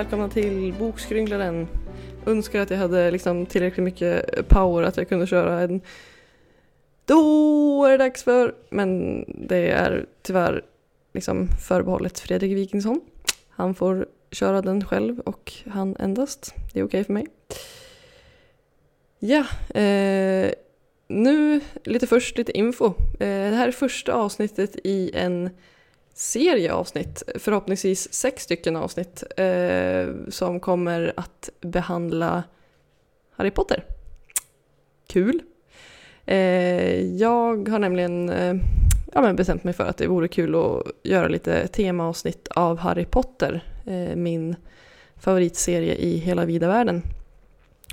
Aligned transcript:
välkomna 0.00 0.28
till 0.28 0.74
Bokskrynklaren. 0.78 1.68
Önskar 2.26 2.60
att 2.60 2.70
jag 2.70 2.78
hade 2.78 3.10
liksom 3.10 3.46
tillräckligt 3.46 3.84
mycket 3.84 4.48
power 4.48 4.82
att 4.82 4.96
jag 4.96 5.08
kunde 5.08 5.26
köra 5.26 5.60
en 5.60 5.80
Då 7.04 7.84
är 7.84 7.90
det 7.90 7.96
dags 7.96 8.22
för, 8.22 8.54
men 8.70 9.24
det 9.48 9.70
är 9.70 10.06
tyvärr 10.22 10.62
liksom 11.14 11.48
förbehållet 11.48 12.18
Fredrik 12.20 12.56
Wikingsson. 12.56 13.00
Han 13.48 13.74
får 13.74 14.06
köra 14.30 14.62
den 14.62 14.84
själv 14.84 15.20
och 15.20 15.52
han 15.66 15.96
endast. 15.96 16.54
Det 16.72 16.80
är 16.80 16.84
okej 16.84 17.00
okay 17.00 17.04
för 17.04 17.12
mig. 17.12 17.26
Ja, 19.18 19.44
eh, 19.80 20.52
nu 21.08 21.60
lite 21.84 22.06
först 22.06 22.38
lite 22.38 22.58
info. 22.58 22.86
Eh, 22.86 23.50
det 23.50 23.56
här 23.56 23.68
är 23.68 23.72
första 23.72 24.12
avsnittet 24.12 24.76
i 24.84 25.10
en 25.14 25.50
serie 26.20 26.72
avsnitt, 26.72 27.22
förhoppningsvis 27.34 28.12
sex 28.12 28.42
stycken 28.42 28.76
avsnitt, 28.76 29.22
eh, 29.36 30.08
som 30.28 30.60
kommer 30.60 31.12
att 31.16 31.50
behandla 31.60 32.42
Harry 33.30 33.50
Potter. 33.50 33.84
Kul! 35.06 35.42
Eh, 36.26 37.00
jag 37.16 37.68
har 37.68 37.78
nämligen 37.78 38.28
eh, 38.28 38.54
ja, 39.12 39.20
men 39.22 39.36
bestämt 39.36 39.64
mig 39.64 39.74
för 39.74 39.84
att 39.84 39.96
det 39.96 40.06
vore 40.06 40.28
kul 40.28 40.54
att 40.54 40.82
göra 41.02 41.28
lite 41.28 41.66
temaavsnitt 41.66 42.48
av 42.48 42.78
Harry 42.78 43.04
Potter, 43.04 43.64
eh, 43.86 44.16
min 44.16 44.56
favoritserie 45.16 45.94
i 45.94 46.16
hela 46.16 46.44
vida 46.44 46.68
världen. 46.68 47.02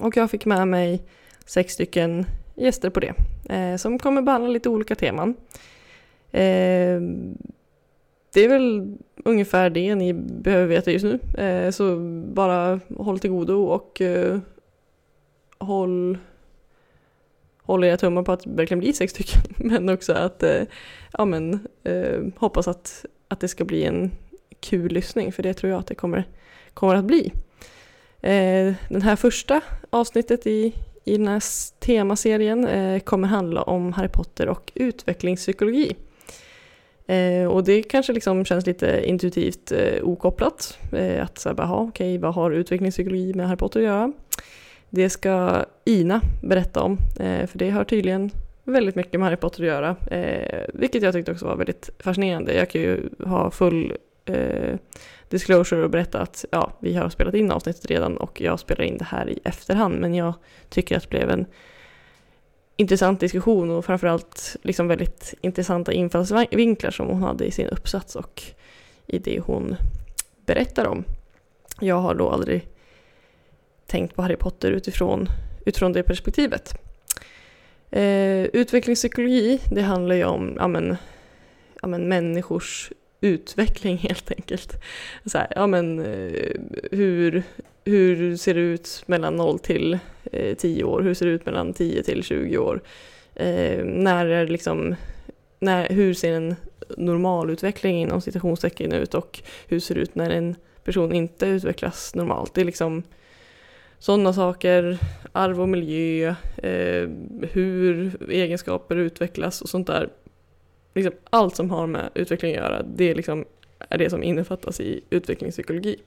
Och 0.01 0.17
jag 0.17 0.31
fick 0.31 0.45
med 0.45 0.67
mig 0.67 1.01
sex 1.45 1.73
stycken 1.73 2.25
gäster 2.55 2.89
på 2.89 2.99
det, 2.99 3.13
eh, 3.49 3.75
som 3.75 3.99
kommer 3.99 4.21
behandla 4.21 4.49
lite 4.49 4.69
olika 4.69 4.95
teman. 4.95 5.35
Eh, 6.31 7.01
det 8.33 8.41
är 8.41 8.49
väl 8.49 8.97
ungefär 9.25 9.69
det 9.69 9.95
ni 9.95 10.13
behöver 10.13 10.67
veta 10.67 10.91
just 10.91 11.05
nu. 11.05 11.43
Eh, 11.43 11.71
så 11.71 11.97
bara 12.33 12.79
håll 12.97 13.19
till 13.19 13.29
godo 13.29 13.63
och 13.63 14.01
eh, 14.01 14.39
håll, 15.57 16.17
håll 17.61 17.83
era 17.83 17.97
tummar 17.97 18.23
på 18.23 18.31
att 18.31 18.43
det 18.43 18.49
verkligen 18.49 18.79
blir 18.79 18.93
sex 18.93 19.13
stycken. 19.13 19.41
Men 19.57 19.89
också 19.89 20.13
att 20.13 20.43
eh, 20.43 20.63
ja, 21.13 21.25
men, 21.25 21.67
eh, 21.83 22.19
hoppas 22.37 22.67
att, 22.67 23.05
att 23.27 23.39
det 23.39 23.47
ska 23.47 23.65
bli 23.65 23.83
en 23.83 24.11
kul 24.59 24.91
lyssning 24.91 25.31
för 25.31 25.43
det 25.43 25.53
tror 25.53 25.71
jag 25.71 25.79
att 25.79 25.87
det 25.87 25.95
kommer, 25.95 26.27
kommer 26.73 26.95
att 26.95 27.05
bli. 27.05 27.31
Eh, 28.21 28.73
den 28.89 29.01
här 29.01 29.15
första 29.15 29.61
avsnittet 29.89 30.47
i, 30.47 30.73
i 31.05 31.17
den 31.17 31.27
här 31.27 31.43
temaserien 31.79 32.67
eh, 32.67 32.99
kommer 32.99 33.27
handla 33.27 33.61
om 33.61 33.93
Harry 33.93 34.09
Potter 34.09 34.49
och 34.49 34.71
utvecklingspsykologi. 34.75 35.95
Eh, 37.07 37.47
och 37.47 37.63
det 37.63 37.83
kanske 37.83 38.13
liksom 38.13 38.45
känns 38.45 38.65
lite 38.65 39.01
intuitivt 39.05 39.71
eh, 39.71 40.03
okopplat. 40.03 40.79
Eh, 40.93 41.23
att 41.23 41.37
så 41.37 41.49
här, 41.49 41.73
okej, 41.73 41.87
okay, 41.87 42.17
vad 42.17 42.33
har 42.33 42.51
utvecklingspsykologi 42.51 43.33
med 43.33 43.47
Harry 43.47 43.57
Potter 43.57 43.79
att 43.79 43.85
göra? 43.85 44.13
Det 44.89 45.09
ska 45.09 45.65
Ina 45.85 46.21
berätta 46.43 46.81
om, 46.81 46.97
eh, 47.19 47.47
för 47.47 47.57
det 47.57 47.69
har 47.69 47.83
tydligen 47.83 48.31
väldigt 48.63 48.95
mycket 48.95 49.19
med 49.19 49.29
Harry 49.29 49.37
Potter 49.37 49.63
att 49.63 49.67
göra. 49.67 49.95
Eh, 50.11 50.65
vilket 50.73 51.03
jag 51.03 51.13
tyckte 51.13 51.31
också 51.31 51.45
var 51.45 51.55
väldigt 51.55 51.89
fascinerande. 51.99 52.53
Jag 52.53 52.69
kan 52.69 52.81
ju 52.81 53.09
ha 53.25 53.51
full 53.51 53.93
eh, 54.25 54.75
disclosure 55.29 55.83
och 55.83 55.89
berätta 55.89 56.19
att 56.19 56.45
ja, 56.51 56.71
vi 56.79 56.93
har 56.93 57.09
spelat 57.09 57.33
in 57.33 57.51
avsnittet 57.51 57.85
redan 57.85 58.17
och 58.17 58.41
jag 58.41 58.59
spelar 58.59 58.83
in 58.83 58.97
det 58.97 59.05
här 59.05 59.29
i 59.29 59.39
efterhand. 59.43 59.99
Men 59.99 60.15
jag 60.15 60.33
tycker 60.69 60.97
att 60.97 61.03
det 61.03 61.09
blev 61.09 61.29
en 61.29 61.45
intressant 62.77 63.19
diskussion 63.19 63.69
och 63.69 63.85
framförallt 63.85 64.55
liksom 64.61 64.87
väldigt 64.87 65.33
intressanta 65.41 65.93
infallsvinklar 65.93 66.91
som 66.91 67.07
hon 67.07 67.21
hade 67.21 67.45
i 67.45 67.51
sin 67.51 67.67
uppsats 67.67 68.15
och 68.15 68.43
i 69.05 69.19
det 69.19 69.39
hon 69.39 69.75
berättar 70.45 70.87
om. 70.87 71.03
Jag 71.79 71.95
har 71.95 72.15
då 72.15 72.29
aldrig 72.29 72.67
tänkt 73.85 74.15
på 74.15 74.21
Harry 74.21 74.35
Potter 74.35 74.71
utifrån, 74.71 75.27
utifrån 75.65 75.93
det 75.93 76.03
perspektivet. 76.03 76.73
Eh, 77.89 78.43
utvecklingspsykologi, 78.43 79.59
det 79.71 79.81
handlar 79.81 80.15
ju 80.15 80.23
om 80.23 80.53
ja, 80.57 80.67
men, 80.67 80.97
ja, 81.81 81.87
men 81.87 82.07
människors 82.07 82.91
utveckling 83.21 83.97
helt 83.97 84.31
enkelt. 84.31 84.83
Så 85.25 85.37
här, 85.37 85.47
ja, 85.55 85.67
men, 85.67 85.99
eh, 85.99 86.51
hur, 86.91 87.43
hur 87.85 88.37
ser 88.37 88.53
det 88.53 88.59
ut 88.59 89.03
mellan 89.05 89.35
0 89.35 89.59
till 89.59 89.99
eh, 90.31 90.55
10 90.55 90.83
år? 90.83 91.01
Hur 91.01 91.13
ser 91.13 91.25
det 91.25 91.31
ut 91.31 91.45
mellan 91.45 91.73
10 91.73 92.03
till 92.03 92.23
20 92.23 92.57
år? 92.57 92.81
Eh, 93.35 93.85
när 93.85 94.25
är 94.25 94.47
liksom, 94.47 94.95
när, 95.59 95.89
hur 95.89 96.13
ser 96.13 96.33
en 96.33 96.55
normalutveckling 96.97 98.01
inom 98.01 98.21
citationstecken 98.21 98.93
ut 98.93 99.13
och 99.13 99.39
hur 99.67 99.79
ser 99.79 99.95
det 99.95 100.01
ut 100.01 100.15
när 100.15 100.29
en 100.29 100.55
person 100.83 101.13
inte 101.13 101.45
utvecklas 101.45 102.15
normalt? 102.15 102.53
Det 102.53 102.61
är 102.61 102.65
liksom 102.65 103.03
sådana 103.99 104.33
saker, 104.33 104.97
arv 105.31 105.61
och 105.61 105.69
miljö, 105.69 106.35
eh, 106.57 107.09
hur 107.51 108.17
egenskaper 108.31 108.95
utvecklas 108.95 109.61
och 109.61 109.69
sånt 109.69 109.87
där 109.87 110.09
liksom 110.97 111.13
allt 111.29 111.55
som 111.55 111.69
har 111.69 111.87
med 111.87 112.09
utveckling 112.13 112.51
att 112.51 112.57
göra, 112.57 112.83
det 112.83 113.13
liksom 113.13 113.45
är 113.89 113.97
det 113.97 114.09
som 114.09 114.23
innefattas 114.23 114.79
i 114.79 115.01
utvecklingspsykologi. 115.09 115.97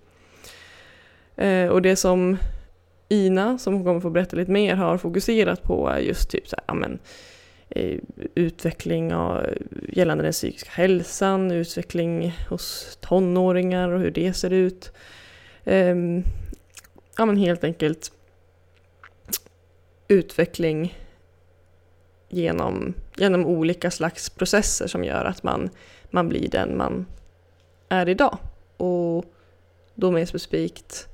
Eh, 1.36 1.66
och 1.66 1.82
det 1.82 1.96
som 1.96 2.36
Ina, 3.08 3.58
som 3.58 3.74
hon 3.74 3.84
kommer 3.84 4.00
få 4.00 4.10
berätta 4.10 4.36
lite 4.36 4.50
mer, 4.50 4.74
har 4.74 4.98
fokuserat 4.98 5.62
på 5.62 5.88
är 5.88 5.98
just 5.98 6.30
typ 6.30 6.48
så 6.48 6.56
här, 6.56 6.64
amen, 6.66 6.98
eh, 7.68 7.98
utveckling 8.34 9.14
av, 9.14 9.46
gällande 9.88 10.24
den 10.24 10.32
psykiska 10.32 10.70
hälsan, 10.72 11.50
utveckling 11.50 12.36
hos 12.48 12.98
tonåringar 13.00 13.88
och 13.88 14.00
hur 14.00 14.10
det 14.10 14.32
ser 14.32 14.52
ut. 14.52 14.92
Eh, 15.64 15.96
ja 17.16 17.26
men 17.26 17.36
helt 17.36 17.64
enkelt 17.64 18.12
utveckling 20.08 20.94
genom, 22.30 22.94
genom 23.16 23.46
olika 23.46 23.90
slags 23.90 24.30
processer 24.30 24.86
som 24.86 25.04
gör 25.04 25.24
att 25.24 25.42
man, 25.42 25.70
man 26.10 26.28
blir 26.28 26.48
den 26.48 26.76
man 26.76 27.06
är 27.88 28.08
idag. 28.08 28.38
Och 28.76 29.24
då 29.94 30.10
mer 30.10 30.26
specifikt 30.26 31.08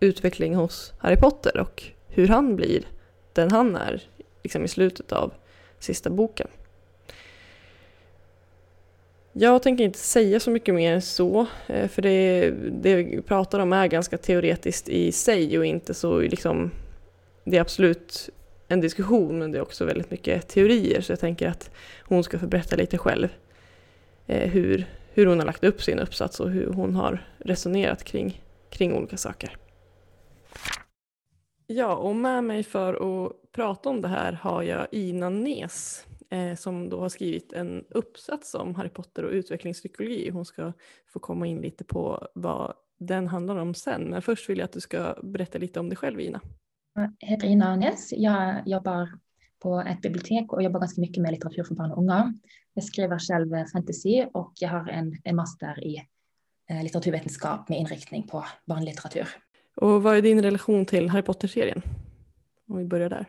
utveckling 0.00 0.54
hos 0.54 0.92
Harry 0.98 1.16
Potter 1.16 1.60
och 1.60 1.82
hur 2.08 2.28
han 2.28 2.56
blir 2.56 2.86
den 3.32 3.50
han 3.50 3.76
är 3.76 4.02
liksom 4.42 4.64
i 4.64 4.68
slutet 4.68 5.12
av 5.12 5.32
sista 5.78 6.10
boken. 6.10 6.48
Jag 9.32 9.62
tänker 9.62 9.84
inte 9.84 9.98
säga 9.98 10.40
så 10.40 10.50
mycket 10.50 10.74
mer 10.74 10.92
än 10.92 11.02
så, 11.02 11.46
eh, 11.66 11.88
för 11.88 12.02
det, 12.02 12.50
det 12.70 12.94
vi 12.94 13.22
pratar 13.22 13.58
om 13.58 13.72
är 13.72 13.86
ganska 13.86 14.18
teoretiskt 14.18 14.88
i 14.88 15.12
sig 15.12 15.58
och 15.58 15.66
inte 15.66 15.94
så 15.94 16.20
liksom, 16.20 16.70
det 17.44 17.56
är 17.56 17.60
absolut 17.60 18.30
en 18.68 18.80
diskussion 18.80 19.38
men 19.38 19.52
det 19.52 19.58
är 19.58 19.62
också 19.62 19.84
väldigt 19.84 20.10
mycket 20.10 20.48
teorier 20.48 21.00
så 21.00 21.12
jag 21.12 21.20
tänker 21.20 21.48
att 21.48 21.70
hon 22.02 22.24
ska 22.24 22.38
få 22.38 22.46
berätta 22.46 22.76
lite 22.76 22.98
själv 22.98 23.28
eh, 24.26 24.50
hur, 24.50 24.86
hur 25.12 25.26
hon 25.26 25.38
har 25.38 25.46
lagt 25.46 25.64
upp 25.64 25.82
sin 25.82 25.98
uppsats 25.98 26.40
och 26.40 26.50
hur 26.50 26.66
hon 26.66 26.94
har 26.94 27.26
resonerat 27.38 28.04
kring, 28.04 28.42
kring 28.70 28.94
olika 28.94 29.16
saker. 29.16 29.56
Ja, 31.66 31.96
och 31.96 32.16
med 32.16 32.44
mig 32.44 32.62
för 32.62 32.94
att 32.94 33.32
prata 33.52 33.88
om 33.88 34.02
det 34.02 34.08
här 34.08 34.32
har 34.32 34.62
jag 34.62 34.86
Ina 34.90 35.28
Nes 35.28 36.06
eh, 36.30 36.54
som 36.54 36.88
då 36.88 37.00
har 37.00 37.08
skrivit 37.08 37.52
en 37.52 37.84
uppsats 37.88 38.54
om 38.54 38.74
Harry 38.74 38.88
Potter 38.88 39.22
och 39.22 39.32
utvecklingspsykologi. 39.32 40.30
Hon 40.30 40.44
ska 40.44 40.72
få 41.06 41.18
komma 41.18 41.46
in 41.46 41.60
lite 41.60 41.84
på 41.84 42.28
vad 42.34 42.74
den 42.98 43.26
handlar 43.26 43.56
om 43.56 43.74
sen. 43.74 44.02
Men 44.02 44.22
först 44.22 44.50
vill 44.50 44.58
jag 44.58 44.64
att 44.64 44.72
du 44.72 44.80
ska 44.80 45.14
berätta 45.22 45.58
lite 45.58 45.80
om 45.80 45.88
dig 45.88 45.96
själv, 45.96 46.20
Ina. 46.20 46.40
Heter 47.20 47.46
Ina 47.46 47.72
Arnes. 47.72 48.12
Jag 48.12 48.68
jobbar 48.68 49.18
på 49.62 49.80
ett 49.80 50.00
bibliotek 50.00 50.52
och 50.52 50.62
jobbar 50.62 50.80
ganska 50.80 51.00
mycket 51.00 51.22
med 51.22 51.32
litteratur 51.32 51.64
för 51.64 51.74
barn 51.74 51.92
och 51.92 51.98
unga. 51.98 52.34
Jag 52.74 52.84
skriver 52.84 53.18
själv 53.18 53.66
fantasy 53.72 54.26
och 54.34 54.52
jag 54.60 54.68
har 54.68 54.88
en, 54.88 55.16
en 55.24 55.36
master 55.36 55.84
i 55.84 56.02
eh, 56.70 56.82
litteraturvetenskap 56.82 57.68
med 57.68 57.78
inriktning 57.78 58.26
på 58.28 58.44
barnlitteratur. 58.66 59.28
Och 59.74 60.02
vad 60.02 60.16
är 60.16 60.22
din 60.22 60.42
relation 60.42 60.86
till 60.86 61.08
Harry 61.08 61.22
Potter-serien? 61.22 61.82
Om 62.68 62.78
vi 62.78 62.84
börjar 62.84 63.10
där. 63.10 63.26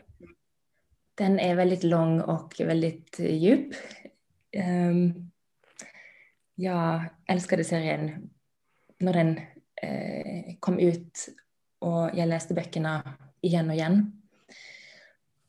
Den 1.16 1.40
är 1.40 1.56
väldigt 1.56 1.84
lång 1.84 2.22
och 2.22 2.56
väldigt 2.60 3.20
djup. 3.20 3.74
Um, 4.90 5.32
jag 6.56 7.06
älskade 7.26 7.64
serien 7.64 8.30
när 9.00 9.14
den 9.14 9.38
eh, 9.82 10.56
kom 10.60 10.80
ut 10.80 11.28
och 11.80 12.10
jag 12.14 12.28
läste 12.28 12.54
böckerna 12.54 13.14
igen 13.42 13.70
och 13.70 13.76
igen. 13.76 14.22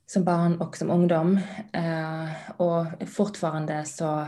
Som 0.06 0.24
barn 0.24 0.60
och 0.60 0.76
som 0.76 0.90
ungdom. 0.90 1.40
Uh, 1.76 2.60
och 2.60 3.08
fortfarande 3.08 3.84
så, 3.84 4.26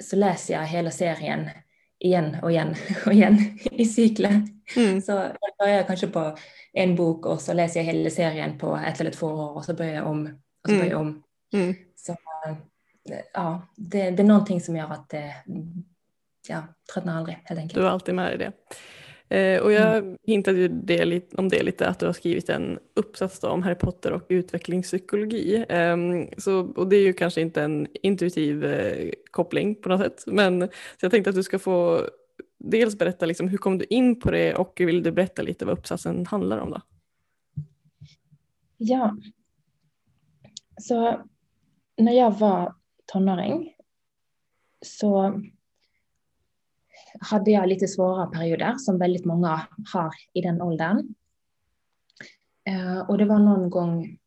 så 0.00 0.16
läser 0.16 0.54
jag 0.54 0.66
hela 0.66 0.90
serien 0.90 1.50
igen 1.98 2.36
och 2.42 2.50
igen 2.50 2.74
och 3.06 3.12
igen 3.12 3.58
i 3.70 3.84
cykler. 3.84 4.42
Mm. 4.76 5.00
Så 5.00 5.12
jag 5.12 5.56
börjar 5.58 5.82
kanske 5.82 6.06
på 6.06 6.36
en 6.72 6.96
bok 6.96 7.26
och 7.26 7.40
så 7.40 7.52
läser 7.52 7.80
jag 7.80 7.84
hela 7.84 8.10
serien 8.10 8.58
på 8.58 8.76
ett 8.76 9.00
eller 9.00 9.10
två 9.10 9.26
år 9.26 9.56
och 9.56 9.64
så 9.64 9.74
börjar 9.74 9.94
jag 9.94 10.06
om. 10.06 10.26
Och 10.64 10.70
så 10.70 10.76
börjar 10.76 10.90
jag 10.90 11.00
om. 11.00 11.22
Mm. 11.52 11.64
mm. 11.64 11.76
Så 11.96 12.16
ja, 13.32 13.62
det, 13.76 14.10
det, 14.10 14.22
är 14.22 14.26
någonting 14.26 14.60
som 14.60 14.76
gör 14.76 14.92
att 14.92 15.08
det, 15.08 15.34
ja, 16.48 16.62
tröttnar 16.94 17.16
aldrig 17.16 17.38
helt 17.44 17.60
enkelt. 17.60 17.74
Du 17.74 17.86
är 17.86 17.90
alltid 17.90 18.14
med 18.14 18.34
i 18.34 18.36
det. 18.36 18.52
Eh, 19.30 19.60
och 19.60 19.72
jag 19.72 19.96
mm. 19.96 20.16
hintade 20.22 20.58
ju 20.58 20.68
det, 20.68 21.34
om 21.34 21.48
det 21.48 21.62
lite, 21.62 21.88
att 21.88 21.98
du 21.98 22.06
har 22.06 22.12
skrivit 22.12 22.48
en 22.48 22.78
uppsats 22.94 23.44
om 23.44 23.62
Harry 23.62 23.74
Potter 23.74 24.12
och 24.12 24.22
utvecklingspsykologi. 24.28 25.64
Eh, 25.68 25.96
så, 26.38 26.60
och 26.60 26.88
det 26.88 26.96
är 26.96 27.02
ju 27.02 27.12
kanske 27.12 27.40
inte 27.40 27.62
en 27.62 27.86
intuitiv 28.02 28.64
eh, 28.64 29.10
koppling 29.30 29.74
på 29.74 29.88
något 29.88 30.00
sätt, 30.00 30.24
men 30.26 30.60
så 30.68 31.04
jag 31.04 31.10
tänkte 31.10 31.30
att 31.30 31.36
du 31.36 31.42
ska 31.42 31.58
få 31.58 32.06
dels 32.58 32.98
berätta 32.98 33.26
liksom, 33.26 33.48
hur 33.48 33.58
kom 33.58 33.78
du 33.78 33.84
in 33.84 34.20
på 34.20 34.30
det 34.30 34.54
och 34.54 34.72
vill 34.76 35.02
du 35.02 35.12
berätta 35.12 35.42
lite 35.42 35.64
vad 35.64 35.78
uppsatsen 35.78 36.26
handlar 36.26 36.58
om 36.58 36.70
då? 36.70 36.80
Ja, 38.76 39.16
så 40.80 41.20
när 41.96 42.12
jag 42.12 42.38
var 42.38 42.74
tonåring 43.12 43.74
så 44.82 45.42
hade 47.20 47.50
jag 47.50 47.68
lite 47.68 47.88
svåra 47.88 48.26
perioder 48.26 48.74
som 48.78 48.98
väldigt 48.98 49.24
många 49.24 49.66
har 49.92 50.10
i 50.32 50.40
den 50.40 50.62
åldern. 50.62 51.14
Eh, 52.64 52.98
och 52.98 53.18
det 53.18 53.24
var 53.24 53.38
någon 53.38 53.70
gång 53.70 54.18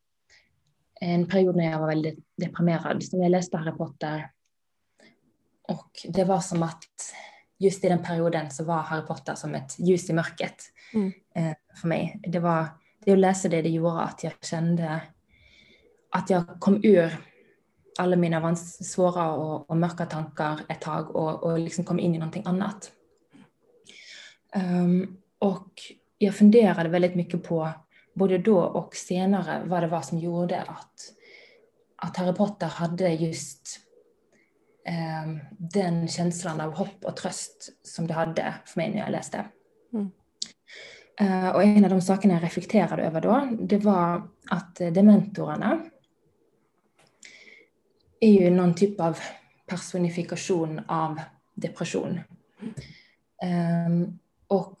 en 1.00 1.28
period 1.28 1.56
när 1.56 1.70
jag 1.70 1.78
var 1.78 1.86
väldigt 1.86 2.18
deprimerad 2.36 3.04
som 3.04 3.22
jag 3.22 3.30
läste 3.30 3.56
Harry 3.56 3.76
Potter. 3.76 4.30
Och 5.68 5.90
det 6.08 6.24
var 6.24 6.40
som 6.40 6.62
att 6.62 7.14
just 7.58 7.84
i 7.84 7.88
den 7.88 8.02
perioden 8.02 8.50
så 8.50 8.64
var 8.64 8.82
Harry 8.82 9.06
Potter 9.06 9.34
som 9.34 9.54
ett 9.54 9.78
ljus 9.78 10.10
i 10.10 10.12
mörkret 10.12 10.62
mm. 10.94 11.12
Eh, 11.34 11.54
för 11.80 11.88
mig. 11.88 12.20
Det 12.26 12.38
var 12.38 12.66
det 13.04 13.12
att 13.12 13.18
läsa 13.18 13.48
det, 13.48 13.62
det 13.62 13.68
gjorde 13.68 14.00
att 14.00 14.24
jag 14.24 14.32
kände 14.42 15.00
att 16.10 16.30
jag 16.30 16.60
kom 16.60 16.80
ur 16.84 17.12
alla 17.98 18.16
mina 18.16 18.56
svåra 18.56 19.32
och, 19.32 19.70
och 19.70 19.76
mörka 19.76 20.06
tankar 20.06 20.60
ett 20.68 20.80
tag 20.80 21.16
och, 21.16 21.42
och 21.42 21.58
liksom 21.58 21.84
kom 21.84 21.98
in 21.98 22.14
i 22.14 22.18
någonting 22.18 22.42
annat. 22.46 22.92
Um, 24.56 25.16
och 25.38 25.70
jag 26.18 26.34
funderade 26.34 26.88
väldigt 26.88 27.14
mycket 27.14 27.42
på, 27.42 27.70
både 28.14 28.38
då 28.38 28.60
och 28.60 28.94
senare, 28.94 29.62
vad 29.66 29.82
det 29.82 29.86
var 29.86 30.00
som 30.00 30.18
gjorde 30.18 30.62
att, 30.62 30.92
att 31.96 32.16
Harry 32.16 32.34
Potter 32.34 32.66
hade 32.66 33.08
just 33.08 33.80
um, 35.24 35.40
den 35.58 36.08
känslan 36.08 36.60
av 36.60 36.72
hopp 36.72 37.04
och 37.04 37.16
tröst 37.16 37.72
som 37.82 38.06
det 38.06 38.14
hade 38.14 38.54
för 38.64 38.80
mig 38.80 38.90
när 38.90 38.98
jag 38.98 39.10
läste. 39.10 39.44
Mm. 39.92 40.10
Uh, 41.20 41.48
och 41.48 41.62
en 41.62 41.84
av 41.84 41.90
de 41.90 42.00
sakerna 42.00 42.34
jag 42.34 42.42
reflekterade 42.42 43.02
över 43.02 43.20
då, 43.20 43.48
det 43.60 43.78
var 43.78 44.28
att 44.50 44.76
dementorerna 44.76 45.80
är 48.20 48.32
ju 48.32 48.50
någon 48.50 48.74
typ 48.74 49.00
av 49.00 49.18
personifikation 49.66 50.80
av 50.88 51.20
depression. 51.54 52.20
Um, 53.86 54.18
och 54.46 54.78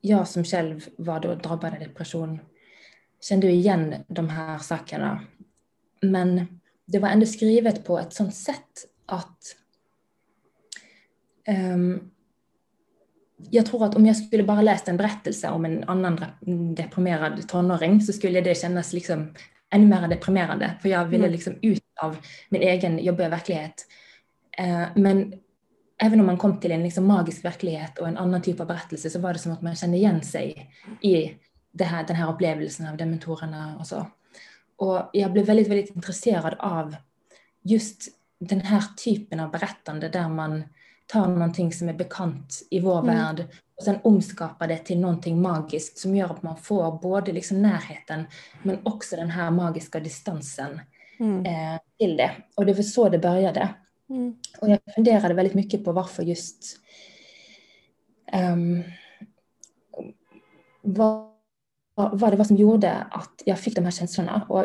jag 0.00 0.28
som 0.28 0.44
själv 0.44 0.88
var 0.96 1.20
då 1.20 1.34
drabbad 1.34 1.72
av 1.72 1.78
depression 1.78 2.38
kände 3.20 3.50
igen 3.50 3.94
de 4.08 4.28
här 4.28 4.58
sakerna. 4.58 5.24
Men 6.02 6.60
det 6.84 6.98
var 6.98 7.08
ändå 7.08 7.26
skrivet 7.26 7.84
på 7.84 7.98
ett 7.98 8.12
sånt 8.12 8.34
sätt 8.34 8.86
att 9.06 9.56
um, 11.48 12.10
jag 13.50 13.66
tror 13.66 13.84
att 13.84 13.94
om 13.94 14.06
jag 14.06 14.16
skulle 14.16 14.42
bara 14.42 14.62
läst 14.62 14.88
en 14.88 14.96
berättelse 14.96 15.50
om 15.50 15.64
en 15.64 15.84
annan 15.84 16.24
deprimerad 16.76 17.48
tonåring 17.48 18.00
så 18.00 18.12
skulle 18.12 18.40
det 18.40 18.54
kännas 18.54 18.92
liksom 18.92 19.34
ännu 19.70 19.86
mer 19.86 20.08
deprimerande. 20.08 20.74
För 20.82 20.88
jag 20.88 21.04
ville 21.04 21.24
mm. 21.24 21.32
liksom 21.32 21.58
ut 21.62 21.85
av 22.02 22.16
min 22.48 22.62
egen 22.62 22.98
jobbiga 22.98 23.28
verklighet. 23.28 23.86
Eh, 24.58 24.84
men 24.94 25.34
även 25.98 26.20
om 26.20 26.26
man 26.26 26.38
kom 26.38 26.60
till 26.60 26.72
en 26.72 26.82
liksom 26.82 27.06
magisk 27.06 27.44
verklighet 27.44 27.98
och 27.98 28.08
en 28.08 28.16
annan 28.16 28.42
typ 28.42 28.60
av 28.60 28.66
berättelse 28.66 29.10
så 29.10 29.18
var 29.18 29.32
det 29.32 29.38
som 29.38 29.52
att 29.52 29.62
man 29.62 29.76
kände 29.76 29.96
igen 29.96 30.22
sig 30.22 30.70
i 31.00 31.32
här, 31.80 32.06
den 32.06 32.16
här 32.16 32.32
upplevelsen 32.32 32.86
av 32.86 32.96
dementorerna 32.96 33.76
och 33.78 33.86
så. 33.86 34.06
Och 34.76 35.10
jag 35.12 35.32
blev 35.32 35.46
väldigt, 35.46 35.68
väldigt 35.68 35.96
intresserad 35.96 36.54
av 36.58 36.96
just 37.62 38.02
den 38.38 38.60
här 38.60 38.82
typen 39.04 39.40
av 39.40 39.50
berättande 39.50 40.08
där 40.08 40.28
man 40.28 40.64
tar 41.06 41.28
någonting 41.28 41.72
som 41.72 41.88
är 41.88 41.94
bekant 41.94 42.62
i 42.70 42.80
vår 42.80 42.98
mm. 42.98 43.16
värld 43.16 43.46
och 43.76 43.84
sen 43.84 43.98
omskapar 44.04 44.68
det 44.68 44.78
till 44.78 45.00
någonting 45.00 45.42
magiskt 45.42 45.98
som 45.98 46.16
gör 46.16 46.30
att 46.30 46.42
man 46.42 46.56
får 46.56 46.98
både 47.02 47.32
liksom 47.32 47.62
närheten 47.62 48.24
men 48.62 48.78
också 48.82 49.16
den 49.16 49.30
här 49.30 49.50
magiska 49.50 50.00
distansen 50.00 50.80
mm. 51.18 51.46
eh, 51.46 51.80
till 51.98 52.16
det. 52.16 52.30
Och 52.54 52.66
det 52.66 52.72
var 52.72 52.82
så 52.82 53.08
det 53.08 53.18
började. 53.18 53.68
Mm. 54.10 54.36
Och 54.60 54.70
jag 54.70 54.78
funderade 54.94 55.34
väldigt 55.34 55.54
mycket 55.54 55.84
på 55.84 55.92
varför 55.92 56.22
just 56.22 56.80
um, 58.32 58.82
vad, 60.82 61.30
vad 61.94 62.32
det 62.32 62.36
var 62.36 62.44
som 62.44 62.56
gjorde 62.56 62.92
att 62.92 63.42
jag 63.44 63.58
fick 63.58 63.74
de 63.74 63.84
här 63.84 63.90
känslorna. 63.90 64.46
Och, 64.48 64.64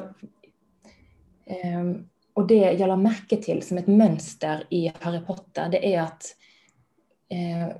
um, 1.75 2.09
och 2.33 2.47
det 2.47 2.71
jag 2.71 2.87
la 2.87 2.95
märke 2.95 3.37
till 3.37 3.61
som 3.61 3.77
ett 3.77 3.87
mönster 3.87 4.67
i 4.69 4.91
Harry 4.99 5.19
Potter, 5.19 5.69
det 5.69 5.95
är 5.95 6.01
att 6.01 6.35
eh, 7.29 7.75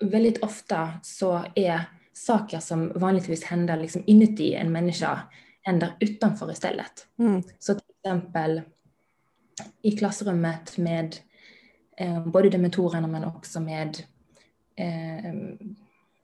väldigt 0.00 0.42
ofta 0.42 0.90
så 1.02 1.44
är 1.54 1.80
saker 2.12 2.58
som 2.58 2.92
vanligtvis 2.94 3.44
händer 3.44 3.76
liksom 3.76 4.02
inuti 4.06 4.54
en 4.54 4.72
människa 4.72 5.20
händer 5.64 5.96
utanför 6.00 6.52
istället. 6.52 7.06
Mm. 7.18 7.42
Så 7.58 7.74
till 7.74 7.94
exempel 8.04 8.62
i 9.82 9.96
klassrummet 9.96 10.78
med 10.78 11.16
eh, 11.96 12.26
både 12.26 12.50
dementorerna 12.50 13.06
men 13.06 13.24
också 13.24 13.60
med, 13.60 13.98
eh, 14.76 15.34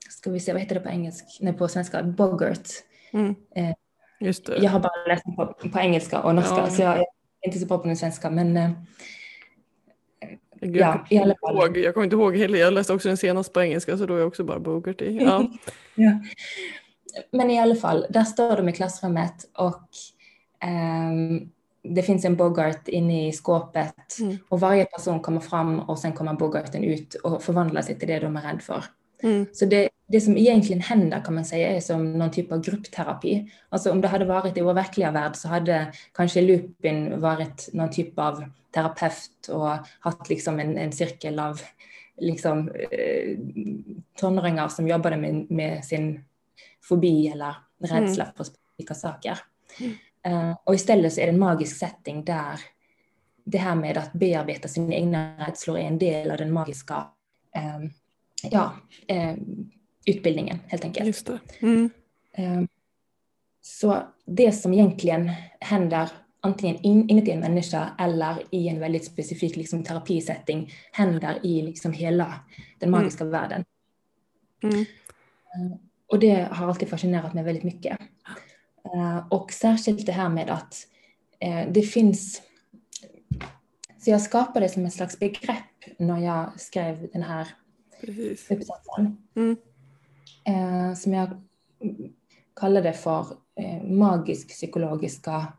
ska 0.08 0.30
vi 0.30 0.40
se, 0.40 0.52
vad 0.52 0.62
heter 0.62 0.74
det 0.74 0.80
på 0.80 0.88
engelska, 0.88 1.26
nej 1.40 1.52
på 1.52 1.68
svenska, 1.68 2.02
boggart. 2.02 2.68
Mm. 3.12 3.34
Eh, 3.54 3.74
Just 4.20 4.46
det. 4.46 4.56
Jag 4.56 4.70
har 4.70 4.80
bara 4.80 5.06
läst 5.08 5.24
på, 5.24 5.54
på 5.72 5.78
engelska 5.78 6.20
och 6.20 6.34
norska 6.34 6.56
ja. 6.56 6.70
så 6.70 6.82
jag 6.82 6.98
är 6.98 7.06
inte 7.42 7.58
så 7.58 7.66
bra 7.66 7.78
på 7.78 7.86
den 7.86 7.96
svenska 7.96 8.30
men 8.30 8.56
eh, 8.56 8.70
jag, 10.60 10.76
ja, 10.76 11.06
i 11.10 11.18
alla 11.18 11.34
fall. 11.40 11.56
Ihåg, 11.56 11.76
jag 11.76 11.94
kommer 11.94 12.04
inte 12.04 12.16
ihåg 12.16 12.36
heller, 12.36 12.58
jag 12.58 12.72
läste 12.72 12.92
också 12.92 13.08
den 13.08 13.16
senast 13.16 13.52
på 13.52 13.62
engelska 13.62 13.96
så 13.96 14.06
då 14.06 14.14
är 14.14 14.18
jag 14.18 14.28
också 14.28 14.44
bara 14.44 14.58
boggart 14.58 15.02
i. 15.02 15.16
Ja. 15.16 15.50
ja. 15.94 16.20
Men 17.30 17.50
i 17.50 17.60
alla 17.60 17.74
fall, 17.74 18.06
där 18.10 18.24
står 18.24 18.56
de 18.56 18.68
i 18.68 18.72
klassrummet 18.72 19.50
och 19.54 19.88
um, 20.64 21.50
det 21.82 22.02
finns 22.02 22.24
en 22.24 22.36
Bogart 22.36 22.88
inne 22.88 23.28
i 23.28 23.32
skåpet 23.32 24.18
mm. 24.20 24.38
och 24.48 24.60
varje 24.60 24.84
person 24.84 25.20
kommer 25.20 25.40
fram 25.40 25.80
och 25.80 25.98
sen 25.98 26.12
kommer 26.12 26.34
Bogarten 26.34 26.84
ut 26.84 27.14
och 27.14 27.42
förvandlar 27.42 27.82
sig 27.82 27.98
till 27.98 28.08
det 28.08 28.18
de 28.18 28.36
är 28.36 28.42
rädda 28.42 28.58
för. 28.58 28.84
Mm. 29.22 29.46
Så 29.52 29.64
det, 29.64 29.88
det 30.06 30.20
som 30.20 30.36
egentligen 30.36 30.82
händer 30.82 31.22
kan 31.24 31.34
man 31.34 31.44
säga 31.44 31.68
är 31.68 31.80
som 31.80 32.12
någon 32.12 32.30
typ 32.30 32.52
av 32.52 32.60
gruppterapi. 32.60 33.52
Alltså 33.68 33.92
om 33.92 34.00
det 34.00 34.08
hade 34.08 34.24
varit 34.24 34.56
i 34.56 34.60
vår 34.60 34.74
verkliga 34.74 35.10
värld 35.10 35.36
så 35.36 35.48
hade 35.48 35.92
kanske 36.14 36.40
Lupin 36.40 37.20
varit 37.20 37.68
någon 37.72 37.90
typ 37.90 38.18
av 38.18 38.44
terapeut 38.74 39.48
och 39.52 39.70
haft 40.00 40.28
liksom 40.28 40.60
en, 40.60 40.78
en 40.78 40.92
cirkel 40.92 41.38
av 41.38 41.60
liksom, 42.16 42.68
eh, 42.68 43.38
tonåringar 44.20 44.68
som 44.68 44.88
jobbade 44.88 45.16
med, 45.16 45.50
med 45.50 45.84
sin 45.84 46.24
fobi 46.90 47.28
eller 47.28 47.54
rädsla 47.78 48.24
mm. 48.24 48.36
för 48.36 48.44
specifika 48.44 48.94
saker. 48.94 49.38
Mm. 49.80 49.92
Uh, 50.28 50.56
och 50.64 50.74
istället 50.74 51.12
så 51.12 51.20
är 51.20 51.26
det 51.26 51.32
en 51.32 51.38
magisk 51.38 51.76
setting 51.76 52.24
där 52.24 52.60
det 53.44 53.58
här 53.58 53.74
med 53.74 53.98
att 53.98 54.12
bearbeta 54.12 54.68
sina 54.68 54.94
egna 54.94 55.46
rädslor 55.46 55.78
är 55.78 55.82
en 55.82 55.98
del 55.98 56.30
av 56.30 56.36
den 56.36 56.52
magiska 56.52 56.94
uh, 57.56 57.90
ja, 58.50 58.72
uh, 59.12 59.34
utbildningen 60.06 60.58
helt 60.66 60.84
enkelt. 60.84 61.06
Just 61.06 61.26
det. 61.26 61.38
Mm. 61.60 61.90
så 63.60 64.02
det 64.26 64.52
som 64.52 64.72
egentligen 64.72 65.30
händer 65.60 66.10
antingen 66.40 66.76
in, 66.76 67.08
inuti 67.08 67.30
en 67.30 67.40
människa 67.40 67.90
eller 67.98 68.42
i 68.50 68.68
en 68.68 68.80
väldigt 68.80 69.04
specifik 69.04 69.56
liksom, 69.56 69.84
terapisetting 69.84 70.72
händer 70.92 71.38
i 71.42 71.62
liksom 71.62 71.92
hela 71.92 72.34
den 72.78 72.88
mm. 72.88 73.00
magiska 73.00 73.24
mm. 73.24 73.32
världen. 73.32 73.64
Mm. 74.62 74.84
Och 76.10 76.18
det 76.18 76.48
har 76.52 76.66
alltid 76.68 76.88
fascinerat 76.88 77.34
mig 77.34 77.44
väldigt 77.44 77.64
mycket. 77.64 77.98
Uh, 78.94 79.26
och 79.30 79.52
särskilt 79.52 80.06
det 80.06 80.12
här 80.12 80.28
med 80.28 80.50
att 80.50 80.86
uh, 81.44 81.72
det 81.72 81.82
finns... 81.82 82.42
Så 83.98 84.10
jag 84.10 84.22
skapade 84.22 84.60
det 84.60 84.68
som 84.68 84.86
ett 84.86 84.92
slags 84.92 85.18
begrepp 85.18 85.98
när 85.98 86.18
jag 86.18 86.60
skrev 86.60 87.08
den 87.12 87.22
här 87.22 87.48
Precis. 88.00 88.50
uppsatsen. 88.50 89.28
Mm. 89.36 89.56
Uh, 90.48 90.94
som 90.94 91.12
jag 91.14 91.42
kallade 92.56 92.92
för 92.92 93.26
magisk 93.84 94.48
psykologiska 94.48 95.52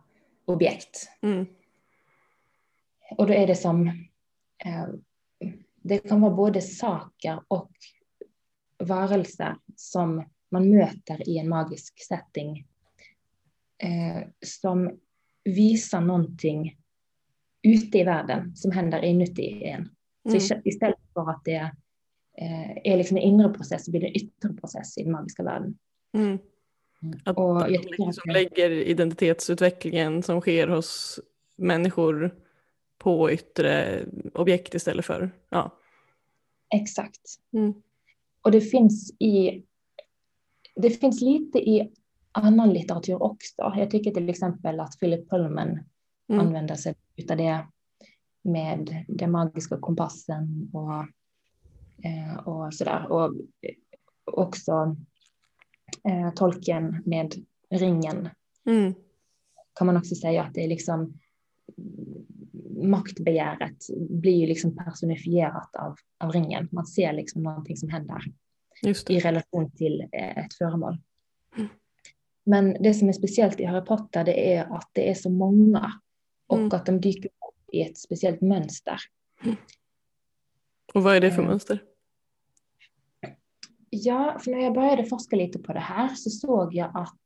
objekt. 0.46 1.10
Mm. 1.22 1.46
Och 3.18 3.28
då 3.28 3.34
är 3.34 3.48
det 3.48 3.56
som... 3.56 4.06
det 5.82 5.98
kan 6.00 6.22
vara 6.22 6.34
både 6.34 6.62
saker 6.62 7.42
och 7.48 7.72
varelser 8.78 9.56
som 9.76 10.24
man 10.52 10.70
möter 10.70 11.30
i 11.30 11.38
en 11.38 11.50
magisk 11.50 12.06
setting 12.08 12.68
eh, 13.84 14.28
som 14.46 15.00
visar 15.44 16.02
någonting 16.02 16.78
ute 17.62 17.98
i 17.98 18.04
världen 18.04 18.56
som 18.56 18.72
händer 18.72 19.04
inuti 19.04 19.64
en. 19.64 19.90
Så 20.24 20.54
mm. 20.54 20.62
istället 20.66 21.00
för 21.14 21.30
att 21.30 21.42
det 21.46 21.72
eh, 22.38 22.72
är 22.84 22.98
liksom 22.98 23.18
en 23.18 23.24
inre 23.24 23.50
process 23.50 23.86
så 23.86 23.92
blir 23.92 24.02
det 24.02 24.08
en 24.08 24.16
yttre 24.16 24.54
process 24.54 24.98
i 24.98 25.04
den 25.04 25.12
magiska 25.12 25.44
världen. 25.44 25.78
Mm. 26.14 26.40
Att 27.26 27.38
Och 27.38 27.62
jag 27.62 27.86
liksom 27.86 28.08
att- 28.08 28.34
lägger 28.34 28.72
identitetsutvecklingen 28.72 30.24
som 30.24 30.42
sker 30.42 30.68
hos 30.68 31.20
människor 31.56 32.36
på 32.98 33.32
yttre 33.32 34.06
objekt 34.34 34.76
istället 34.76 35.06
för, 35.06 35.32
ja. 35.50 35.78
Exakt. 36.76 37.22
Mm. 37.54 37.74
Och 38.42 38.52
det 38.52 38.62
finns 38.62 39.12
i 39.20 39.64
det 40.76 40.90
finns 40.90 41.22
lite 41.22 41.60
i 41.70 41.92
annan 42.32 42.70
litteratur 42.74 43.24
också. 43.24 43.74
Jag 43.76 43.92
tycker 43.92 44.12
till 44.12 44.30
exempel 44.30 44.80
att 44.80 45.00
Philip 45.00 45.30
Pullman 45.30 45.80
Mm. 46.30 46.48
använder 46.48 46.76
sig 46.76 46.96
av 47.32 47.38
det 47.38 47.68
med 48.42 49.06
den 49.08 49.32
magiska 49.32 49.78
kompassen 49.78 50.70
och, 50.74 50.94
eh, 52.06 52.36
och 52.48 52.74
sådär. 52.74 53.12
Och 53.12 53.26
eh, 53.62 53.76
också 54.26 54.96
eh, 56.04 56.34
tolken 56.34 57.04
med 57.06 57.34
ringen 57.70 58.30
Mm. 58.66 58.94
kan 59.74 59.88
man 59.88 59.98
också 59.98 60.16
säga 60.16 60.44
att 60.44 60.54
det 60.54 60.64
är 60.64 60.68
liksom 60.68 61.20
maktbegäret 62.84 63.78
blir 64.10 64.36
ju 64.36 64.48
liksom 64.48 64.76
personifierat 64.76 65.76
av, 65.76 65.96
av 66.18 66.32
ringen. 66.32 66.70
Man 66.72 66.86
ser 66.86 67.14
liksom 67.14 67.44
någonting 67.44 67.78
som 67.78 67.90
händer. 67.90 68.22
I 69.10 69.20
relation 69.20 69.72
till 69.72 70.02
eh, 70.12 70.38
ett 70.38 70.54
föremål. 70.54 70.98
Men 72.44 72.74
det 72.84 72.94
som 72.94 73.10
är 73.10 73.14
speciellt 73.14 73.60
i 73.60 73.66
Harry 73.66 73.86
Potter 73.86 74.24
det 74.24 74.54
är 74.54 74.76
att 74.76 74.90
det 74.94 75.10
är 75.10 75.14
så 75.14 75.30
många 75.30 75.92
och 76.48 76.58
Mm. 76.58 76.70
att 76.74 76.86
de 76.86 77.02
dyker 77.02 77.26
upp 77.30 77.74
i 77.74 77.82
ett 77.82 77.98
speciellt 77.98 78.42
mönster. 78.42 78.98
Och 80.94 81.04
vad 81.04 81.16
är 81.16 81.22
det 81.22 81.32
för 81.32 81.42
Eh. 81.42 81.48
mönster? 81.48 81.84
Ja, 83.90 84.40
för 84.44 84.52
när 84.52 84.60
jag 84.60 84.74
började 84.74 85.06
forska 85.06 85.36
lite 85.36 85.60
på 85.60 85.74
det 85.74 85.80
här 85.80 86.08
så 86.16 86.30
såg 86.30 86.74
jag 86.76 86.92
att 86.98 87.20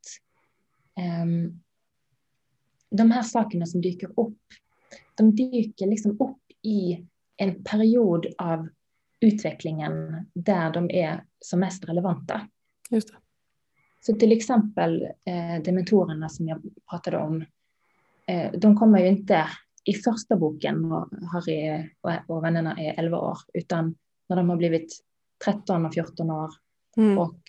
ehm, 0.95 1.59
de 2.89 3.11
här 3.11 3.21
sakerna 3.23 3.65
som 3.65 3.81
dyker 3.81 4.19
upp, 4.19 4.37
de 5.15 5.35
dyker 5.35 5.87
liksom 5.87 6.11
upp 6.11 6.41
i 6.61 7.05
en 7.37 7.63
period 7.63 8.27
av 8.37 8.67
utvecklingen 9.19 10.25
där 10.33 10.73
de 10.73 10.91
är 10.91 11.23
som 11.39 11.59
mest 11.59 11.89
relevanta. 11.89 12.47
Just 12.89 13.07
det. 13.07 13.15
Så 14.01 14.13
till 14.13 14.31
exempel 14.31 15.03
eh, 15.03 15.63
dementorerna 15.63 16.29
som 16.29 16.47
jag 16.47 16.61
pratade 16.89 17.17
om, 17.17 17.45
eh, 18.27 18.51
de 18.51 18.77
kommer 18.77 18.99
ju 18.99 19.07
inte 19.07 19.47
i 19.83 19.93
första 19.93 20.35
boken 20.35 20.81
när 20.81 21.27
Harry 21.27 21.89
och, 22.01 22.11
och 22.35 22.43
vännerna 22.43 22.79
är 22.79 22.99
11 22.99 23.17
år, 23.17 23.37
utan 23.53 23.95
när 24.29 24.35
de 24.35 24.49
har 24.49 24.57
blivit 24.57 25.03
13 25.45 25.85
och 25.85 25.93
14 25.93 26.31
år 26.31 26.49
Mm. 26.97 27.17
och 27.17 27.39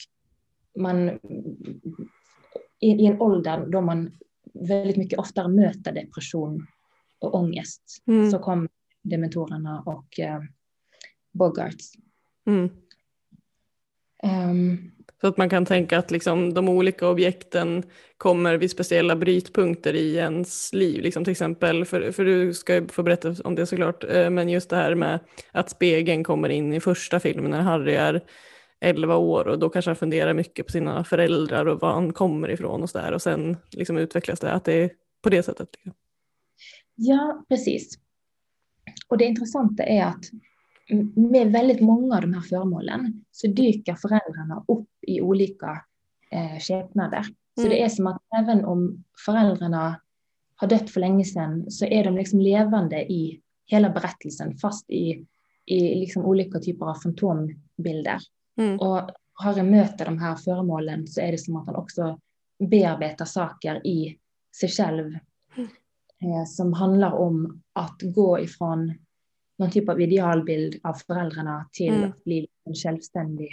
man 0.78 1.08
i, 2.80 2.90
i 2.90 3.06
en 3.06 3.20
ålder 3.20 3.66
då 3.66 3.80
man 3.80 4.11
väldigt 4.54 4.96
mycket 4.96 5.18
oftare 5.18 5.49
möter 5.49 5.92
depression 5.92 6.66
och 7.18 7.35
ångest 7.35 8.02
Mm. 8.06 8.30
så 8.30 8.38
kom 8.38 8.68
dementorerna 9.02 9.82
och 9.87 10.20
eh, 10.20 10.40
Bogarts. 11.36 11.92
Mm. 12.46 12.70
Ehm, 14.22 14.90
Så 15.20 15.26
att 15.26 15.36
man 15.36 15.50
kan 15.50 15.66
tänka 15.66 15.98
att 15.98 16.10
liksom 16.10 16.54
de 16.54 16.68
olika 16.68 17.08
objekten 17.08 17.82
kommer 18.16 18.56
vid 18.56 18.70
speciella 18.70 19.16
brytpunkter 19.16 19.94
i 19.94 20.16
ens 20.16 20.72
liv. 20.72 21.02
Liksom 21.02 21.24
till 21.24 21.30
exempel, 21.30 21.84
för, 21.84 22.12
för 22.12 22.24
du 22.24 22.54
ska 22.54 22.74
ju 22.74 22.88
få 22.88 23.02
berätta 23.02 23.34
om 23.44 23.54
det 23.54 23.66
såklart, 23.66 24.04
eh, 24.04 24.30
men 24.30 24.48
just 24.48 24.70
det 24.70 24.76
här 24.76 24.94
med 24.94 25.20
att 25.52 25.70
spegeln 25.70 26.24
kommer 26.24 26.48
in 26.48 26.72
i 26.72 26.80
första 26.80 27.20
filmen 27.20 27.50
när 27.50 27.60
Harry 27.60 27.94
är 27.94 28.24
11 28.80 29.16
år 29.16 29.48
och 29.48 29.58
då 29.58 29.68
kanske 29.68 29.88
han 29.88 29.96
funderar 29.96 30.34
mycket 30.34 30.66
på 30.66 30.72
sina 30.72 31.04
föräldrar 31.04 31.66
och 31.66 31.80
var 31.80 31.92
han 31.92 32.12
kommer 32.12 32.50
ifrån 32.50 32.82
och 32.82 32.90
sådär 32.90 33.12
och 33.12 33.22
sen 33.22 33.56
liksom 33.70 33.98
utvecklas 33.98 34.40
det 34.40 34.52
att 34.52 34.64
det 34.64 34.72
är 34.72 34.90
på 35.22 35.30
det 35.30 35.42
sättet. 35.42 35.68
Liksom. 35.72 35.92
Ja, 36.94 37.44
precis. 37.48 37.98
Och 39.08 39.18
det 39.18 39.24
intressanta 39.24 39.82
är 39.82 40.04
att 40.04 40.24
med 41.14 41.52
väldigt 41.52 41.80
många 41.80 42.16
av 42.16 42.20
de 42.20 42.34
här 42.34 42.40
föremålen 42.40 43.24
så 43.32 43.46
dyker 43.46 43.94
föräldrarna 43.94 44.64
upp 44.68 44.88
i 45.06 45.20
olika 45.20 45.84
eh, 46.30 46.58
skepnader. 46.60 47.22
Så 47.54 47.60
Mm. 47.60 47.70
det 47.70 47.82
är 47.82 47.88
som 47.88 48.06
att 48.06 48.22
även 48.38 48.64
om 48.64 49.04
föräldrarna 49.24 50.00
har 50.56 50.68
dött 50.68 50.90
för 50.90 51.00
länge 51.00 51.24
sedan 51.24 51.70
så 51.70 51.84
är 51.84 52.04
de 52.04 52.16
liksom 52.16 52.40
levande 52.40 53.12
i 53.12 53.40
hela 53.66 53.90
berättelsen 53.90 54.56
fast 54.56 54.90
i, 54.90 55.26
i 55.66 55.94
liksom 55.94 56.24
olika 56.24 56.58
typer 56.58 56.86
av 56.86 56.94
fantombilder. 56.94 58.18
Mm. 58.58 58.80
Och 58.80 59.10
Harry 59.32 59.62
möter 59.62 60.04
de 60.04 60.18
här 60.18 60.36
föremålen 60.36 61.06
så 61.06 61.20
är 61.20 61.32
det 61.32 61.38
som 61.38 61.56
att 61.56 61.66
han 61.66 61.76
också 61.76 62.18
bearbetar 62.58 63.24
saker 63.24 63.86
i 63.86 64.18
sig 64.60 64.68
själv 64.68 65.12
eh, 66.22 66.44
som 66.46 66.72
handlar 66.72 67.12
om 67.12 67.62
att 67.72 67.96
gå 68.02 68.40
ifrån 68.40 68.94
någon 69.58 69.70
typ 69.70 69.88
av 69.88 70.00
idealbild 70.00 70.80
av 70.82 70.92
föräldrarna 70.94 71.68
till 71.72 71.94
Mm. 71.94 72.10
att 72.10 72.25
bli 72.25 72.48
en 72.64 72.75
självständig 72.75 73.48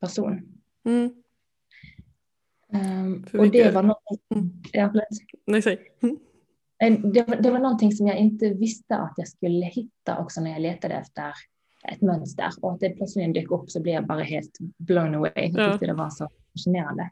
person. 0.00 0.42
Mm. 0.84 1.14
För 3.26 3.38
och 3.38 3.50
det 3.50 3.70
var, 3.74 3.82
något, 3.82 3.98
Mm. 4.34 4.50
ja. 4.72 4.92
Nej, 5.46 5.62
säg. 5.62 5.78
Mm. 6.02 7.12
Det, 7.12 7.22
det 7.42 7.50
var 7.50 7.58
någonting 7.58 7.92
som 7.92 8.06
jag 8.06 8.18
inte 8.18 8.48
visste 8.48 8.96
att 8.96 9.14
jag 9.16 9.28
skulle 9.28 9.66
hitta 9.66 10.18
också 10.18 10.40
när 10.40 10.50
jag 10.50 10.60
letade 10.60 10.94
efter 10.94 11.32
ett 11.92 12.00
mönster. 12.00 12.48
Och 12.62 12.72
att 12.72 12.80
det 12.80 12.90
plötsligt 12.90 13.34
dök 13.34 13.50
upp 13.50 13.70
så 13.70 13.82
blev 13.82 13.94
jag 13.94 14.06
bara 14.06 14.22
helt 14.22 14.58
blown 14.78 15.14
away. 15.14 15.32
Jag 15.34 15.60
Ja. 15.66 15.72
tyckte 15.72 15.86
det 15.86 15.92
var 15.94 16.10
så 16.10 16.28
fascinerande. 16.52 17.10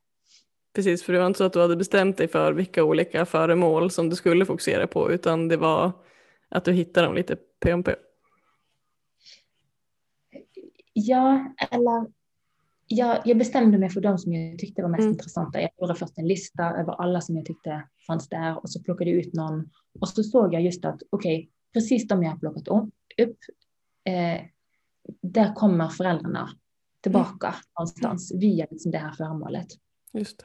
Precis, 0.74 1.02
för 1.02 1.12
det 1.12 1.18
var 1.18 1.26
inte 1.26 1.38
så 1.38 1.44
att 1.44 1.52
du 1.52 1.60
hade 1.60 1.76
bestämt 1.76 2.16
dig 2.16 2.28
för 2.28 2.52
vilka 2.52 2.84
olika 2.84 3.26
föremål 3.26 3.90
som 3.90 4.10
du 4.10 4.16
skulle 4.16 4.46
fokusera 4.46 4.86
på, 4.86 5.12
utan 5.12 5.48
det 5.48 5.56
var 5.56 5.92
att 6.48 6.64
du 6.64 6.72
hittade 6.72 7.06
dem 7.06 7.14
lite 7.16 7.36
pö 7.60 7.72
om 7.72 7.82
pö. 7.82 7.94
Ja, 10.96 11.54
eller 11.70 12.06
jag, 12.86 13.22
jag 13.24 13.38
bestämde 13.38 13.78
mig 13.78 13.88
för 13.90 14.00
de 14.00 14.18
som 14.18 14.32
jag 14.32 14.58
tyckte 14.58 14.82
var 14.82 14.88
mest 14.88 15.00
Mm. 15.00 15.12
intressanta. 15.12 15.60
Jag 15.60 15.70
gjorde 15.80 15.94
först 15.94 16.18
en 16.18 16.28
lista 16.28 16.62
över 16.64 16.92
alla 16.92 17.20
som 17.20 17.36
jag 17.36 17.44
tyckte 17.46 17.82
fanns 18.06 18.28
där 18.28 18.58
och 18.62 18.70
så 18.70 18.82
plockade 18.82 19.10
jag 19.10 19.18
ut 19.20 19.34
någon. 19.34 19.70
Och 20.00 20.08
så 20.08 20.22
såg 20.22 20.54
jag 20.54 20.62
just 20.62 20.84
att 20.84 21.02
okej, 21.10 21.50
precis 21.72 22.08
de 22.08 22.22
jag 22.22 22.30
har 22.30 22.38
plockat 22.38 22.68
upp, 22.68 23.38
eh, 24.04 24.40
där 25.22 25.54
kommer 25.54 25.88
föräldrarna 25.88 26.48
tillbaka 27.00 27.54
någonstans 27.78 28.32
via 28.34 28.66
liksom 28.70 28.90
det 28.90 28.98
här 28.98 29.12
föremålet. 29.12 29.66
Just 30.12 30.38
det. 30.38 30.44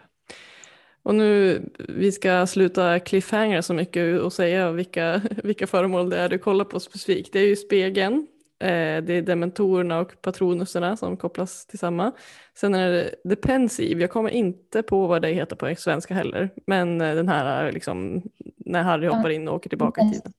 Och 1.03 1.15
nu, 1.15 1.61
vi 1.89 2.11
ska 2.11 2.47
sluta 2.47 2.99
cliffhanger 2.99 3.61
så 3.61 3.73
mycket 3.73 4.21
och 4.21 4.33
säga 4.33 4.71
vilka, 4.71 5.21
vilka 5.43 5.67
föremål 5.67 6.09
det 6.09 6.17
är 6.17 6.29
du 6.29 6.37
kollar 6.37 6.65
på 6.65 6.79
specifikt. 6.79 7.33
Det 7.33 7.39
är 7.39 7.47
ju 7.47 7.55
spegeln, 7.55 8.27
det 8.59 9.13
är 9.13 9.21
dementorerna 9.21 9.99
och 9.99 10.21
patronuserna 10.21 10.97
som 10.97 11.17
kopplas 11.17 11.65
till 11.65 11.79
samma. 11.79 12.11
Sen 12.55 12.75
är 12.75 12.91
det 12.91 13.15
The 13.29 13.35
Pensive, 13.35 14.01
jag 14.01 14.09
kommer 14.09 14.29
inte 14.29 14.83
på 14.83 15.07
vad 15.07 15.21
det 15.21 15.29
heter 15.29 15.55
på 15.55 15.75
svenska 15.77 16.13
heller, 16.13 16.49
men 16.67 17.01
eh, 17.01 17.15
den 17.15 17.29
här 17.29 17.71
liksom, 17.71 18.21
när 18.57 18.83
Harry 18.83 19.07
hoppar 19.07 19.29
in 19.29 19.47
och 19.47 19.55
åker 19.55 19.69
tillbaka 19.69 20.01
i 20.01 20.11
tiden. 20.11 20.33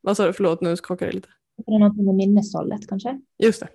Vad 0.00 0.16
sa 0.16 0.26
du, 0.26 0.32
förlåt 0.32 0.60
nu 0.60 0.76
skakar 0.76 1.06
det 1.06 1.12
lite. 1.12 1.28
Det 1.56 1.74
är 1.74 1.78
någonting 1.78 2.04
med 2.04 2.14
minneshållet 2.14 2.88
kanske. 2.88 3.20
Just 3.38 3.60
det. 3.60 3.68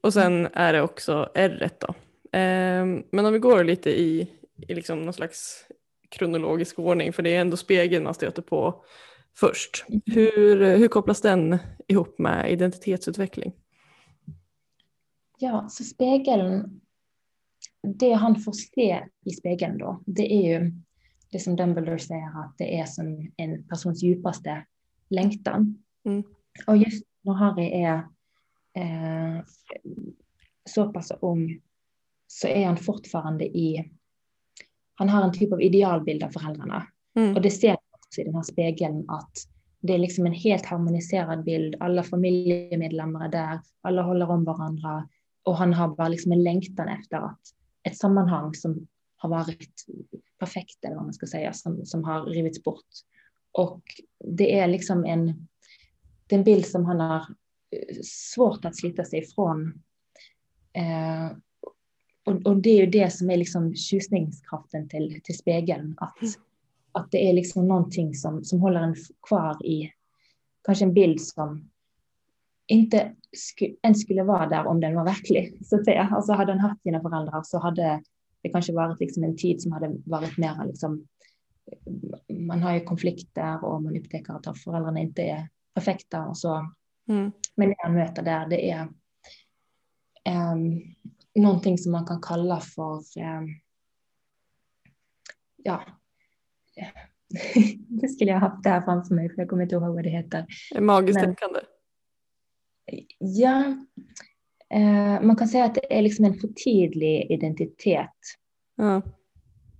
Och 0.00 0.12
sen 0.12 0.48
är 0.52 0.72
det 0.72 0.82
också 0.82 1.28
R 1.34 1.70
då. 1.78 1.94
Ehm, 2.32 3.02
men 3.10 3.26
om 3.26 3.32
vi 3.32 3.38
går 3.38 3.64
lite 3.64 4.00
i, 4.00 4.28
i 4.68 4.74
liksom 4.74 5.04
någon 5.04 5.14
slags 5.14 5.64
kronologisk 6.08 6.78
ordning, 6.78 7.12
för 7.12 7.22
det 7.22 7.36
är 7.36 7.40
ändå 7.40 7.56
spegeln 7.56 8.04
man 8.04 8.14
stöter 8.14 8.42
på 8.42 8.84
först. 9.40 9.84
Hur, 10.06 10.76
hur 10.76 10.88
kopplas 10.88 11.20
den 11.20 11.58
ihop 11.88 12.18
med 12.18 12.52
identitetsutveckling? 12.52 13.52
Ja, 15.38 15.68
så 15.68 15.84
spegeln, 15.84 16.80
det 17.82 18.12
han 18.12 18.40
får 18.40 18.52
se 18.52 19.06
i 19.24 19.30
spegeln 19.30 19.78
då, 19.78 20.02
det 20.06 20.32
är 20.32 20.60
ju 20.60 20.72
det 21.32 21.38
som 21.38 21.56
Dumbledore 21.56 21.98
säger 21.98 22.40
att 22.44 22.58
det 22.58 22.78
är 22.78 22.84
som 22.84 23.32
en 23.36 23.68
persons 23.68 24.02
djupaste 24.02 24.66
längtan. 25.08 25.82
Mm. 26.04 26.22
Och 26.66 26.76
just 26.76 27.04
när 27.22 27.32
Harry 27.32 27.82
är 27.82 27.94
eh, 28.74 29.44
så 30.64 30.92
pass 30.92 31.12
ung 31.20 31.60
så 32.26 32.48
är 32.48 32.66
han 32.66 32.76
fortfarande 32.76 33.44
i, 33.44 33.90
han 34.94 35.08
har 35.08 35.22
en 35.22 35.32
typ 35.32 35.52
av 35.52 35.62
idealbild 35.62 36.22
av 36.22 36.30
föräldrarna. 36.30 36.86
Mm. 37.16 37.36
Och 37.36 37.42
det 37.42 37.50
ser 37.50 37.76
också 38.10 38.20
i 38.20 38.24
den 38.24 38.34
här 38.34 38.42
spegeln 38.42 39.04
att 39.08 39.32
det 39.80 39.94
är 39.94 39.98
liksom 39.98 40.26
en 40.26 40.32
helt 40.32 40.66
harmoniserad 40.66 41.44
bild. 41.44 41.76
Alla 41.80 42.02
familjemedlemmar 42.02 43.24
är 43.24 43.28
där, 43.28 43.60
alla 43.80 44.02
håller 44.02 44.30
om 44.30 44.44
varandra 44.44 45.08
och 45.42 45.56
han 45.56 45.74
har 45.74 45.88
bara 45.88 46.08
liksom 46.08 46.32
en 46.32 46.42
längtan 46.42 46.88
efter 46.88 47.16
att 47.16 47.40
ett 47.82 47.98
sammanhang 47.98 48.54
som 48.54 48.86
har 49.16 49.28
varit 49.28 49.86
perfekt 50.38 50.84
eller 50.84 50.96
vad 50.96 51.04
man 51.04 51.12
ska 51.12 51.26
säga, 51.26 51.52
som, 51.52 51.86
som 51.86 52.04
har 52.04 52.24
rivits 52.24 52.62
bort. 52.62 52.86
Och 53.52 53.82
det 54.24 54.58
är 54.58 54.66
liksom 54.66 55.04
en, 55.04 55.26
det 56.26 56.34
är 56.34 56.38
en 56.38 56.44
bild 56.44 56.66
som 56.66 56.84
han 56.84 57.00
har 57.00 57.20
eh, 57.70 57.96
svårt 58.04 58.64
att 58.64 58.76
slita 58.76 59.04
sig 59.04 59.18
ifrån. 59.18 59.82
Eh, 60.72 61.36
och, 62.24 62.46
och, 62.46 62.56
det 62.56 62.70
är 62.70 62.76
ju 62.76 62.86
det 62.86 63.10
som 63.10 63.30
är 63.30 63.36
liksom 63.36 63.74
tjusningskraften 63.74 64.88
till, 64.88 65.20
till 65.24 65.38
spegeln. 65.38 65.94
Att, 65.96 66.22
mm 66.22 66.32
att 66.92 67.10
det 67.10 67.30
är 67.30 67.32
liksom 67.32 67.68
någonting 67.68 68.14
som, 68.14 68.44
som 68.44 68.60
håller 68.60 68.80
en 68.80 68.96
kvar 69.28 69.66
i 69.66 69.92
kanske 70.64 70.84
en 70.84 70.94
bild 70.94 71.20
som 71.20 71.70
inte 72.66 73.14
sku, 73.36 73.76
ens 73.82 74.02
skulle 74.02 74.22
vara 74.22 74.46
där 74.46 74.66
om 74.66 74.80
den 74.80 74.94
var 74.94 75.04
verklig. 75.04 75.66
Så 75.66 75.76
att 75.76 75.84
säga. 75.84 76.08
Alltså 76.12 76.32
hade 76.32 76.52
han 76.52 76.60
haft 76.60 76.82
sina 76.82 77.00
föräldrar 77.00 77.42
så 77.42 77.58
hade 77.58 78.02
det 78.42 78.48
kanske 78.48 78.72
varit 78.72 79.00
liksom 79.00 79.24
en 79.24 79.36
tid 79.36 79.62
som 79.62 79.72
hade 79.72 79.96
varit 80.06 80.38
mer 80.38 80.66
liksom, 80.66 81.06
man 82.28 82.62
har 82.62 82.74
ju 82.74 82.80
konflikter 82.80 83.64
och 83.64 83.82
man 83.82 83.96
upptäcker 83.96 84.32
att 84.32 84.58
föräldrarna 84.58 85.00
inte 85.00 85.22
är 85.22 85.48
perfekta 85.74 86.26
och 86.26 86.38
så. 86.38 86.72
Mm. 87.08 87.32
Men 87.54 87.68
det 87.68 87.76
han 87.78 87.94
möter 87.94 88.22
där, 88.22 88.48
det 88.48 88.70
är 88.70 88.88
um, 90.52 90.80
någonting 91.34 91.78
som 91.78 91.92
man 91.92 92.06
kan 92.06 92.20
kalla 92.20 92.60
för, 92.60 92.96
um, 92.96 93.60
ja, 95.56 95.82
det 97.88 98.08
skulle 98.08 98.30
jag 98.30 98.38
haft 98.38 98.62
där 98.62 98.80
framför 98.80 99.14
mig, 99.14 99.28
för 99.28 99.38
jag 99.38 99.48
kommer 99.48 99.62
inte 99.62 99.74
ihåg 99.74 99.94
vad 99.94 100.04
det 100.04 100.10
heter. 100.10 100.46
Magiskt 100.80 101.20
tänkande? 101.20 101.60
Ja, 103.18 103.64
eh, 104.74 105.22
man 105.22 105.36
kan 105.36 105.48
säga 105.48 105.64
att 105.64 105.74
det 105.74 105.98
är 105.98 106.02
liksom 106.02 106.24
en 106.24 106.34
för 106.34 106.48
tydlig 106.48 107.30
identitet. 107.30 108.16
Ja. 108.76 108.96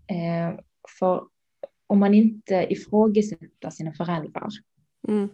Eh, 0.06 0.60
för 0.98 1.24
om 1.86 1.98
man 1.98 2.14
inte 2.14 2.66
ifrågasätter 2.70 3.70
sina 3.70 3.92
föräldrar 3.92 4.48
mm. 5.08 5.28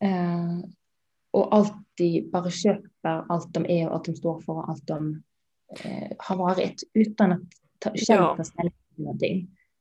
eh, 0.00 0.68
och 1.30 1.54
alltid 1.54 2.30
bara 2.30 2.50
köper 2.50 3.32
allt 3.32 3.54
de 3.54 3.66
är 3.66 3.88
och 3.88 3.94
allt 3.94 4.04
de 4.04 4.14
står 4.14 4.40
för 4.40 4.52
och 4.52 4.68
allt 4.68 4.86
de 4.86 5.22
eh, 5.84 6.12
har 6.18 6.36
varit 6.36 6.82
utan 6.94 7.32
att 7.32 7.40
ta, 7.78 7.90
själv 7.90 8.22
ja. 8.22 8.36
ta 8.36 8.44
ställning 8.44 8.74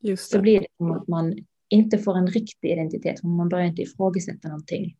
till 0.01 0.09
någonting. 0.09 0.17
Så 0.17 0.41
blir 0.41 0.59
det 0.59 0.67
som 0.77 0.91
att 0.91 1.07
man 1.07 1.35
inte 1.69 1.97
får 1.97 2.17
en 2.17 2.27
riktig 2.27 2.71
identitet, 2.71 3.23
man 3.23 3.49
börjar 3.49 3.65
inte 3.65 3.81
ifrågasätta 3.81 4.47
någonting. 4.47 4.95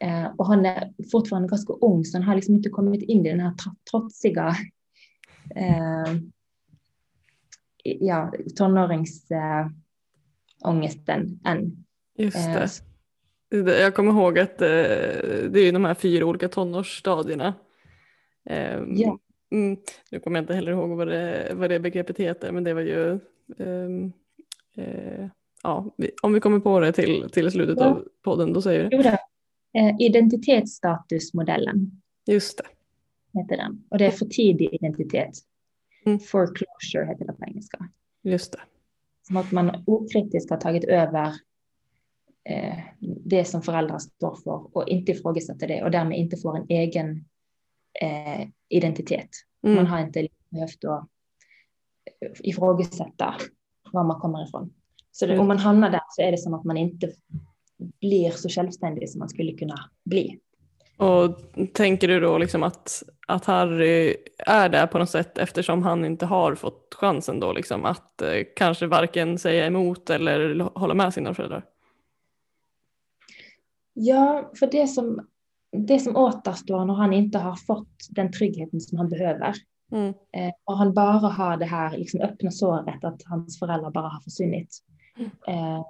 Eh, 0.00 0.26
och 0.36 0.46
han 0.46 0.66
är 0.66 0.92
fortfarande 1.12 1.48
ganska 1.48 1.72
ung, 1.72 2.04
så 2.04 2.18
han 2.18 2.26
har 2.26 2.34
liksom 2.34 2.54
inte 2.54 2.68
kommit 2.68 3.02
in 3.02 3.26
i 3.26 3.30
den 3.30 3.40
här 3.40 3.54
trotsiga 3.90 4.48
eh, 5.56 6.14
ja, 7.82 8.32
tonåringsångesten 8.56 11.40
äh, 11.44 11.52
än. 11.52 11.84
Just 12.18 12.36
det. 12.36 12.68
Eh, 13.54 13.80
Jag 13.80 13.94
kommer 13.94 14.12
ihåg 14.12 14.38
att 14.38 14.62
eh, 14.62 14.68
det 15.50 15.60
är 15.60 15.72
de 15.72 15.84
här 15.84 15.94
fyra 15.94 16.26
olika 16.26 16.48
tonårsstadierna. 16.48 17.54
Eh, 18.50 18.80
ja. 18.88 19.18
Mm, 19.50 19.76
nu 20.10 20.20
kommer 20.20 20.38
jag 20.38 20.42
inte 20.42 20.54
heller 20.54 20.72
ihåg 20.72 20.90
vad 20.90 21.08
det, 21.08 21.52
vad 21.54 21.70
det 21.70 21.80
begreppet 21.80 22.18
heter, 22.18 22.52
men 22.52 22.64
det 22.64 22.74
var 22.74 22.80
ju 22.80 23.10
ehm, 23.10 23.16
eh, 23.16 23.22
ja, 25.62 25.94
om 26.22 26.32
vi 26.32 26.40
kommer 26.40 26.60
på 26.60 26.80
det 26.80 26.92
till, 26.92 27.28
till 27.32 27.50
slutet 27.50 27.76
ja. 27.80 27.86
av 27.86 28.04
podden, 28.22 28.52
då 28.52 28.62
säger 28.62 28.90
du 28.90 29.02
det. 29.02 29.18
Eh, 29.72 29.94
identitetsstatusmodellen. 29.98 32.02
Just 32.26 32.58
det. 32.58 32.64
Heter 33.40 33.56
den. 33.56 33.84
Och 33.88 33.98
det 33.98 34.06
är 34.06 34.10
för 34.10 34.26
tidig 34.26 34.68
identitet. 34.72 35.38
Mm. 36.06 36.18
Foreclosure 36.18 37.06
heter 37.06 37.24
det 37.24 37.32
på 37.32 37.44
engelska. 37.44 37.88
Just 38.22 38.52
det. 38.52 38.60
Som 39.26 39.36
att 39.36 39.52
man 39.52 39.84
okritiskt 39.86 40.50
har 40.50 40.56
tagit 40.56 40.84
över 40.84 41.26
eh, 42.44 42.78
det 43.00 43.44
som 43.44 43.62
föräldrar 43.62 43.98
står 43.98 44.36
för 44.36 44.76
och 44.76 44.88
inte 44.88 45.12
ifrågasätter 45.12 45.68
det 45.68 45.84
och 45.84 45.90
därmed 45.90 46.18
inte 46.18 46.36
får 46.36 46.56
en 46.56 46.66
egen 46.68 47.24
eh, 48.00 48.48
identitet. 48.68 49.30
Mm. 49.62 49.76
Man 49.76 49.86
har 49.86 50.00
inte 50.00 50.28
behövt 50.50 50.84
att 50.84 51.08
ifrågasätta 52.40 53.34
var 53.92 54.04
man 54.04 54.20
kommer 54.20 54.48
ifrån. 54.48 54.72
Så 55.12 55.26
det, 55.26 55.32
mm. 55.32 55.40
om 55.40 55.48
man 55.48 55.58
hamnar 55.58 55.90
där 55.90 56.00
så 56.08 56.22
är 56.22 56.30
det 56.30 56.38
som 56.38 56.54
att 56.54 56.64
man 56.64 56.76
inte 56.76 57.12
blir 58.00 58.30
så 58.30 58.48
självständig 58.48 59.10
som 59.10 59.18
man 59.18 59.28
skulle 59.28 59.52
kunna 59.52 59.90
bli. 60.04 60.38
Och 60.96 61.38
tänker 61.72 62.08
du 62.08 62.20
då 62.20 62.38
liksom 62.38 62.62
att, 62.62 63.02
att 63.26 63.44
Harry 63.44 64.16
är 64.38 64.68
där 64.68 64.86
på 64.86 64.98
något 64.98 65.10
sätt 65.10 65.38
eftersom 65.38 65.82
han 65.82 66.04
inte 66.04 66.26
har 66.26 66.54
fått 66.54 66.94
chansen 66.94 67.40
då 67.40 67.52
liksom 67.52 67.84
att 67.84 68.22
eh, 68.22 68.44
kanske 68.56 68.86
varken 68.86 69.38
säga 69.38 69.66
emot 69.66 70.10
eller 70.10 70.60
hålla 70.78 70.94
med 70.94 71.14
sina 71.14 71.34
föräldrar? 71.34 71.64
Ja, 73.92 74.50
för 74.58 74.66
det 74.66 74.86
som, 74.86 75.26
det 75.72 75.98
som 75.98 76.16
återstår 76.16 76.84
när 76.84 76.94
han 76.94 77.12
inte 77.12 77.38
har 77.38 77.56
fått 77.56 78.06
den 78.10 78.32
tryggheten 78.32 78.80
som 78.80 78.98
han 78.98 79.08
behöver 79.08 79.54
mm. 79.92 80.08
eh, 80.32 80.52
och 80.64 80.78
han 80.78 80.94
bara 80.94 81.28
har 81.28 81.56
det 81.56 81.64
här 81.64 81.98
liksom 81.98 82.20
öppna 82.20 82.50
såret 82.50 83.04
att 83.04 83.22
hans 83.24 83.58
föräldrar 83.58 83.90
bara 83.90 84.08
har 84.08 84.20
försvunnit. 84.20 84.78
Mm. 85.16 85.30
Eh, 85.48 85.84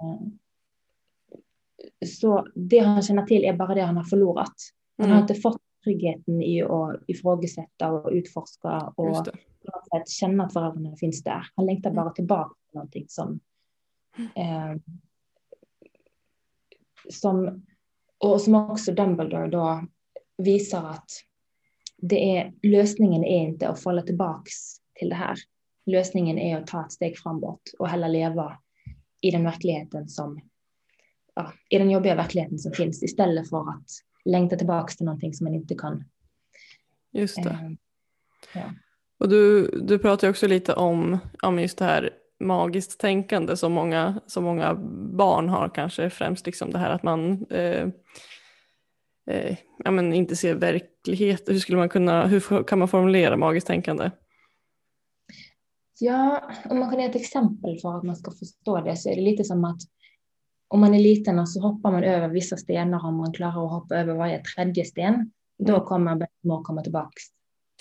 så 2.05 2.47
det 2.55 2.79
han 2.79 3.01
känner 3.01 3.25
till 3.25 3.43
är 3.43 3.53
bara 3.53 3.75
det 3.75 3.81
han 3.81 3.97
har 3.97 4.03
förlorat. 4.03 4.55
Han 4.97 5.05
mm. 5.05 5.15
har 5.15 5.21
inte 5.21 5.35
fått 5.35 5.61
tryggheten 5.83 6.41
i 6.41 6.63
att 6.63 7.01
ifrågasätta 7.07 7.91
och 7.91 8.09
utforska 8.11 8.93
och 8.95 9.25
sätt 9.25 10.09
känna 10.09 10.45
att 10.45 10.53
föräldrarna 10.53 10.95
finns 10.95 11.23
där. 11.23 11.47
Han 11.55 11.65
längtar 11.65 11.91
bara 11.91 12.09
tillbaka 12.09 12.55
till 12.65 12.75
någonting 12.75 13.05
som, 13.07 13.39
eh, 14.17 14.75
som 17.09 17.65
och 18.17 18.41
som 18.41 18.55
också 18.55 18.91
Dumbledore 18.91 19.47
då 19.47 19.83
visar 20.37 20.89
att 20.89 21.09
det 22.01 22.37
är, 22.37 22.53
lösningen 22.63 23.23
är 23.23 23.47
inte 23.47 23.69
att 23.69 23.83
falla 23.83 24.01
tillbaks 24.01 24.53
till 24.93 25.09
det 25.09 25.15
här. 25.15 25.37
Lösningen 25.85 26.39
är 26.39 26.57
att 26.57 26.67
ta 26.67 26.85
ett 26.85 26.91
steg 26.91 27.17
framåt 27.17 27.61
och 27.79 27.89
hellre 27.89 28.09
leva 28.09 28.57
i 29.21 29.31
den 29.31 29.43
verkligheten 29.43 30.09
som 30.09 30.41
ja, 31.35 31.53
i 31.69 31.77
den 31.77 31.91
jobbiga 31.91 32.15
verkligheten 32.15 32.59
som 32.59 32.71
finns 32.71 33.03
istället 33.03 33.49
för 33.49 33.69
att 33.69 33.85
längta 34.25 34.55
tillbaka 34.55 34.93
till 34.93 35.05
någonting 35.05 35.33
som 35.33 35.45
man 35.45 35.55
inte 35.55 35.75
kan. 35.75 36.03
Just 37.11 37.43
det. 37.43 37.49
Eh, 37.49 37.71
ja. 38.53 38.73
Och 39.19 39.29
du, 39.29 39.67
du 39.81 39.99
pratar 39.99 40.29
också 40.29 40.47
lite 40.47 40.73
om, 40.73 41.17
om 41.41 41.59
just 41.59 41.77
det 41.77 41.85
här 41.85 42.09
magiskt 42.39 42.99
tänkande 42.99 43.57
som 43.57 43.71
många, 43.71 44.21
som 44.27 44.43
många 44.43 44.75
barn 45.13 45.49
har 45.49 45.69
kanske 45.75 46.09
främst 46.09 46.45
liksom 46.45 46.71
det 46.71 46.77
här 46.77 46.89
att 46.89 47.03
man 47.03 47.45
eh, 47.49 47.87
eh, 49.29 49.57
ja, 49.83 49.91
men 49.91 50.13
inte 50.13 50.35
ser 50.35 50.55
verklighet. 50.55 51.49
Hur, 51.49 51.59
skulle 51.59 51.77
man 51.77 51.89
kunna, 51.89 52.27
hur 52.27 52.63
kan 52.63 52.79
man 52.79 52.87
formulera 52.87 53.37
magiskt 53.37 53.67
tänkande? 53.67 54.11
Ja, 55.99 56.51
om 56.69 56.79
man 56.79 56.89
kan 56.89 56.99
ge 56.99 57.05
ett 57.05 57.15
exempel 57.15 57.79
för 57.81 57.97
att 57.97 58.03
man 58.03 58.15
ska 58.15 58.31
förstå 58.31 58.81
det 58.81 58.97
så 58.97 59.09
är 59.09 59.15
det 59.15 59.21
lite 59.21 59.43
som 59.43 59.65
att 59.65 59.81
om 60.67 60.79
man 60.79 60.93
är 60.93 60.99
liten 60.99 61.39
och 61.39 61.49
så 61.49 61.61
hoppar 61.61 61.91
man 61.91 62.03
över 62.03 62.27
vissa 62.27 62.57
stenar 62.57 63.05
om 63.05 63.17
man 63.17 63.33
klarar 63.33 63.65
att 63.65 63.71
hoppa 63.71 63.95
över 63.95 64.13
varje 64.13 64.43
tredje 64.43 64.85
sten. 64.85 65.31
Då 65.59 65.73
mm. 65.73 65.85
kommer 65.85 66.15
Bettemor 66.15 66.63
komma 66.63 66.81
tillbaka 66.81 67.13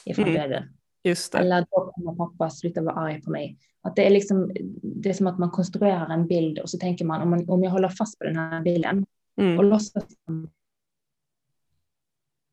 ifrån 0.04 0.28
mm. 0.28 0.40
döden. 0.40 0.64
Just 1.04 1.32
det. 1.32 1.38
Eller 1.38 1.60
då 1.60 1.92
kommer 1.94 2.14
pappa 2.14 2.50
sluta 2.50 2.82
vara 2.82 2.94
arg 2.94 3.22
på 3.22 3.30
mig. 3.30 3.58
Att 3.82 3.96
det, 3.96 4.06
är 4.06 4.10
liksom, 4.10 4.50
det 4.82 5.08
är 5.08 5.12
som 5.12 5.26
att 5.26 5.38
man 5.38 5.50
konstruerar 5.50 6.10
en 6.10 6.26
bild 6.26 6.58
och 6.58 6.70
så 6.70 6.78
tänker 6.78 7.04
man 7.04 7.22
om, 7.22 7.30
man, 7.30 7.48
om 7.48 7.64
jag 7.64 7.70
håller 7.70 7.88
fast 7.88 8.18
på 8.18 8.24
den 8.24 8.36
här 8.36 8.62
bilden 8.62 9.06
mm. 9.40 9.58
och 9.58 9.64
låtsas 9.64 10.04
som 10.26 10.50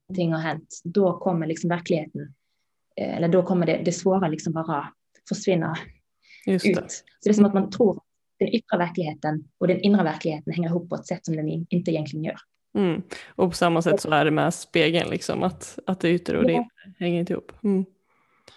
någonting 0.09 0.33
har 0.33 0.39
hänt, 0.39 0.81
då 0.83 1.19
kommer 1.19 1.47
liksom 1.47 1.69
verkligheten, 1.69 2.33
eh, 2.95 3.17
eller 3.17 3.27
då 3.27 3.43
kommer 3.43 3.65
det, 3.65 3.81
det 3.85 3.91
svåra 3.91 4.27
liksom 4.27 4.53
bara 4.53 4.87
försvinna 5.29 5.77
Just 6.45 6.65
ut. 6.65 6.75
Det. 6.75 6.89
Så 6.89 7.03
det 7.23 7.29
är 7.29 7.33
som 7.33 7.45
att 7.45 7.53
man 7.53 7.69
tror 7.69 8.01
den 8.39 8.47
yttre 8.47 8.77
verkligheten 8.77 9.47
och 9.57 9.67
den 9.67 9.79
inre 9.79 10.03
verkligheten 10.03 10.53
hänger 10.53 10.69
ihop 10.69 10.89
på 10.89 10.95
ett 10.95 11.07
sätt 11.07 11.25
som 11.25 11.35
den 11.35 11.65
inte 11.69 11.91
egentligen 11.91 12.23
gör. 12.23 12.37
Mm. 12.77 13.01
Och 13.27 13.49
på 13.49 13.55
samma 13.55 13.81
sätt 13.81 14.01
så 14.01 14.11
är 14.11 14.25
det 14.25 14.31
med 14.31 14.53
spegeln, 14.53 15.09
liksom, 15.09 15.43
att, 15.43 15.79
att 15.85 15.99
det 15.99 16.09
yttre 16.09 16.37
och 16.37 16.43
det 16.43 16.53
inre 16.53 16.93
hänger 16.99 17.19
inte 17.19 17.33
ihop. 17.33 17.51
Mm. 17.63 17.85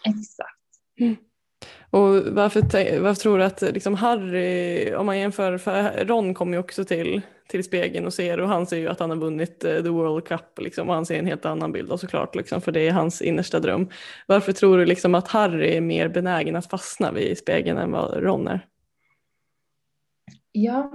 Exakt. 0.05 0.51
Mm. 1.01 1.17
Och 1.91 2.35
varför, 2.35 2.61
varför 3.01 3.21
tror 3.21 3.39
du 3.39 3.45
att 3.45 3.63
liksom 3.63 3.95
Harry, 3.95 4.95
om 4.95 5.07
man 5.07 5.19
jämför, 5.19 5.59
för 5.59 6.05
Ron 6.05 6.35
kommer 6.35 6.53
ju 6.53 6.59
också 6.59 6.85
till, 6.85 7.23
till 7.49 7.65
spegeln 7.65 8.07
och 8.07 8.15
ser 8.15 8.41
och 8.41 8.49
han 8.49 8.67
ser 8.67 8.77
ju 8.77 8.89
att 8.89 9.01
han 9.01 9.11
har 9.11 9.17
vunnit 9.17 9.65
uh, 9.65 9.83
the 9.83 9.89
World 9.89 10.25
Cup 10.25 10.59
liksom, 10.59 10.89
och 10.89 10.95
han 10.95 11.07
ser 11.07 11.19
en 11.19 11.27
helt 11.27 11.45
annan 11.45 11.73
bild 11.73 11.91
och 11.91 12.01
såklart 12.01 12.35
liksom, 12.35 12.61
för 12.61 12.73
det 12.73 12.89
är 12.89 12.93
hans 12.93 13.23
innersta 13.23 13.61
dröm. 13.61 13.89
Varför 14.27 14.53
tror 14.53 14.79
du 14.79 14.87
liksom 14.87 15.15
att 15.15 15.29
Harry 15.29 15.77
är 15.77 15.81
mer 15.81 16.09
benägen 16.09 16.57
att 16.57 16.71
fastna 16.71 17.13
vid 17.13 17.39
spegeln 17.39 17.79
än 17.79 17.91
vad 17.91 18.23
Ron 18.23 18.49
är? 18.49 18.67
Ja, 20.53 20.93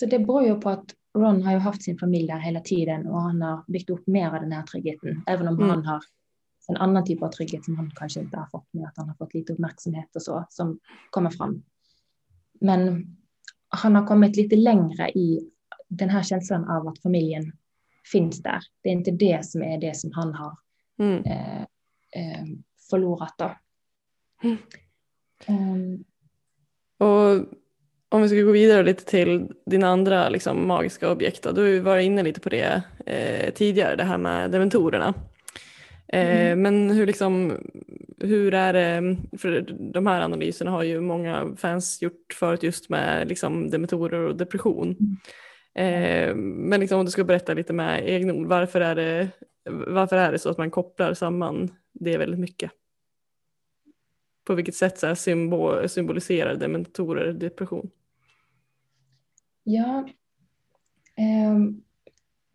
så 0.00 0.06
det 0.06 0.18
beror 0.18 0.42
ju 0.42 0.60
på 0.60 0.70
att 0.70 0.94
Ron 1.18 1.42
har 1.42 1.52
ju 1.52 1.58
haft 1.58 1.82
sin 1.82 1.98
familj 1.98 2.26
där 2.26 2.38
hela 2.38 2.60
tiden 2.60 3.06
och 3.06 3.20
han 3.20 3.42
har 3.42 3.64
byggt 3.66 3.90
upp 3.90 4.06
mer 4.06 4.26
av 4.26 4.40
den 4.40 4.52
här 4.52 4.62
tryggheten, 4.62 5.22
även 5.26 5.48
om 5.48 5.54
mm. 5.54 5.70
han 5.70 5.84
har 5.84 6.00
en 6.68 6.76
annan 6.76 7.04
typ 7.04 7.22
av 7.22 7.28
trygghet 7.28 7.64
som 7.64 7.76
han 7.76 7.90
kanske 7.96 8.20
inte 8.20 8.36
har 8.36 8.46
fått 8.46 8.68
med 8.72 8.84
att 8.88 8.96
han 8.96 9.08
har 9.08 9.14
fått 9.14 9.34
lite 9.34 9.52
uppmärksamhet 9.52 10.16
och 10.16 10.22
så 10.22 10.46
som 10.50 10.78
kommer 11.10 11.30
fram. 11.30 11.62
Men 12.60 13.06
han 13.68 13.94
har 13.94 14.06
kommit 14.06 14.36
lite 14.36 14.56
längre 14.56 15.10
i 15.10 15.50
den 15.88 16.08
här 16.08 16.22
känslan 16.22 16.64
av 16.70 16.88
att 16.88 16.98
familjen 17.02 17.52
finns 18.12 18.42
där. 18.42 18.60
Det 18.82 18.88
är 18.88 18.92
inte 18.92 19.10
det 19.10 19.44
som 19.46 19.62
är 19.62 19.78
det 19.80 19.96
som 19.96 20.10
han 20.14 20.34
har 20.34 20.56
Mm. 20.98 21.24
eh, 21.24 21.60
eh, 22.12 22.44
förlorat 22.90 23.34
då. 23.38 23.56
Mm. 24.42 24.56
Um, 25.48 26.04
Och 26.98 27.46
om 28.08 28.22
vi 28.22 28.28
ska 28.28 28.36
gå 28.40 28.52
vidare 28.52 28.82
lite 28.82 29.04
till 29.04 29.52
dina 29.66 29.88
andra 29.88 30.28
liksom, 30.28 30.66
magiska 30.66 31.12
objekt. 31.12 31.42
Då. 31.42 31.52
Du 31.52 31.80
varit 31.80 32.04
inne 32.04 32.22
lite 32.22 32.40
på 32.40 32.48
det 32.48 32.82
eh, 33.06 33.54
tidigare, 33.54 33.96
det 33.96 34.04
här 34.04 34.18
med 34.18 34.50
dementorerna. 34.50 35.14
Eh, 36.12 36.48
Mm. 36.52 36.62
Men 36.62 36.90
hur, 36.90 37.06
liksom, 37.06 37.58
hur 38.18 38.54
är 38.54 38.72
det, 38.72 39.16
för 39.38 39.60
de 39.92 40.06
här 40.06 40.20
analyserna 40.20 40.70
har 40.70 40.82
ju 40.82 41.00
många 41.00 41.56
fans 41.56 42.02
gjort 42.02 42.34
förut 42.34 42.62
just 42.62 42.88
med 42.88 43.28
liksom, 43.28 43.70
dementorer 43.70 44.20
och 44.20 44.36
depression. 44.36 44.96
Eh, 45.78 46.34
men 46.34 46.80
liksom, 46.80 46.98
om 46.98 47.04
du 47.04 47.10
ska 47.10 47.24
berätta 47.24 47.54
lite 47.54 47.72
med 47.72 48.08
egna 48.08 48.32
ord, 48.32 48.46
varför 48.46 48.80
är, 48.80 48.94
det, 48.94 49.30
varför 49.86 50.16
är 50.16 50.32
det 50.32 50.38
så 50.38 50.50
att 50.50 50.58
man 50.58 50.70
kopplar 50.70 51.14
samman 51.14 51.70
det 51.92 52.18
väldigt 52.18 52.40
mycket? 52.40 52.70
På 54.44 54.54
vilket 54.54 54.74
sätt 54.74 54.98
så 54.98 55.06
här, 55.06 55.14
symbol, 55.14 55.88
symboliserar 55.88 56.54
dementorer 56.54 57.32
depression? 57.32 57.90
ja, 59.68 60.08
um, 61.50 61.82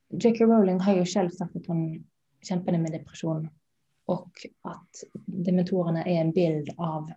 J.K. 0.09 0.45
Rowling 0.45 0.79
har 0.79 0.95
ju 0.95 1.05
själv 1.05 1.29
sagt 1.29 1.55
att 1.55 1.67
hon 1.67 2.03
kämpade 2.41 2.77
med 2.77 2.91
depression 2.91 3.49
och 4.05 4.31
att 4.61 4.89
dementorerna 5.25 6.05
är 6.05 6.21
en 6.21 6.31
bild 6.31 6.69
av 6.77 7.11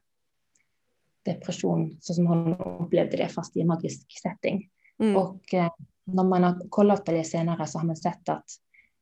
depression 1.23 1.97
så 2.01 2.15
som 2.15 2.27
hon 2.27 2.55
upplevde 2.55 3.17
det 3.17 3.29
fast 3.29 3.57
i 3.57 3.61
en 3.61 3.67
magisk 3.67 4.21
setting. 4.23 4.71
Mm. 4.99 5.17
Och 5.17 5.55
eh, 5.55 5.71
när 6.07 6.25
man 6.25 6.45
har 6.45 6.69
kollat 6.69 7.05
på 7.05 7.13
det 7.13 7.25
senare 7.25 7.67
så 7.67 7.79
har 7.79 7.87
man 7.87 7.97
sett 7.97 8.29
att 8.29 8.45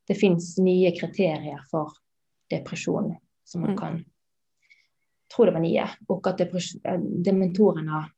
det 0.06 0.14
finns 0.14 0.58
nio 0.58 1.00
kriterier 1.00 1.60
för 1.70 1.88
depression 2.50 3.16
som 3.44 3.60
man 3.60 3.70
Mm. 3.70 3.80
kan, 3.80 4.04
tror 5.36 5.46
det 5.46 5.52
var 5.52 5.60
nio, 5.60 5.88
och 6.08 6.26
att 6.26 6.40
eh, 6.40 6.98
dementorerna 7.00 8.10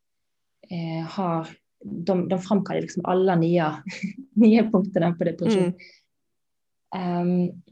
eh, 0.71 1.07
har, 1.09 1.49
de, 1.85 2.29
de 2.29 2.39
framkallar 2.39 2.81
liksom 2.81 3.05
alla 3.05 3.37
nio, 3.37 3.73
nio 4.33 4.71
punkterna 4.71 5.15
på 5.15 5.25
depression. 5.25 5.63
Mm. 5.63 5.75
Ehm, 6.97 7.63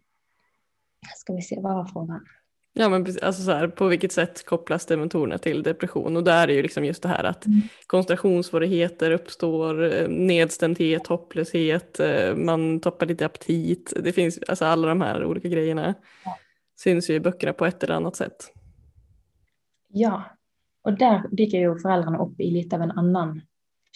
ska 1.17 1.33
vi 1.33 1.43
se, 1.43 1.61
vad 1.61 1.75
var 1.75 1.85
frågan? 1.85 2.27
Ja 2.77 2.89
men 2.89 3.05
precis, 3.05 3.23
alltså 3.23 3.43
så 3.43 3.51
här, 3.53 3.69
på 3.69 3.87
vilket 3.89 4.13
sätt 4.13 4.45
kopplas 4.47 4.87
dementorerna 4.87 5.39
till 5.39 5.63
depression? 5.63 6.17
Och 6.17 6.25
där 6.25 6.49
är 6.49 6.53
ju 6.53 6.63
liksom 6.63 6.85
just 6.85 7.03
det 7.03 7.09
här 7.09 7.25
att 7.25 7.47
Mm. 7.47 7.61
koncentrationssvårigheter 7.87 9.11
uppstår, 9.11 9.93
eh, 9.95 10.09
nedstämdhet, 10.09 11.07
hopplöshet, 11.07 12.01
eh, 12.01 12.35
man 12.37 12.81
tappar 12.81 13.07
lite 13.07 13.27
aptit. 13.27 13.93
Det 14.05 14.13
finns 14.13 14.39
alltså 14.49 14.65
alla 14.65 14.89
de 14.89 15.01
här 15.01 15.25
olika 15.25 15.49
grejerna 15.49 15.95
Ja. 16.25 16.39
syns 16.79 17.11
ju 17.11 17.15
i 17.15 17.21
böckerna 17.21 17.53
på 17.53 17.67
ett 17.67 17.83
eller 17.83 17.95
annat 17.95 18.17
sätt. 18.17 18.53
Ja, 19.89 20.23
och 20.83 20.99
där 20.99 21.23
dyker 21.31 21.59
ju 21.59 21.79
föräldrarna 21.79 22.19
upp 22.19 22.41
i 22.41 22.51
lite 22.51 22.77
av 22.77 22.83
en 22.83 22.91
annan 22.91 23.41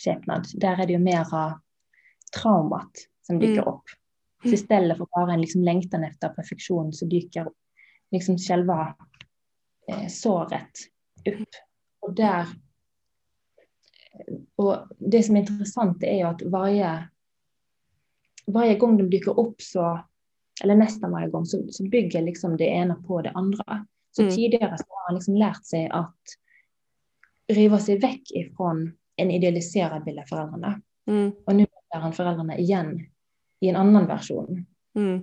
skepnad. 0.04 0.44
Där 0.54 0.82
är 0.82 0.86
det 0.86 0.92
ju 0.92 0.98
mera 0.98 1.60
traumat 2.42 2.90
som 3.26 3.38
dyker 3.38 3.52
Mm. 3.62 3.68
upp. 3.74 3.82
Så 4.42 4.48
istället 4.48 4.96
för 4.96 5.06
bara 5.10 5.32
en 5.32 5.40
liksom 5.40 5.62
längtan 5.62 6.04
efter 6.04 6.28
perfektion 6.28 6.92
så 6.92 7.04
dyker 7.04 7.48
liksom 8.10 8.38
själva 8.38 8.96
eh, 9.88 10.06
såret 10.08 10.70
upp. 11.26 11.48
Och 12.00 12.14
där 12.14 12.46
och 14.56 14.76
det 14.98 15.22
som 15.22 15.36
är 15.36 15.40
intressant 15.40 16.02
är 16.02 16.26
att 16.26 16.42
varje, 16.42 17.08
varje 18.46 18.78
gång 18.78 18.96
de 18.96 19.10
dyker 19.10 19.40
upp 19.40 19.62
så, 19.62 20.04
eller 20.64 20.76
nästan 20.76 21.10
varje 21.10 21.28
gång, 21.30 21.46
så, 21.46 21.66
så 21.70 21.84
bygger 21.88 22.22
liksom 22.22 22.56
det 22.56 22.64
ena 22.64 22.94
på 22.94 23.22
det 23.22 23.30
andra. 23.30 23.86
Så 24.10 24.22
Mm. 24.22 24.34
tidigare 24.34 24.78
så 24.78 24.84
har 24.88 25.06
han 25.06 25.14
liksom 25.14 25.36
lärt 25.36 25.64
sig 25.66 25.88
att 25.88 26.20
riva 27.48 27.78
sig 27.78 27.98
väck 27.98 28.30
ifrån 28.30 28.92
en 29.16 29.30
idealiserad 29.30 30.04
bild 30.04 30.18
av 30.18 30.22
föräldrarna. 30.24 30.80
Mm, 31.06 31.32
Och 31.46 31.56
nu 31.56 31.66
är 31.94 31.98
han 31.98 32.12
föräldrarna 32.12 32.58
igen 32.58 33.06
i 33.60 33.68
en 33.68 33.76
annan 33.76 34.06
version. 34.06 34.66
mm, 34.94 35.22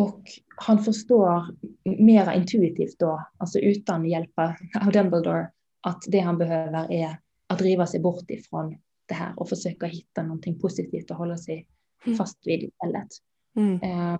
Och 0.00 0.22
han 0.56 0.78
förstår 0.78 1.56
mera 1.84 2.34
intuitivt 2.34 2.98
då, 2.98 3.26
alltså 3.38 3.58
utan 3.58 4.06
hjälp 4.06 4.30
av 4.84 4.92
Dumbledore, 4.92 5.50
att 5.80 6.02
det 6.08 6.18
han 6.18 6.38
behöver 6.38 6.92
är 6.92 7.16
att 7.46 7.60
riva 7.60 7.86
sig 7.86 8.00
bort 8.00 8.30
ifrån 8.30 8.76
det 9.06 9.14
här 9.14 9.32
och 9.36 9.48
försöka 9.48 9.86
hitta 9.86 10.22
någonting 10.22 10.60
positivt 10.60 11.10
och 11.10 11.16
hålla 11.16 11.36
sig 11.36 11.66
Mm. 12.06 12.18
fast 12.18 12.38
vid 12.46 12.62
istället. 12.62 13.08
mm, 13.56 13.80
Eh, 13.82 14.18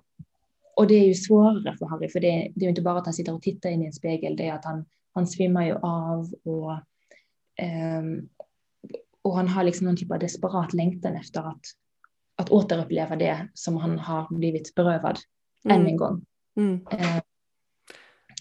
och 0.75 0.87
det 0.87 0.93
är 0.93 1.07
ju 1.07 1.13
svårare 1.13 1.77
för 1.77 1.85
Harry, 1.85 2.09
för 2.09 2.19
det, 2.19 2.51
det 2.55 2.65
är 2.65 2.69
inte 2.69 2.81
bara 2.81 2.97
att 2.99 3.05
han 3.05 3.13
sitter 3.13 3.33
och 3.33 3.41
tittar 3.41 3.69
in 3.69 3.83
i 3.83 3.85
en 3.85 3.93
spegel, 3.93 4.35
det 4.35 4.47
är 4.47 4.53
att 4.53 4.65
han, 4.65 4.85
han 5.13 5.27
svimmar 5.27 5.65
ju 5.65 5.73
av 5.81 6.33
och, 6.43 6.79
ehm, 7.55 8.29
och 9.21 9.35
han 9.35 9.47
har 9.47 9.63
liksom 9.63 9.87
någon 9.87 9.97
typ 9.97 10.11
av 10.11 10.19
desperat 10.19 10.73
längtan 10.73 11.15
efter 11.15 11.41
att, 11.41 11.61
att 12.35 12.49
återuppleva 12.49 13.15
det 13.15 13.49
som 13.53 13.77
han 13.77 13.99
har 13.99 14.37
blivit 14.37 14.75
berövad 14.75 15.17
än 15.65 15.71
en 15.71 15.81
mm, 15.81 15.97
gång. 15.97 16.25
mm. 16.55 16.87
Eh, 16.91 17.21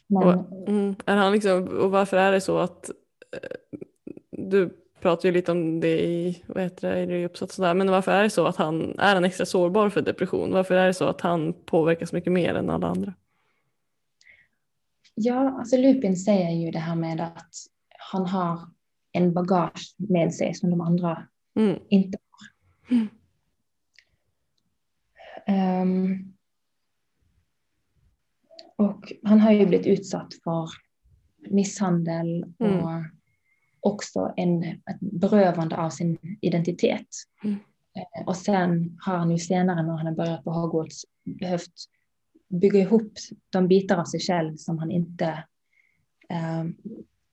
men, 0.07 0.23
Och, 0.23 0.69
mm, 0.69 0.95
är 1.07 1.17
han 1.17 1.33
liksom, 1.33 1.69
och 1.69 1.91
varför 1.91 2.17
är 2.17 2.33
det 2.33 2.41
så 2.41 2.59
att 2.59 2.91
eh, 3.33 3.79
du 4.31 4.77
pratar 5.01 5.29
ju 5.29 5.33
lite 5.33 5.53
om 5.53 5.81
det 5.81 6.01
i, 6.01 6.43
vad 6.47 6.63
heter 6.63 7.07
det, 7.07 7.17
i 7.17 7.25
uppsatsen 7.25 7.63
där, 7.63 7.75
men 7.75 7.91
varför 7.91 8.13
är 8.13 8.23
det 8.23 8.31
så 8.31 8.47
att 8.47 8.57
han 8.57 8.99
är 8.99 9.15
han 9.15 9.25
extra 9.25 9.47
sårbar 9.47 9.89
för 9.89 10.03
depression? 10.03 10.53
Varför 10.53 10.75
är 10.75 10.87
det 10.87 10.95
så 10.95 11.05
att 11.05 11.21
han 11.21 11.53
påverkas 11.53 12.13
mycket 12.13 12.33
mer 12.33 12.55
än 12.55 12.71
alla 12.71 12.87
andra? 12.87 13.15
Ja, 15.15 15.57
alltså 15.59 15.77
Lupin 15.77 16.17
säger 16.17 16.51
ju 16.51 16.71
det 16.71 16.79
här 16.79 16.97
med 16.97 17.21
att 17.21 17.55
han 17.99 18.27
har 18.27 18.61
en 19.13 19.35
bagage 19.35 19.95
med 19.97 20.35
sig 20.35 20.55
som 20.55 20.71
de 20.71 20.81
andra 20.81 21.27
Mm, 21.57 21.79
inte 21.89 22.19
har. 22.31 22.97
Mm. 22.97 23.09
Ehm, 25.47 26.33
och 28.81 29.13
han 29.23 29.41
har 29.41 29.53
ju 29.53 29.67
blivit 29.67 29.87
utsatt 29.87 30.35
för 30.45 30.69
misshandel 31.51 32.45
och 32.59 32.67
Mm. 32.67 33.05
också 33.81 34.33
en, 34.37 34.63
ett 34.65 35.01
berövande 35.01 35.77
av 35.77 35.91
sin 35.91 36.19
identitet. 36.41 37.07
Mm. 37.45 37.57
Eh, 37.95 38.27
och 38.27 38.37
sen 38.37 38.99
har 39.01 39.17
han 39.17 39.31
ju 39.31 39.39
senare 39.39 39.83
när 39.83 39.97
han 39.97 40.07
har 40.07 40.15
börjat 40.15 40.45
på 40.45 40.51
Hogwarts 40.51 41.05
behövt 41.25 41.75
bygga 42.49 42.81
ihop 42.81 43.13
de 43.51 43.69
bitar 43.69 43.99
av 43.99 44.05
sig 44.05 44.21
själv 44.21 44.57
som 44.57 44.79
han 44.79 44.91
inte 44.91 45.45
ehm, 46.29 46.77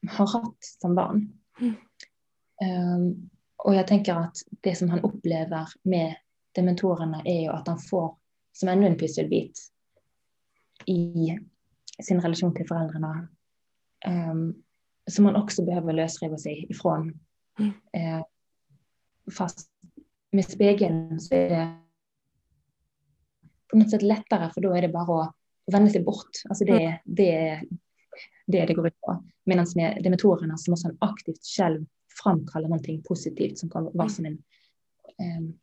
har 0.10 0.28
haft 0.28 0.82
som 0.82 0.96
barn. 0.96 1.34
Mm. 1.62 1.74
Ehm, 2.64 3.30
och 3.56 3.76
jag 3.76 3.88
tänker 3.88 4.16
att 4.16 4.38
det 4.50 4.76
som 4.76 4.90
han 4.90 5.00
upplever 5.00 5.68
med 5.84 6.16
dementorerna 6.52 7.22
är 7.26 7.42
ju 7.42 7.50
att 7.50 7.68
han 7.68 7.80
får 7.80 8.16
som 8.52 8.70
ännu 8.70 8.88
en 8.88 8.98
pusselbit 8.98 9.72
i 10.86 11.38
sin 12.04 12.22
relation 12.22 12.56
till 12.56 12.68
föräldrarna. 12.68 13.28
ehm, 14.06 14.56
som 15.12 15.24
man 15.24 15.36
också 15.36 15.66
behöver 15.66 15.94
lösriva 15.94 16.38
sig 16.38 16.66
ifrån. 16.70 17.20
Mm. 17.60 17.72
Eh, 17.94 18.26
fast 19.38 19.70
med 20.32 20.46
spegeln 20.46 21.20
så 21.20 21.36
är 21.36 21.50
det 21.50 21.78
på 23.72 23.78
något 23.78 23.92
sätt 23.92 24.02
lättare 24.02 24.50
för 24.54 24.62
då 24.62 24.76
är 24.76 24.82
det 24.82 24.90
bara 24.90 25.24
att 25.24 25.36
vända 25.72 25.90
sig 25.92 26.04
bort. 26.04 26.30
Alltså 26.50 26.66
det, 26.66 27.02
det 27.06 27.36
är 27.36 27.64
det 28.48 28.66
det 28.66 28.74
går 28.74 28.88
ut 28.88 29.02
på. 29.02 29.24
Medan 29.44 29.66
med 29.76 30.04
dementorerna 30.04 30.58
så 30.58 30.72
måste 30.72 30.88
han 30.88 30.98
aktivt 31.00 31.46
själv 31.58 31.86
framkalla 32.24 32.68
någonting 32.68 33.04
positivt 33.04 33.58
som 33.58 33.70
kan 33.70 33.84
vara 33.84 33.94
Mm. 33.94 34.10
som 34.10 34.26
en 34.26 34.44
ehm, 35.18 35.60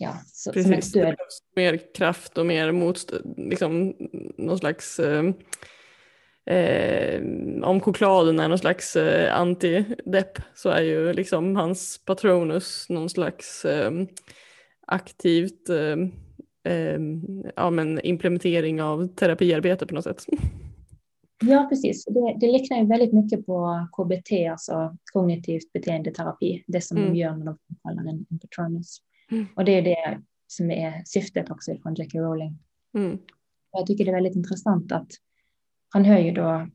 ja, 0.00 0.14
så, 0.26 0.52
som 0.52 0.60
ett 0.60 0.68
precis, 0.68 0.90
stöd. 0.90 1.14
mer 1.56 1.80
kraft 1.94 2.38
och 2.38 2.46
mer 2.46 2.72
motstånd, 2.72 3.34
liksom 3.36 3.94
någon 4.38 4.58
slags 4.58 4.98
eh, 5.00 5.24
eh, 6.56 7.22
om 7.62 7.80
chokladen 7.80 8.40
är 8.40 8.48
någon 8.48 8.58
slags 8.58 8.96
eh, 8.96 9.36
antidepp 9.40 10.38
så 10.54 10.68
är 10.68 10.82
ju 10.82 11.12
liksom 11.12 11.56
hans 11.56 12.04
patronus 12.04 12.86
någon 12.88 13.08
slags 13.10 13.64
eh, 13.64 13.90
aktivt 14.86 15.68
eh, 15.68 15.96
eh, 16.74 16.98
ja, 17.56 17.70
men 17.70 18.00
implementering 18.00 18.82
av 18.82 19.06
terapiarbete 19.06 19.86
på 19.86 19.94
något 19.94 20.04
sätt. 20.04 20.24
Ja, 21.44 21.66
precis. 21.70 22.04
Det, 22.04 22.36
det 22.40 22.52
liknar 22.52 22.78
ju 22.80 22.86
väldigt 22.86 23.12
mycket 23.12 23.46
på 23.46 23.86
KBT, 23.96 24.32
alltså 24.50 24.96
kognitivt 25.12 25.72
beteendeterapi, 25.72 26.64
det 26.66 26.80
som 26.80 26.96
Mm. 26.96 27.10
de 27.12 27.18
gör 27.18 27.36
när 27.36 27.44
de 27.46 27.58
kallar 27.82 28.02
en, 28.10 28.26
en 28.30 28.38
patronus. 28.38 28.98
Mm. 29.30 29.46
Och 29.56 29.64
det 29.64 29.72
är 29.72 29.82
det 29.82 30.22
som 30.46 30.70
är 30.70 31.02
syftet 31.04 31.50
också 31.50 31.76
från 31.82 31.94
J.K. 31.94 32.18
Rowling. 32.18 32.58
Mm. 32.94 33.18
Jag 33.72 33.86
tycker 33.86 34.04
det 34.04 34.10
är 34.10 34.14
väldigt 34.14 34.36
intressant 34.36 34.92
att 34.92 35.08
han 35.88 36.04
hör 36.04 36.18
ju 36.18 36.32
då, 36.32 36.68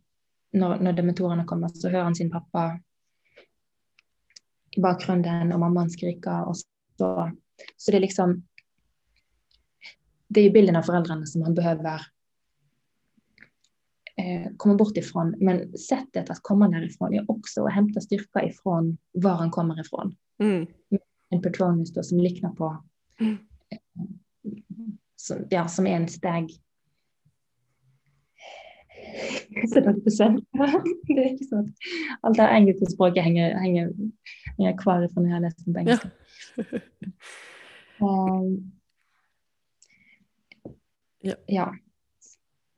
när, 0.52 0.80
när 0.80 0.94
dementorerna 0.94 1.46
kommer, 1.46 1.68
så 1.68 1.90
hör 1.90 2.04
han 2.04 2.16
sin 2.16 2.32
pappa 2.32 2.80
i 4.78 4.82
bakgrunden 4.82 5.54
och 5.54 5.60
mamman 5.60 5.90
skrika 5.90 6.46
och 6.46 6.58
så 6.98 7.32
Så 7.78 7.92
det 7.92 7.98
är 7.98 8.02
liksom, 8.02 8.48
det 10.28 10.40
är 10.40 10.44
ju 10.44 10.52
bilden 10.52 10.76
av 10.76 10.82
föräldrarna 10.82 11.26
som 11.26 11.42
man 11.42 11.54
behöver 11.54 12.02
eh, 14.18 14.52
komma 14.58 14.76
bort 14.76 14.98
ifrån. 14.98 15.36
Men 15.40 15.78
sättet 15.78 16.30
att 16.30 16.40
komma 16.42 16.68
därifrån 16.68 17.14
är 17.14 17.32
också 17.32 17.66
att 17.66 17.74
hämta 17.74 18.02
styrka 18.02 18.44
ifrån 18.44 18.98
var 19.12 19.36
han 19.36 19.52
kommer 19.52 19.80
ifrån. 19.80 20.16
Mm. 20.40 20.68
En 21.30 21.42
Patronus 21.42 21.94
då 21.94 22.04
som 22.04 22.20
liknar 22.20 22.50
på, 22.50 22.84
Mm. 23.20 23.38
eh, 23.70 23.78
som, 25.16 25.48
ja, 25.50 25.68
som 25.68 25.88
är 25.88 25.96
en 25.96 26.08
stag. 26.08 26.50
Så 29.70 29.80
det, 29.80 29.90
är 29.90 31.32
liksom 31.32 31.60
att 31.60 31.66
allt 32.22 32.38
det 32.38 32.44
här 32.44 32.56
engelska 32.56 32.86
språket 32.86 33.24
hänger, 33.24 33.54
hänger, 33.54 33.92
hänger 34.58 34.78
kvar 34.78 35.04
ifrån 35.04 35.24
när 35.24 35.32
jag 35.32 35.42
läste 35.42 35.64
på 35.74 35.80
engelska. 35.80 36.10
Um, 38.00 38.72
Ja. 41.26 41.36
ja. 41.46 41.76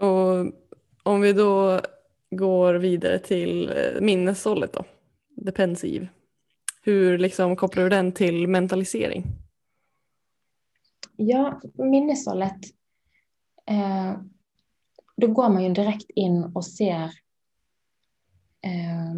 Och 0.07 0.53
om 1.03 1.21
vi 1.21 1.33
då 1.33 1.81
går 2.31 2.73
vidare 2.73 3.19
till 3.19 3.69
eh, 3.69 4.01
minneshållet 4.01 4.73
då, 4.73 4.83
defensiv. 5.35 6.07
Hur 6.87 7.17
liksom 7.17 7.55
kopplar 7.55 7.83
du 7.83 7.89
den 7.89 8.11
till 8.11 8.47
mentalisering? 8.47 9.25
Ja, 11.15 11.61
minneshållet. 11.73 12.59
Eh, 13.65 14.19
då 15.17 15.27
går 15.27 15.49
man 15.49 15.63
ju 15.63 15.73
direkt 15.73 16.09
in 16.09 16.43
och 16.43 16.65
ser 16.65 17.03
eh, 18.61 19.13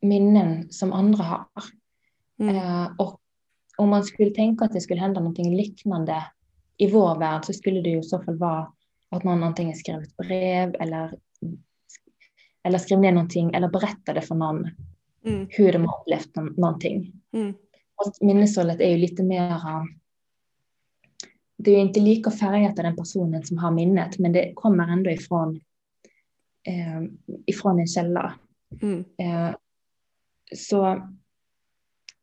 minnen 0.00 0.70
som 0.70 0.92
andra 0.92 1.24
har. 1.24 1.46
Mm. 2.38 2.56
Eh, 2.56 2.90
och 2.98 3.20
om 3.76 3.88
man 3.88 4.04
skulle 4.04 4.30
tänka 4.30 4.64
att 4.64 4.72
det 4.72 4.80
skulle 4.80 5.00
hända 5.00 5.20
någonting 5.20 5.56
liknande 5.56 6.24
i 6.76 6.90
vår 6.90 7.18
värld 7.18 7.44
så 7.44 7.52
skulle 7.52 7.80
det 7.80 7.90
ju 7.90 7.98
i 7.98 8.02
så 8.02 8.22
fall 8.22 8.38
vara 8.38 8.72
att 9.08 9.24
någon 9.24 9.42
antingen 9.42 9.76
skrev 9.76 10.02
ett 10.02 10.16
brev 10.16 10.74
eller, 10.80 11.18
eller 12.62 12.78
skrev 12.78 13.00
ner 13.00 13.12
någonting 13.12 13.54
eller 13.54 13.68
berättade 13.68 14.20
för 14.20 14.34
någon 14.34 14.70
Mm. 15.24 15.46
hur 15.50 15.72
de 15.72 15.84
har 15.84 16.00
upplevt 16.00 16.36
nå- 16.36 16.42
någonting. 16.56 17.12
Mm. 17.32 17.54
Och 17.96 18.12
minneshållet 18.20 18.80
är 18.80 18.90
ju 18.90 18.96
lite 18.96 19.22
mera 19.22 19.86
det 21.64 21.70
är 21.70 21.74
ju 21.74 21.80
inte 21.80 22.00
lika 22.00 22.30
färgat 22.30 22.78
av 22.78 22.84
den 22.84 22.96
personen 22.96 23.44
som 23.44 23.58
har 23.58 23.70
minnet, 23.70 24.18
men 24.18 24.32
det 24.32 24.52
kommer 24.54 24.88
ändå 24.88 25.10
ifrån, 25.10 25.60
eh, 26.68 27.02
ifrån 27.46 27.80
en 27.80 27.86
källa. 27.86 28.34
Mm. 28.82 29.04
Eh, 29.18 29.54
så 30.54 31.08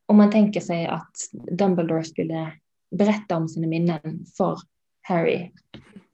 om 0.05 0.17
man 0.17 0.31
tänker 0.31 0.59
sig 0.59 0.87
att 0.87 1.15
Dumbledore 1.31 2.03
skulle 2.03 2.53
berätta 2.91 3.37
om 3.37 3.49
sina 3.49 3.67
minnen 3.67 4.25
för 4.37 4.57
Harry, 5.01 5.51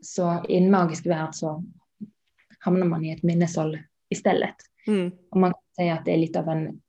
så 0.01 0.45
i 0.49 0.57
en 0.57 0.71
magisk 0.71 1.05
värld 1.05 1.35
så 1.35 1.63
hamnar 2.59 2.87
man 2.87 3.05
i 3.05 3.11
ett 3.11 3.23
minneshåll 3.23 3.79
istället. 4.09 4.55
Mm. 4.87 5.11
Om 5.29 5.41
man 5.41 5.53
säga 5.75 5.93
att 5.93 6.05
det 6.05 6.13
är 6.13 6.17
lite 6.17 6.39
av 6.39 6.49
en, 6.49 6.81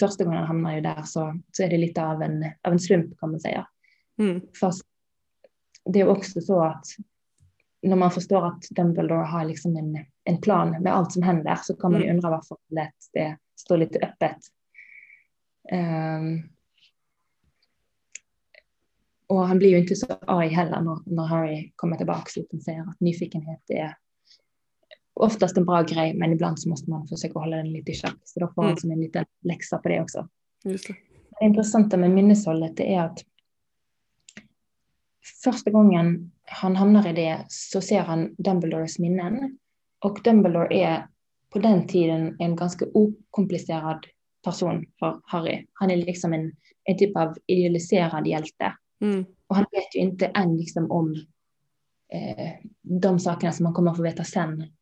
första 0.00 0.24
gången 0.24 0.38
han 0.38 0.46
hamnar 0.46 0.74
ju 0.74 0.80
där 0.80 1.02
så, 1.02 1.40
så 1.52 1.62
är 1.62 1.68
det 1.68 1.78
lite 1.78 2.04
av 2.04 2.22
en, 2.22 2.44
av 2.62 2.72
en 2.72 2.80
slump 2.80 3.18
kan 3.18 3.30
man 3.30 3.40
säga. 3.40 3.66
Mm. 4.18 4.40
Fast 4.60 4.82
det 5.84 6.00
är 6.00 6.08
också 6.08 6.40
så 6.40 6.64
att 6.64 6.84
när 7.82 7.96
man 7.96 8.10
förstår 8.10 8.46
att 8.46 8.62
Dumbledore 8.70 9.24
har 9.24 9.44
liksom 9.44 9.76
en, 9.76 10.04
en 10.24 10.40
plan 10.40 10.82
med 10.82 10.94
allt 10.94 11.12
som 11.12 11.22
händer 11.22 11.58
så 11.62 11.76
kan 11.76 11.92
man 11.92 12.02
ju 12.02 12.10
undra 12.10 12.30
varför 12.30 12.56
han 12.68 12.76
lät 12.76 12.94
det 13.12 13.38
stå 13.56 13.76
lite 13.76 13.98
öppet. 13.98 14.38
Ehm, 15.72 16.42
och 19.26 19.46
han 19.46 19.58
blir 19.58 19.68
ju 19.68 19.78
inte 19.78 19.96
så 19.96 20.06
arg 20.26 20.48
heller 20.48 20.80
när, 20.80 21.14
när 21.14 21.26
Harry 21.26 21.72
kommer 21.76 21.96
tillbaka 21.96 22.40
utan 22.40 22.60
säger 22.60 22.80
att 22.80 23.00
nyfikenhet 23.00 23.62
är 23.68 23.96
oftast 25.24 25.56
en 25.56 25.64
bra 25.64 25.82
grej 25.82 26.14
men 26.14 26.32
ibland 26.32 26.60
så 26.60 26.68
måste 26.68 26.90
man 26.90 27.08
försöka 27.08 27.38
hålla 27.38 27.56
den 27.56 27.72
lite 27.72 27.92
i 27.92 27.94
schack. 27.94 28.16
Så 28.24 28.40
då 28.40 28.48
får 28.54 28.62
han 28.62 28.70
Mm. 28.70 28.78
som 28.78 28.90
en 28.90 29.00
liten 29.00 29.24
läxa 29.40 29.78
på 29.78 29.88
det 29.88 30.00
också. 30.00 30.28
Just 30.64 30.88
det. 30.88 30.94
Det 31.40 31.46
intressanta 31.46 31.96
med 31.96 32.10
minneshållet 32.10 32.76
det 32.76 32.94
är 32.94 33.00
att 33.04 33.24
första 35.44 35.70
gången 35.70 36.32
han 36.44 36.76
hamnar 36.76 37.08
i 37.08 37.12
det 37.12 37.44
så 37.48 37.80
ser 37.80 38.00
han 38.00 38.34
Dumbledores 38.38 38.98
minnen. 38.98 39.58
Och 40.04 40.18
Dumbledore 40.24 40.74
är 40.74 41.06
på 41.50 41.58
den 41.58 41.86
tiden 41.86 42.36
en 42.38 42.56
ganska 42.56 42.86
okomplicerad 42.94 44.06
person 44.44 44.86
för 44.98 45.20
Harry. 45.24 45.66
Han 45.72 45.90
är 45.90 45.96
liksom 45.96 46.32
en, 46.32 46.52
en 46.84 46.98
typ 46.98 47.16
av 47.16 47.36
idealiserad 47.46 48.26
hjälte. 48.26 48.74
Mm. 49.00 49.24
Och 49.46 49.56
han 49.56 49.66
vet 49.70 49.96
ju 49.96 50.00
inte 50.00 50.26
än 50.26 50.56
liksom 50.56 50.90
om 50.90 51.14
eh, 52.12 52.50
de 52.82 53.18
sakerna 53.18 53.52
som 53.52 53.64
man 53.64 53.72
kommer 53.72 53.90
att 53.90 53.96
få 53.96 54.02
veta 54.02 54.24
sen. 54.24 54.72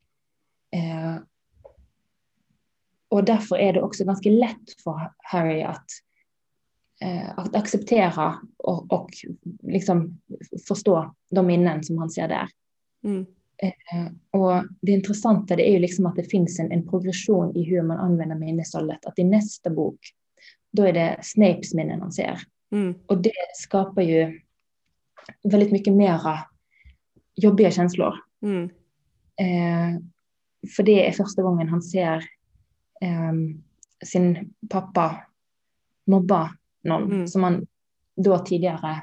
Eh, 0.76 1.22
och 3.08 3.24
därför 3.24 3.56
är 3.56 3.72
det 3.72 3.82
också 3.82 4.04
ganska 4.04 4.30
lätt 4.30 4.82
för 4.84 5.12
Harry 5.18 5.62
att, 5.62 5.86
eh, 7.00 7.38
att 7.38 7.56
acceptera 7.56 8.34
och, 8.56 8.92
och 8.92 9.10
liksom 9.62 10.20
förstå 10.68 11.14
de 11.30 11.46
minnen 11.46 11.84
som 11.84 11.98
han 11.98 12.10
ser 12.10 12.28
där. 12.28 12.48
Mm. 13.04 13.26
Eh, 13.62 14.12
och 14.40 14.64
det 14.80 14.92
intressanta 14.92 15.56
det 15.56 15.68
är 15.68 15.72
ju 15.72 15.78
liksom 15.78 16.06
att 16.06 16.16
det 16.16 16.30
finns 16.30 16.58
en, 16.58 16.72
en 16.72 16.88
progression 16.88 17.56
i 17.56 17.62
hur 17.62 17.82
man 17.82 17.98
använder 17.98 18.36
minneshållet. 18.36 19.06
Att 19.06 19.18
i 19.18 19.24
nästa 19.24 19.70
bok, 19.70 19.98
då 20.72 20.82
är 20.82 20.92
det 20.92 21.18
Snapes 21.22 21.74
minnen 21.74 22.00
han 22.00 22.12
ser. 22.12 22.38
Mm. 22.72 22.94
Och 23.06 23.22
det 23.22 23.32
skapar 23.54 24.02
ju 24.02 24.40
väldigt 25.42 25.72
mycket 25.72 25.92
mera 25.92 26.38
jobbiga 27.34 27.70
känslor. 27.70 28.14
Mm. 28.42 28.70
Eh, 29.36 30.00
för 30.66 30.82
det 30.82 31.08
är 31.08 31.12
första 31.12 31.42
gången 31.42 31.68
han 31.68 31.82
ser 31.82 32.24
ehm, 33.00 33.62
sin 34.04 34.54
pappa 34.70 35.26
mobba 36.06 36.50
någon 36.84 37.12
Mm. 37.12 37.28
som 37.28 37.40
man 37.40 37.66
då 38.16 38.38
tidigare 38.38 39.02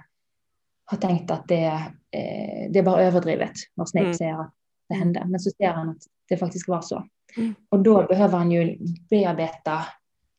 har 0.85 0.97
tänkt 0.97 1.31
att 1.31 1.47
det, 1.47 1.65
eh, 2.11 2.71
det 2.71 2.79
är 2.79 2.83
bara 2.83 3.01
överdrivet 3.01 3.51
när 3.75 3.85
Snape 3.85 4.05
Mm. 4.05 4.17
säger 4.17 4.41
att 4.41 4.53
det 4.89 4.95
hände. 4.95 5.23
Men 5.25 5.39
så 5.39 5.49
ser 5.57 5.69
han 5.69 5.89
att 5.89 6.01
det 6.29 6.37
faktiskt 6.37 6.67
var 6.67 6.81
så. 6.81 7.07
Mm. 7.37 7.55
Och 7.69 7.83
då 7.83 8.05
behöver 8.07 8.37
han 8.37 8.51
ju 8.51 8.77
bearbeta 9.09 9.85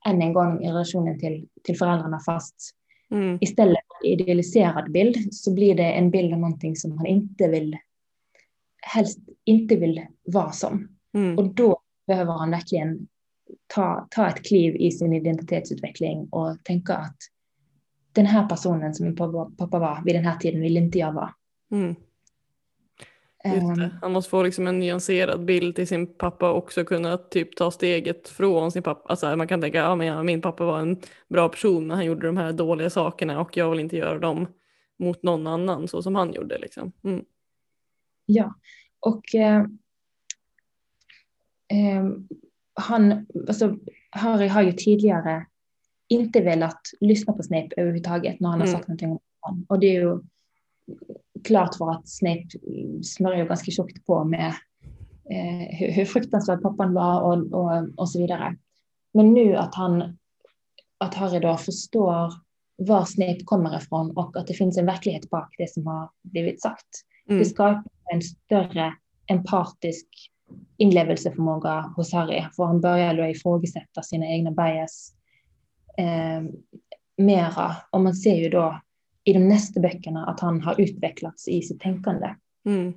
än 0.06 0.22
en 0.22 0.32
gång 0.32 0.64
i 0.64 0.68
relationen 0.68 1.18
till, 1.18 1.48
till 1.62 1.78
föräldrarna 1.78 2.20
fast 2.26 2.70
Mm. 3.10 3.38
istället 3.40 3.76
för 3.88 4.06
en 4.06 4.12
idealiserad 4.12 4.92
bild 4.92 5.34
så 5.34 5.54
blir 5.54 5.74
det 5.74 5.92
en 5.92 6.10
bild 6.10 6.32
av 6.32 6.38
någonting 6.40 6.76
som 6.76 6.98
han 6.98 7.06
inte 7.06 7.48
vill 7.48 7.76
helst 8.82 9.18
inte 9.44 9.76
vill 9.76 10.06
vara 10.24 10.52
som. 10.52 10.88
Mm. 11.14 11.38
Och 11.38 11.54
då 11.54 11.80
behöver 12.06 12.32
han 12.32 12.50
verkligen 12.50 13.08
ta, 13.66 14.08
ta 14.10 14.28
ett 14.28 14.44
kliv 14.44 14.76
i 14.76 14.90
sin 14.90 15.12
identitetsutveckling 15.12 16.28
och 16.30 16.64
tänka 16.64 16.94
att 16.94 17.16
den 18.12 18.26
här 18.26 18.48
personen 18.48 18.94
som 18.94 19.06
min 19.06 19.16
pappa, 19.16 19.50
pappa 19.58 19.78
var 19.78 20.02
vid 20.04 20.14
den 20.14 20.24
här 20.24 20.36
tiden 20.36 20.60
vill 20.60 20.76
inte 20.76 20.98
jag 20.98 21.12
vara. 21.12 21.34
Mm. 21.70 21.94
Ehm. 23.44 23.90
Han 24.02 24.12
måste 24.12 24.30
få 24.30 24.42
liksom 24.42 24.66
en 24.66 24.78
nyanserad 24.78 25.44
bild 25.44 25.76
till 25.76 25.88
sin 25.88 26.14
pappa 26.14 26.50
och 26.50 26.58
också 26.58 26.84
kunna 26.84 27.16
typ 27.16 27.56
ta 27.56 27.70
steget 27.70 28.28
från 28.28 28.72
sin 28.72 28.82
pappa. 28.82 29.08
Alltså 29.08 29.36
man 29.36 29.48
kan 29.48 29.60
tänka 29.60 29.78
ja, 29.78 29.96
men 29.96 30.06
ja, 30.06 30.22
min 30.22 30.40
pappa 30.40 30.64
var 30.64 30.80
en 30.80 31.00
bra 31.28 31.48
person 31.48 31.86
men 31.86 31.96
han 31.96 32.06
gjorde 32.06 32.26
de 32.26 32.36
här 32.36 32.52
dåliga 32.52 32.90
sakerna 32.90 33.40
och 33.40 33.56
jag 33.56 33.70
vill 33.70 33.80
inte 33.80 33.96
göra 33.96 34.18
dem 34.18 34.46
mot 34.98 35.22
någon 35.22 35.46
annan 35.46 35.88
så 35.88 36.02
som 36.02 36.14
han 36.14 36.32
gjorde. 36.32 36.58
Liksom. 36.58 36.92
Mm. 37.04 37.24
Ja, 38.26 38.54
och 39.00 39.34
eh, 39.34 39.64
han, 42.74 43.26
alltså, 43.48 43.76
Harry 44.10 44.48
har 44.48 44.62
ju 44.62 44.72
tidigare 44.72 45.46
inte 46.08 46.40
velat 46.40 46.80
lyssna 47.00 47.32
på 47.32 47.42
Snape 47.42 47.68
överhuvudtaget 47.76 48.40
när 48.40 48.48
han 48.48 48.60
har 48.60 48.66
Mm. 48.66 48.76
sagt 48.78 48.88
någonting 48.88 49.10
om 49.10 49.18
honom. 49.40 49.66
Och 49.68 49.78
det 49.78 49.86
är 49.86 50.00
ju 50.02 50.20
klart 51.44 51.74
för 51.76 51.90
att 51.90 52.08
Snape 52.08 52.48
smörjer 53.02 53.46
ganska 53.46 53.70
tjockt 53.70 54.06
på 54.06 54.24
med 54.24 54.54
eh, 55.30 55.78
hur, 55.78 55.90
hur 55.90 56.04
fruktansvärd 56.04 56.62
pappan 56.62 56.94
var 56.94 57.20
och, 57.20 57.52
och, 57.52 57.88
och 57.96 58.08
så 58.10 58.18
vidare. 58.18 58.56
Men 59.14 59.34
nu 59.34 59.56
att 59.56 59.74
han, 59.74 60.18
att 60.98 61.14
Harry 61.14 61.40
då 61.40 61.56
förstår 61.56 62.32
var 62.76 63.04
Snape 63.04 63.44
kommer 63.44 63.76
ifrån 63.76 64.16
och 64.16 64.36
att 64.36 64.46
det 64.46 64.54
finns 64.54 64.78
en 64.78 64.86
verklighet 64.86 65.30
bak 65.30 65.54
det 65.58 65.72
som 65.72 65.86
har 65.86 66.10
blivit 66.22 66.62
sagt. 66.62 66.88
Mm. 67.28 67.38
Det 67.38 67.44
skapar 67.44 67.84
en 68.12 68.22
större 68.22 68.94
empatisk 69.26 70.06
inlevelseförmåga 70.76 71.80
hos 71.96 72.12
Harry. 72.12 72.44
För 72.56 72.64
han 72.64 72.80
börjar 72.80 73.14
då 73.14 73.26
ifrågasätta 73.26 74.02
sina 74.02 74.26
egna 74.26 74.50
bias 74.50 75.12
eh, 75.98 76.42
mera. 77.16 77.76
Och 77.90 78.00
man 78.00 78.14
ser 78.14 78.36
ju 78.36 78.48
då 78.48 78.80
i 79.24 79.32
de 79.32 79.48
nästa 79.48 79.80
böckerna 79.80 80.26
att 80.26 80.40
han 80.40 80.60
har 80.60 80.80
utvecklats 80.80 81.48
i 81.48 81.62
sitt 81.62 81.80
tänkande. 81.80 82.34
Mm. 82.64 82.94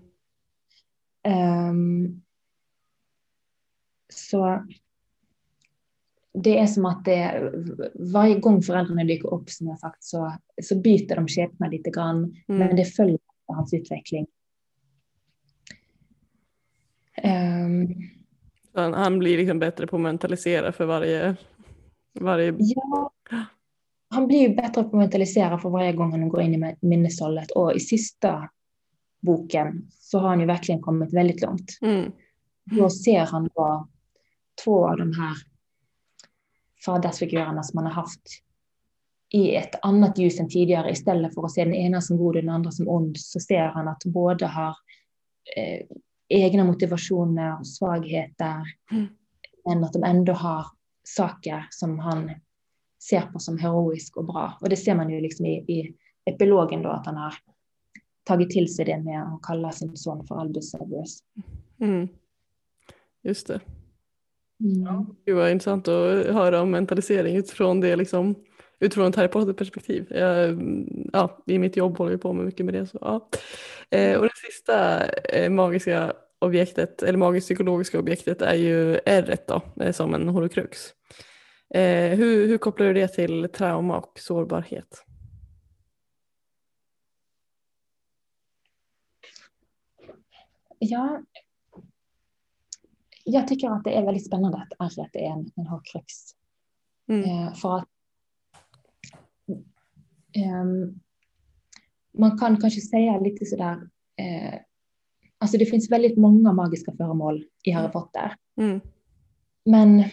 Ehm, 1.24 2.22
så 4.14 4.66
det 6.34 6.60
är 6.60 6.68
som 6.68 6.86
att 6.86 7.06
det, 7.06 7.52
varje 8.14 8.40
gång 8.40 8.62
föräldrarna 8.62 9.04
dyker 9.04 9.34
upp 9.34 9.50
som 9.50 9.68
jag 9.68 9.80
sagt 9.80 10.04
så, 10.04 10.34
så 10.64 10.82
byter 10.82 11.16
de 11.16 11.28
skepnad 11.28 11.72
lite 11.72 11.90
grann. 11.90 12.18
Mm. 12.18 12.36
Men 12.48 12.76
det 12.76 12.86
följer 12.86 13.20
hans 13.48 13.74
utveckling. 13.74 14.28
Um, 17.24 17.96
han, 18.74 18.94
han, 18.94 19.20
blir 19.20 19.38
liksom 19.38 19.60
bättre 19.60 19.88
på 19.88 19.96
att 19.96 20.02
mentalisera 20.02 20.72
för 20.72 20.86
varje... 20.86 21.36
varje... 22.20 22.56
Ja, 22.58 23.14
han 24.10 24.28
blir 24.28 24.56
bättre 24.56 24.84
på 24.84 24.88
att 24.88 24.94
mentalisera 24.94 25.60
för 25.60 25.70
varje 25.70 25.94
gång 25.94 26.12
han 26.12 26.30
går 26.30 26.42
in 26.42 26.64
i 26.64 26.76
minneshållet. 26.82 27.52
Och 27.52 27.76
i 27.76 27.80
sista 27.80 28.50
boken 29.22 29.88
så 29.92 30.20
har 30.20 30.30
han 30.30 30.40
ju 30.40 30.46
verkligen 30.46 30.82
kommit 30.82 31.14
väldigt 31.14 31.42
långt. 31.42 31.78
Mm. 31.82 32.12
Då 32.64 32.90
ser 32.90 33.20
han 33.20 33.50
då 33.56 33.88
två 34.64 34.88
av 34.88 34.98
de 34.98 35.14
här 35.14 35.36
fadersfigurerna 36.86 37.64
som 37.64 37.78
man 37.78 37.86
har 37.86 38.02
haft 38.02 38.22
i 39.30 39.56
ett 39.56 39.76
annat 39.82 40.18
ljus 40.18 40.40
än 40.40 40.50
tidigare. 40.50 40.92
Istället 40.92 41.34
för 41.34 41.46
att 41.46 41.52
se 41.52 41.64
den 41.64 41.74
ena 41.74 42.02
som 42.02 42.18
god 42.18 42.36
och 42.36 42.42
den 42.42 42.50
andra 42.50 42.72
som 42.72 42.88
ond 42.88 43.18
så 43.18 43.40
ser 43.40 43.66
han 43.66 43.88
att 43.88 44.02
båda 44.06 44.48
har 44.48 44.76
eh, 45.58 45.86
egna 46.30 46.64
motivationer 46.64 47.60
och 47.60 47.68
svagheter. 47.68 48.64
Mm. 48.92 49.08
Men 49.66 49.84
att 49.84 49.94
de 49.94 50.04
ändå 50.04 50.34
har 50.34 50.66
saker 51.04 51.68
som 51.70 52.00
han 52.00 52.32
ser 53.10 53.22
på 53.22 53.40
som 53.40 53.58
heroisk 53.58 54.18
och 54.18 54.26
bra. 54.26 54.58
Och 54.62 54.70
det 54.70 54.76
ser 54.76 54.96
man 54.96 55.10
ju 55.10 55.22
liksom 55.22 55.46
i, 55.46 55.58
i 55.58 55.94
epilogen 56.26 56.82
då 56.82 56.90
att 56.90 57.06
han 57.06 57.16
har 57.16 57.34
tagit 58.24 58.50
till 58.50 58.76
sig 58.76 58.86
det 58.86 58.98
med 58.98 59.24
att 59.24 59.42
kalla 59.42 59.72
sin 59.72 59.98
son 59.98 60.28
för 60.28 60.36
Albus 60.36 60.72
Severus. 60.72 61.20
Mm. 61.80 62.08
Just 63.24 63.48
det. 63.48 63.60
Mm. 64.60 64.82
Ja, 64.84 65.06
det 65.24 65.34
var 65.34 65.50
intressant 65.50 65.88
att 65.88 66.26
höra 66.26 66.62
om 66.62 66.72
mentalisering 66.72 67.36
utifrån 67.36 67.80
det 67.80 67.96
liksom 67.96 68.36
utifrån 68.80 69.08
ett 69.08 69.16
Harry 69.16 69.28
Potter-perspektiv. 69.28 70.08
Ja, 71.14 71.38
I 71.46 71.60
mitt 71.60 71.78
jobb 71.78 71.98
håller 71.98 72.12
vi 72.12 72.18
på 72.18 72.34
med 72.34 72.46
mycket 72.46 72.66
med 72.66 72.74
det. 72.74 72.88
Så, 72.88 72.98
ja. 73.02 73.30
Eh, 73.98 74.20
och 74.20 74.27
sista 74.46 75.06
eh, 75.10 75.50
magiska 75.50 76.14
objektet, 76.40 77.04
eller 77.04 77.18
magiskt 77.18 77.48
psykologiska 77.48 78.00
objektet 78.00 78.42
är 78.42 78.56
ju 78.56 79.00
R 79.06 79.38
då, 79.48 79.62
eh, 79.84 79.92
som 79.92 80.14
en 80.14 80.30
holokrux. 80.30 80.94
Eh, 81.70 82.18
hur, 82.18 82.48
hur 82.48 82.58
kopplar 82.58 82.88
du 82.88 82.94
det 82.94 83.08
till 83.08 83.50
trauma 83.54 83.98
och 83.98 84.20
sårbarhet? 84.20 85.04
Ja, 90.80 91.22
jag 93.24 93.48
tycker 93.48 93.70
att 93.70 93.84
det 93.84 93.98
är 93.98 94.06
väldigt 94.06 94.26
spännande 94.26 94.58
att 94.58 94.74
ärret 94.80 95.16
är 95.16 95.30
en, 95.30 95.52
en 95.56 95.68
horcrux. 95.68 96.14
Mm. 97.08 97.24
Eh, 97.30 97.54
för 97.54 97.78
att 97.78 97.88
eh, 100.36 100.66
man 102.12 102.40
kan 102.40 102.62
kanske 102.62 102.82
säga 102.82 103.20
lite 103.20 103.46
sådär, 103.46 103.90
eh, 104.18 104.60
alltså 105.38 105.58
det 105.58 105.66
finns 105.66 105.92
väldigt 105.92 106.18
många 106.18 106.54
magiska 106.54 106.92
föremål 106.92 107.46
i 107.64 107.72
Harry 107.72 107.92
Potter. 107.92 108.36
Mm. 108.62 108.82
Men 109.66 110.04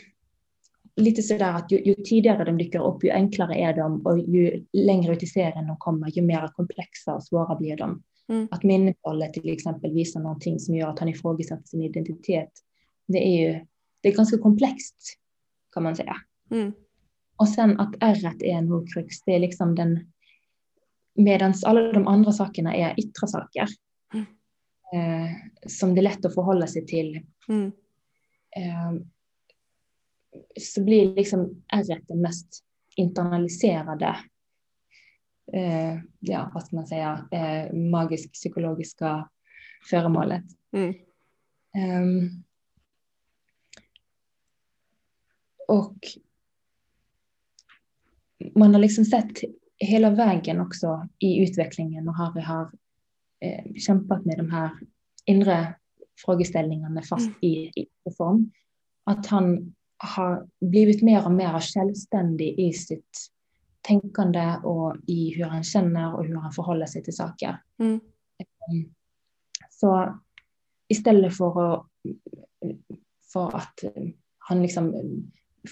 lite 0.96 1.22
sådär 1.22 1.52
att 1.52 1.72
ju, 1.72 1.84
ju, 1.84 1.94
tidigare 1.94 2.44
de 2.44 2.58
dyker 2.58 2.86
upp, 2.86 3.04
ju 3.04 3.10
enklare 3.10 3.54
är 3.54 3.76
de 3.76 4.06
och 4.06 4.18
ju 4.18 4.64
längre 4.72 5.12
ut 5.12 5.22
i 5.22 5.26
serien 5.26 5.66
de 5.66 5.76
kommer, 5.76 6.10
ju 6.10 6.22
mer 6.22 6.48
komplexa 6.48 7.14
och 7.14 7.24
svåra 7.24 7.56
blir 7.56 7.76
de. 7.76 8.02
Mm. 8.28 8.48
Att 8.50 8.62
minneshållet 8.62 9.32
till 9.32 9.52
exempel 9.52 9.92
visar 9.92 10.20
någonting 10.20 10.58
som 10.58 10.74
gör 10.74 10.88
att 10.88 10.98
han 10.98 11.08
ifrågasätter 11.08 11.64
sin 11.64 11.82
identitet. 11.82 12.50
Det 13.06 13.26
är 13.26 13.48
ju 13.48 13.66
det 14.00 14.08
är 14.08 14.16
ganska 14.16 14.38
komplext 14.38 14.96
kan 15.72 15.82
man 15.82 15.96
säga. 15.96 16.16
Mm. 16.50 16.72
Och 17.36 17.48
sen 17.48 17.80
att 17.80 17.94
ärret 18.00 18.42
är 18.42 18.52
en 18.52 18.68
horcrux, 18.68 19.22
det 19.26 19.34
är 19.34 19.38
liksom 19.38 19.74
den, 19.74 20.12
medan 21.14 21.54
alla 21.66 21.92
de 21.92 22.06
andra 22.06 22.32
sakerna 22.32 22.74
är 22.74 23.00
yttre 23.00 23.26
saker. 23.26 23.66
Eh, 24.94 25.31
som 25.66 25.94
det 25.94 26.00
är 26.00 26.03
lätt 26.03 26.24
att 26.24 26.35
förhålla 26.35 26.66
sig 26.66 26.87
till. 26.87 27.27
Mm. 27.48 27.72
Eh, 28.57 28.92
så 30.61 30.85
blir 30.85 31.14
liksom 31.14 31.64
ärret 31.68 32.09
den 32.09 32.20
mest 32.20 32.64
internaliserade 32.96 34.16
eh, 35.53 35.98
ja, 36.20 36.50
vad 36.55 36.66
ska 36.66 36.77
man 36.77 36.87
säga, 36.87 37.29
eh, 37.31 37.72
magisk 37.72 38.33
psykologiska 38.33 39.29
föremålet. 39.90 40.44
Mm. 40.72 40.94
Um, 42.03 42.44
och 45.68 45.96
man 48.55 48.74
har 48.74 48.81
liksom 48.81 49.05
sett 49.05 49.33
hela 49.79 50.11
vägen 50.11 50.61
också 50.61 51.09
i 51.18 51.42
utvecklingen 51.42 52.09
och 52.09 52.14
Harry 52.14 52.40
har 52.40 52.70
eh, 53.44 53.72
kämpat 53.74 54.24
med 54.24 54.38
de 54.38 54.50
här 54.50 54.70
inre 55.24 55.74
frågeställningarna 56.24 57.02
fast 57.02 57.26
mm. 57.26 57.38
i, 57.40 57.72
i 57.80 57.87
form. 58.16 58.50
Att 59.04 59.26
han 59.26 59.74
har 59.96 60.48
blivit 60.61 61.02
mer 61.02 61.24
och 61.24 61.33
mer 61.33 61.61
självständig 61.61 62.59
i 62.59 62.72
sitt 62.72 63.18
tänkande 63.80 64.57
och 64.62 64.96
i 65.07 65.35
hur 65.35 65.44
han 65.44 65.64
känner 65.64 66.14
och 66.14 66.24
hur 66.24 66.37
han 66.37 66.52
förhåller 66.52 66.87
sig 66.87 67.02
till 67.02 67.16
saker. 67.16 67.62
Mm. 67.78 68.00
Ehm, 68.38 68.94
så 69.70 70.18
istället 70.88 71.37
för 71.37 71.74
att, 71.74 71.87
för 73.33 73.57
att 73.57 73.74
han 74.38 74.62
liksom 74.62 74.94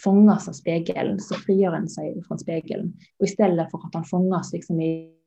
fångas 0.04 0.48
av 0.48 0.52
spegeln 0.52 1.20
så 1.20 1.34
frigör 1.34 1.72
han 1.72 1.88
sig 1.88 2.22
från 2.24 2.38
spegeln. 2.38 2.96
Och 3.18 3.26
istället 3.26 3.70
för 3.70 3.78
att 3.78 3.94
han 3.94 4.04
fångas 4.04 4.52
liksom 4.52 4.80
i 4.80 5.21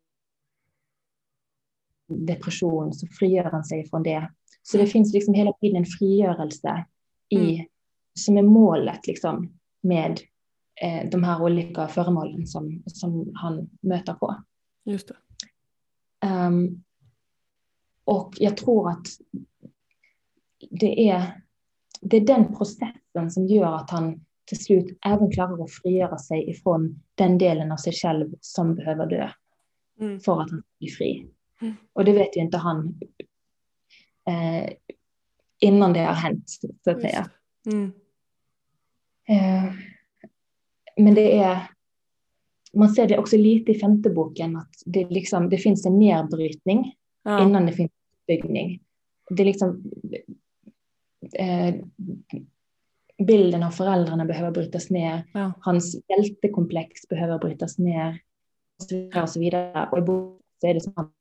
depression 2.07 2.93
så 2.93 3.07
frigör 3.07 3.43
han 3.43 3.63
sig 3.63 3.89
från 3.89 4.03
det. 4.03 4.29
Så 4.63 4.77
det 4.77 4.87
finns 4.87 5.13
liksom 5.13 5.33
hela 5.33 5.53
tiden 5.53 5.77
en 5.77 5.85
frigörelse 5.85 6.85
i, 7.29 7.55
mm. 7.55 7.65
som 8.13 8.37
är 8.37 8.43
målet 8.43 9.07
liksom 9.07 9.53
med 9.81 10.19
eh, 10.81 11.09
de 11.09 11.23
här 11.23 11.43
olika 11.43 11.87
föremålen 11.87 12.47
som, 12.47 12.83
som 12.85 13.31
han 13.35 13.69
möter 13.81 14.13
på. 14.13 14.43
Just 14.85 15.07
det. 15.07 15.15
Um, 16.27 16.83
och 18.03 18.33
jag 18.37 18.57
tror 18.57 18.89
att 18.89 19.07
det 20.69 21.09
är, 21.09 21.41
det 22.01 22.17
är 22.17 22.25
den 22.25 22.55
processen 22.55 23.31
som 23.31 23.47
gör 23.47 23.75
att 23.75 23.89
han 23.89 24.25
till 24.45 24.63
slut 24.63 24.97
även 25.05 25.31
klarar 25.31 25.63
att 25.63 25.71
frigöra 25.71 26.17
sig 26.17 26.49
ifrån 26.49 27.01
den 27.15 27.37
delen 27.37 27.71
av 27.71 27.77
sig 27.77 27.93
själv 27.93 28.35
som 28.41 28.75
behöver 28.75 29.05
dö. 29.05 29.29
Mm. 29.99 30.19
För 30.19 30.41
att 30.41 30.51
han 30.51 30.61
ska 30.61 30.69
bli 30.79 30.89
fri. 30.89 31.27
Mm. 31.61 31.73
Och 31.93 32.05
det 32.05 32.13
vet 32.13 32.37
ju 32.37 32.41
inte 32.41 32.57
han 32.57 32.99
eh, 34.27 34.73
innan 35.59 35.93
det 35.93 35.99
har 35.99 36.13
hänt, 36.13 36.49
så 36.83 36.91
att 36.91 37.01
säga. 37.01 37.29
Mm. 37.65 37.91
Eh, 39.27 39.73
men 40.97 41.15
det 41.15 41.37
är, 41.37 41.71
man 42.73 42.89
ser 42.89 43.07
det 43.07 43.17
också 43.17 43.37
lite 43.37 43.71
i 43.71 43.79
femte 43.79 44.09
boken, 44.09 44.57
att 44.57 44.73
det, 44.85 45.09
liksom, 45.09 45.49
det 45.49 45.57
finns 45.57 45.85
en 45.85 45.99
nedbrytning 45.99 46.95
ja. 47.23 47.43
innan 47.43 47.65
det 47.65 47.73
finns 47.73 47.91
uppbyggning. 48.21 48.81
Det 49.29 49.43
är 49.43 49.45
liksom, 49.45 49.91
eh, 51.33 51.75
bilden 53.17 53.63
av 53.63 53.71
föräldrarna 53.71 54.25
behöver 54.25 54.51
brytas 54.51 54.89
ner, 54.89 55.23
ja. 55.33 55.53
hans 55.61 55.95
hjältekomplex 56.09 57.07
behöver 57.09 57.39
brytas 57.39 57.77
ner 57.77 58.19
och 59.21 59.29
så 59.29 59.39
vidare. 59.39 59.89
Och, 59.91 59.97
i 59.97 60.01
boken 60.01 60.41
så 60.61 60.67
är 60.67 60.73
det 60.73 60.81
som 60.81 60.93
han 60.95 61.11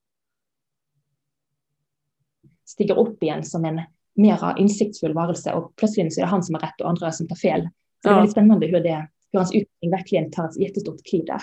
stiger 2.74 2.98
upp 2.98 3.22
igen 3.22 3.44
som 3.44 3.64
en 3.64 3.80
mera 4.16 4.56
insiktsfull 4.58 5.14
varelse 5.14 5.52
och 5.52 5.76
plötsligt 5.76 6.14
så 6.14 6.20
är 6.20 6.24
det 6.24 6.30
han 6.30 6.42
som 6.42 6.54
har 6.54 6.60
rätt 6.60 6.80
och 6.80 6.88
andra 6.88 7.12
som 7.12 7.28
tar 7.28 7.36
fel. 7.36 7.60
Så 7.60 7.68
ja. 8.02 8.10
det 8.10 8.14
är 8.14 8.14
väldigt 8.14 8.32
spännande 8.32 8.66
hur 8.66 8.80
det 8.80 9.08
hur 9.32 9.38
hans 9.38 9.52
utveckling 9.52 9.90
verkligen 9.90 10.30
tar 10.30 10.44
ett 10.44 10.60
jättestort 10.60 11.04
kliv 11.10 11.24
där. 11.24 11.40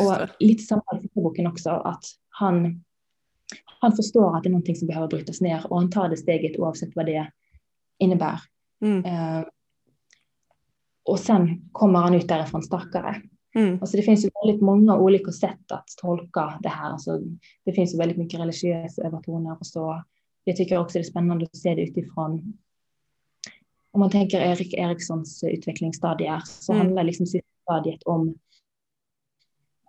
och 0.00 0.28
lite 0.38 0.62
samma 0.62 0.82
i 1.02 1.20
boken 1.20 1.46
också, 1.46 1.70
att 1.70 2.04
han, 2.28 2.84
han 3.80 3.92
förstår 3.92 4.36
att 4.36 4.42
det 4.42 4.48
är 4.48 4.50
någonting 4.50 4.76
som 4.76 4.88
behöver 4.88 5.08
brytas 5.08 5.40
ner 5.40 5.72
och 5.72 5.80
han 5.80 5.90
tar 5.90 6.08
det 6.08 6.16
steget 6.16 6.58
oavsett 6.58 6.90
vad 6.94 7.06
det 7.06 7.30
innebär. 7.98 8.40
Mm. 8.82 9.04
Uh, 9.04 9.44
och 11.04 11.18
sen 11.18 11.68
kommer 11.72 11.98
han 11.98 12.14
ut 12.14 12.28
därifrån 12.28 12.62
starkare. 12.62 13.22
Mm. 13.54 13.78
Alltså 13.80 13.96
det 13.96 14.02
finns 14.02 14.24
ju 14.24 14.30
väldigt 14.44 14.62
många 14.62 14.96
olika 14.96 15.32
sätt 15.32 15.72
att 15.72 15.88
tolka 16.02 16.58
det 16.62 16.68
här. 16.68 16.90
Alltså 16.90 17.20
det 17.64 17.72
finns 17.72 17.94
ju 17.94 17.98
väldigt 17.98 18.18
mycket 18.18 18.40
religiösa 18.40 19.02
övertoner 19.02 19.56
och 19.60 19.66
så. 19.66 20.04
Jag 20.44 20.56
tycker 20.56 20.78
också 20.78 20.98
det 20.98 21.02
är 21.02 21.10
spännande 21.10 21.44
att 21.44 21.56
se 21.56 21.74
det 21.74 21.82
utifrån 21.82 22.58
om 23.92 24.00
man 24.00 24.10
tänker 24.10 24.40
Erik 24.40 24.74
Erikssons 24.74 25.44
utvecklingsstadier 25.44 26.42
så 26.44 26.72
mm. 26.72 26.86
handlar 26.86 27.04
liksom 27.04 27.26
stadiet 27.62 28.02
om 28.02 28.34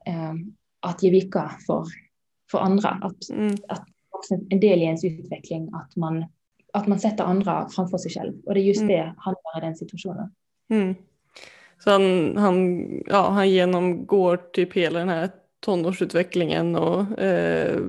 eh, 0.06 0.34
att 0.80 1.04
ge 1.04 1.10
vika 1.10 1.52
för, 1.68 1.86
för 2.52 2.60
andra. 2.60 2.89
Att, 2.89 3.30
mm. 3.30 3.56
att 3.68 3.86
också 4.10 4.34
en 4.49 4.60
del 4.60 4.80
i 4.80 4.84
ens 4.84 5.04
utveckling 5.04 5.70
att 5.74 5.95
man, 5.95 6.26
att 6.74 6.88
man 6.88 6.99
sätter 6.99 7.24
andra 7.24 7.70
framför 7.70 7.97
sig 7.97 8.12
själv. 8.12 8.34
Och 8.45 8.54
det 8.54 8.60
är 8.60 8.64
just 8.64 8.82
mm. 8.82 8.95
det 8.95 9.14
han 9.18 9.36
gör 9.54 9.62
i 9.62 9.66
den 9.66 9.76
situationen. 9.76 10.32
Mm. 10.70 10.95
Så 11.84 11.91
han, 11.91 12.38
han, 12.38 12.86
ja, 13.06 13.30
han 13.30 13.49
genomgår 13.49 14.38
typ 14.38 14.74
hela 14.74 14.99
den 14.99 15.10
här 15.10 15.30
tonårsutvecklingen 15.60 16.76
och 16.76 17.20
eh, 17.20 17.82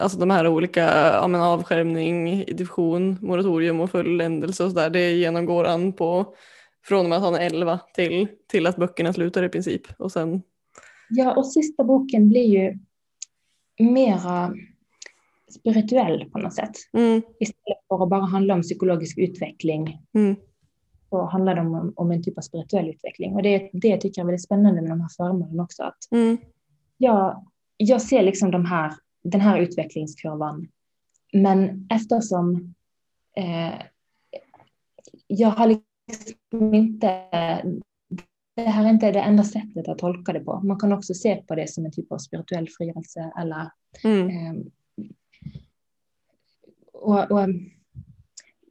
alltså 0.00 0.18
de 0.18 0.30
här 0.30 0.48
olika 0.48 0.80
ja, 1.12 1.28
men 1.28 1.40
avskärmning, 1.40 2.44
division, 2.44 3.18
moratorium 3.20 3.80
och 3.80 3.90
fulländelse 3.90 4.64
och 4.64 4.70
sådär. 4.70 4.90
Det 4.90 5.12
genomgår 5.12 5.64
han 5.64 5.92
på 5.92 6.34
från 6.84 7.00
och 7.04 7.08
med 7.08 7.18
att 7.18 7.24
han 7.24 7.34
är 7.34 7.40
11 7.40 7.80
till, 7.94 8.28
till 8.46 8.66
att 8.66 8.76
böckerna 8.76 9.12
slutar 9.12 9.42
i 9.42 9.48
princip. 9.48 9.82
Och 9.98 10.12
sen... 10.12 10.42
Ja, 11.08 11.34
och 11.36 11.46
sista 11.46 11.84
boken 11.84 12.28
blir 12.28 12.44
ju 12.44 12.78
mera 13.78 14.54
spirituell 15.50 16.30
på 16.32 16.38
något 16.38 16.54
sätt. 16.54 16.72
Mm. 16.92 17.22
Istället 17.40 17.78
för 17.88 18.02
att 18.02 18.08
bara 18.08 18.24
handla 18.24 18.54
om 18.54 18.62
psykologisk 18.62 19.18
utveckling 19.18 20.02
Mm. 20.14 20.36
så 21.10 21.24
handlar 21.24 21.54
det 21.54 21.60
om, 21.60 21.92
om 21.96 22.10
en 22.10 22.22
typ 22.22 22.38
av 22.38 22.42
spirituell 22.42 22.88
utveckling. 22.90 23.34
Och 23.34 23.42
det, 23.42 23.70
det 23.72 23.96
tycker 23.96 24.20
jag 24.20 24.24
är 24.24 24.26
väldigt 24.26 24.44
spännande 24.44 24.82
med 24.82 24.90
de 24.90 25.00
här 25.00 25.08
föremålen 25.16 25.60
också. 25.60 25.82
Att 25.82 25.98
Mm. 26.10 26.36
jag, 26.96 27.46
jag 27.76 28.02
ser 28.02 28.22
liksom 28.22 28.50
de 28.50 28.64
här, 28.64 28.92
den 29.30 29.40
här 29.40 29.60
utvecklingskurvan. 29.60 30.68
Men 31.32 31.86
eftersom 31.90 32.74
eh, 33.36 33.74
jag 35.26 35.48
har 35.48 35.66
liksom 35.66 36.74
inte, 36.74 37.06
det 38.56 38.62
här 38.62 38.84
är 38.84 38.90
inte 38.90 39.12
det 39.12 39.20
enda 39.20 39.44
sättet 39.44 39.88
att 39.88 39.98
tolka 39.98 40.32
det 40.32 40.40
på. 40.40 40.60
Man 40.60 40.78
kan 40.78 40.92
också 40.92 41.14
se 41.14 41.36
på 41.36 41.54
det 41.54 41.70
som 41.70 41.84
en 41.84 41.92
typ 41.92 42.12
av 42.12 42.18
spirituell 42.18 42.68
frigörelse 42.68 43.32
eller 43.40 43.70
Mm. 44.04 44.28
eh, 44.28 44.66
och, 46.92 47.30
och, 47.30 47.48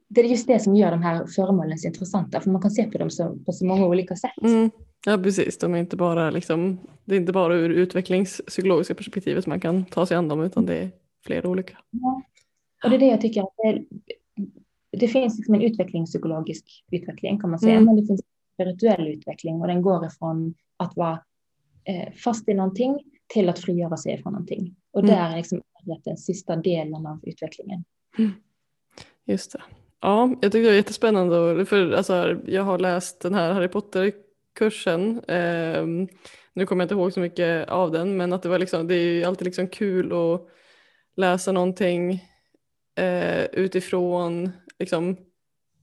det 0.08 0.20
är 0.20 0.24
just 0.24 0.46
det 0.46 0.60
som 0.60 0.76
gör 0.76 0.90
de 0.90 1.02
här 1.02 1.26
föremålen 1.26 1.78
så 1.78 1.86
intressanta, 1.86 2.40
för 2.40 2.50
man 2.50 2.62
kan 2.62 2.70
se 2.70 2.90
på 2.90 2.98
dem 2.98 3.10
så, 3.10 3.38
på 3.46 3.52
så 3.52 3.66
många 3.66 3.86
olika 3.86 4.16
sätt. 4.16 4.42
Mm. 4.42 4.70
Ja 5.08 5.18
precis, 5.18 5.58
de 5.58 5.74
är 5.74 5.78
inte 5.78 5.96
bara 5.96 6.30
liksom, 6.30 6.78
det 7.04 7.14
är 7.14 7.20
inte 7.20 7.32
bara 7.32 7.54
ur 7.54 7.70
utvecklingspsykologiska 7.70 8.94
perspektivet 8.94 9.46
man 9.46 9.60
kan 9.60 9.84
ta 9.84 10.06
sig 10.06 10.16
an 10.16 10.28
dem 10.28 10.40
utan 10.40 10.66
det 10.66 10.74
är 10.78 10.90
flera 11.26 11.48
olika. 11.48 11.78
Ja. 11.90 12.22
Och 12.84 12.90
det 12.90 12.96
är 12.96 13.00
det 13.00 13.06
jag 13.06 13.20
tycker 13.20 13.42
det, 13.56 13.84
det 14.98 15.08
finns 15.08 15.36
liksom 15.38 15.54
en 15.54 15.62
utvecklingspsykologisk 15.62 16.84
utveckling 16.90 17.40
kan 17.40 17.50
man 17.50 17.58
säga, 17.58 17.72
Mm. 17.72 17.84
men 17.84 17.96
det 17.96 18.06
finns 18.06 18.20
en 18.20 18.26
spirituell 18.54 19.08
utveckling 19.08 19.60
och 19.60 19.66
den 19.66 19.82
går 19.82 20.06
ifrån 20.06 20.54
att 20.76 20.96
vara 20.96 21.20
eh, 21.84 22.12
fast 22.24 22.48
i 22.48 22.54
någonting 22.54 22.98
till 23.26 23.48
att 23.48 23.58
frigöra 23.58 23.96
sig 23.96 24.22
från 24.22 24.32
någonting. 24.32 24.76
Och 24.92 25.00
Mm. 25.00 25.14
där 25.14 25.30
är 25.32 25.36
liksom 25.36 25.62
den 26.04 26.16
sista 26.16 26.56
delen 26.56 27.06
av 27.06 27.20
utvecklingen. 27.22 27.84
Just 29.24 29.52
det. 29.52 29.62
Ja, 30.00 30.28
jag 30.28 30.40
tyckte 30.42 30.58
det 30.58 30.66
var 30.66 30.72
jättespännande. 30.74 31.66
För, 31.66 31.92
alltså, 31.92 32.40
jag 32.46 32.62
har 32.62 32.78
läst 32.78 33.20
den 33.20 33.34
här 33.34 33.52
Harry 33.52 33.68
kursen. 34.56 35.22
ehm, 35.28 36.08
nu 36.52 36.66
kommer 36.66 36.82
jag 36.82 36.84
inte 36.84 36.94
ihåg 36.94 37.12
så 37.12 37.20
mycket 37.20 37.68
av 37.68 37.90
den, 37.90 38.16
men 38.16 38.32
att 38.32 38.42
det, 38.42 38.48
var 38.48 38.58
liksom, 38.58 38.86
det 38.86 38.94
är 38.94 39.14
ju 39.14 39.24
alltid 39.24 39.44
liksom 39.44 39.68
kul 39.68 40.12
att 40.12 40.48
läsa 41.16 41.52
någonting 41.52 42.24
eh, 42.98 43.44
utifrån 43.44 44.50
liksom, 44.78 45.16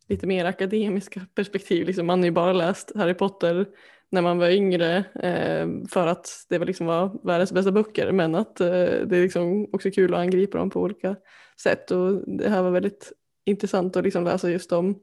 lite 0.08 0.28
mer 0.28 0.46
akademiska 0.46 1.22
perspektiv. 1.36 1.88
Liksom, 1.88 2.06
man 2.06 2.20
har 2.20 2.26
ju 2.26 2.32
bara 2.32 2.54
läst 2.54 2.92
Harry 2.96 3.14
Potter 3.14 3.66
när 4.12 4.22
man 4.22 4.38
var 4.38 4.50
yngre 4.50 4.98
eh, 5.16 5.88
för 5.90 6.08
att 6.08 6.46
det 6.50 6.58
var 6.58 6.66
liksom 6.66 6.88
var 6.88 7.20
världens 7.24 7.52
bästa 7.52 7.72
böcker, 7.72 8.12
men 8.12 8.36
att 8.36 8.60
eh, 8.60 8.68
det 9.06 9.18
är 9.18 9.24
liksom 9.24 9.68
också 9.74 9.92
kul 9.92 10.14
att 10.14 10.20
angripa 10.20 10.58
dem 10.58 10.70
på 10.70 10.82
olika 10.82 11.16
sätt. 11.64 11.92
Och 11.92 12.30
det 12.38 12.50
här 12.50 12.64
var 12.64 12.72
väldigt 12.72 13.12
intressant 13.46 13.98
att 13.98 14.04
liksom 14.04 14.24
läsa 14.24 14.50
just 14.50 14.72
om, 14.72 15.00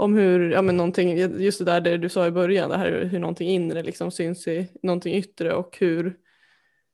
om 0.00 0.14
hur, 0.14 0.50
ja 0.50 0.62
men 0.62 0.76
någonting, 0.76 1.16
just 1.18 1.58
det 1.58 1.64
där 1.64 1.80
det 1.80 1.98
du 1.98 2.08
sa 2.08 2.26
i 2.26 2.30
början, 2.30 2.70
det 2.70 2.76
här 2.76 3.04
hur 3.04 3.18
någonting 3.18 3.48
inre 3.48 3.82
liksom 3.82 4.10
syns 4.10 4.48
i 4.48 4.68
någonting 4.82 5.14
yttre 5.14 5.54
och 5.54 5.76
hur 5.80 6.16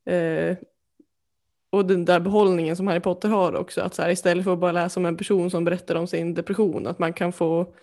eh, 0.07 0.57
och 1.71 1.87
den 1.87 2.05
där 2.05 2.21
behållningen 2.21 2.77
som 2.77 2.87
Harry 2.87 3.01
Potter 3.01 3.29
har 3.29 3.57
också, 3.57 3.81
att 3.81 3.95
så 3.95 4.03
här, 4.03 4.11
istället 4.11 4.45
för 4.45 4.53
att 4.53 4.59
bara 4.59 4.73
läsa 4.73 5.01
om 5.01 5.07
en 5.07 5.17
person 5.17 5.51
som 5.51 5.65
berättar 5.65 5.95
om 5.95 6.07
sin 6.07 6.35
depression, 6.35 6.87
att 6.87 6.99
man 6.99 7.13
kan 7.13 7.33
få, 7.33 7.75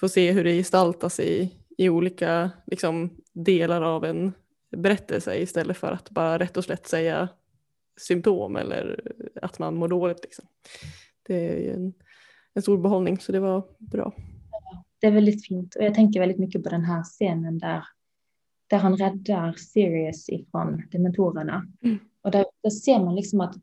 få 0.00 0.08
se 0.08 0.32
hur 0.32 0.44
det 0.44 0.56
gestaltas 0.56 1.20
i, 1.20 1.50
i 1.78 1.88
olika 1.88 2.50
liksom, 2.66 3.10
delar 3.32 3.82
av 3.82 4.04
en 4.04 4.32
berättelse 4.76 5.36
istället 5.36 5.76
för 5.76 5.92
att 5.92 6.10
bara 6.10 6.38
rätt 6.38 6.56
och 6.56 6.64
slätt 6.64 6.86
säga 6.86 7.28
symptom 8.00 8.56
eller 8.56 9.00
att 9.42 9.58
man 9.58 9.76
mår 9.76 9.88
dåligt. 9.88 10.22
Liksom. 10.22 10.44
Det 11.22 11.48
är 11.48 11.56
ju 11.56 11.72
en, 11.72 11.94
en 12.54 12.62
stor 12.62 12.78
behållning 12.78 13.18
så 13.18 13.32
det 13.32 13.40
var 13.40 13.62
bra. 13.78 14.12
Det 14.98 15.06
är 15.06 15.10
väldigt 15.10 15.46
fint 15.46 15.74
och 15.74 15.84
jag 15.84 15.94
tänker 15.94 16.20
väldigt 16.20 16.38
mycket 16.38 16.62
på 16.62 16.68
den 16.68 16.84
här 16.84 17.02
scenen 17.02 17.58
där, 17.58 17.84
där 18.66 18.78
han 18.78 18.96
räddar 18.96 19.52
Sirius 19.52 20.28
ifrån 20.28 20.82
dementorerna. 20.92 21.66
Mm. 21.82 21.98
Och 22.22 22.30
där, 22.30 22.44
där 22.62 22.70
ser 22.70 22.98
man 22.98 23.14
liksom 23.14 23.40
att 23.40 23.56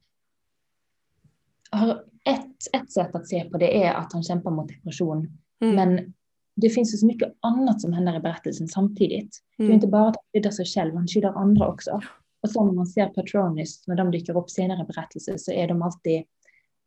ett, 2.25 2.75
ett 2.81 2.91
sätt 2.91 3.15
att 3.15 3.27
se 3.27 3.43
på 3.43 3.57
det 3.57 3.83
är 3.83 3.93
att 3.93 4.13
han 4.13 4.23
kämpar 4.23 4.51
mot 4.51 4.67
depression. 4.67 5.37
Mm. 5.61 5.75
Men 5.75 6.13
det 6.55 6.69
finns 6.69 6.93
ju 6.93 6.97
så 6.97 7.05
mycket 7.05 7.33
annat 7.39 7.81
som 7.81 7.93
händer 7.93 8.17
i 8.17 8.19
berättelsen 8.19 8.67
samtidigt. 8.67 9.39
Det 9.57 9.63
är 9.63 9.65
Mm. 9.65 9.75
inte 9.75 9.87
bara 9.87 10.07
att 10.07 10.15
han 10.15 10.23
skyddar 10.33 10.51
sig 10.51 10.65
själv, 10.65 10.95
han 10.95 11.07
skyddar 11.07 11.33
andra 11.33 11.67
också. 11.67 12.01
Och 12.41 12.49
så 12.49 12.65
när 12.65 12.73
man 12.73 12.87
ser 12.87 13.07
Patronus, 13.07 13.87
när 13.87 13.95
de 13.95 14.11
dyker 14.11 14.37
upp 14.37 14.49
senare 14.49 14.83
i 14.83 14.85
berättelser, 14.85 15.37
så 15.37 15.51
är 15.51 15.67
de 15.67 15.81
alltid 15.81 16.23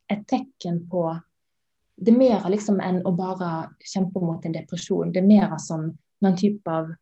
ett 0.07 0.27
tecken 0.27 0.89
på, 0.89 1.19
det 1.97 2.11
är 2.11 2.17
mera 2.17 2.49
liksom 2.49 2.79
än 2.79 3.07
att 3.07 3.17
bara 3.17 3.69
kämpa 3.79 4.19
mot 4.19 4.45
en 4.45 4.51
depression. 4.51 5.11
Det 5.11 5.19
är 5.19 5.23
mera 5.23 5.57
som 5.57 5.97
någon 6.21 6.37
typ 6.37 6.67
av 6.67 6.93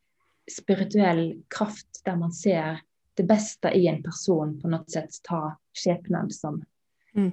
spirituell 0.59 1.41
kraft 1.57 2.01
där 2.03 2.15
man 2.15 2.31
ser 2.31 2.79
det 3.13 3.23
bästa 3.23 3.73
i 3.73 3.87
en 3.87 4.03
person 4.03 4.61
på 4.61 4.67
något 4.67 4.91
sätt 4.91 5.09
ta 5.23 5.57
skepnad 5.83 6.33
som, 6.33 6.63
Mm. 7.13 7.31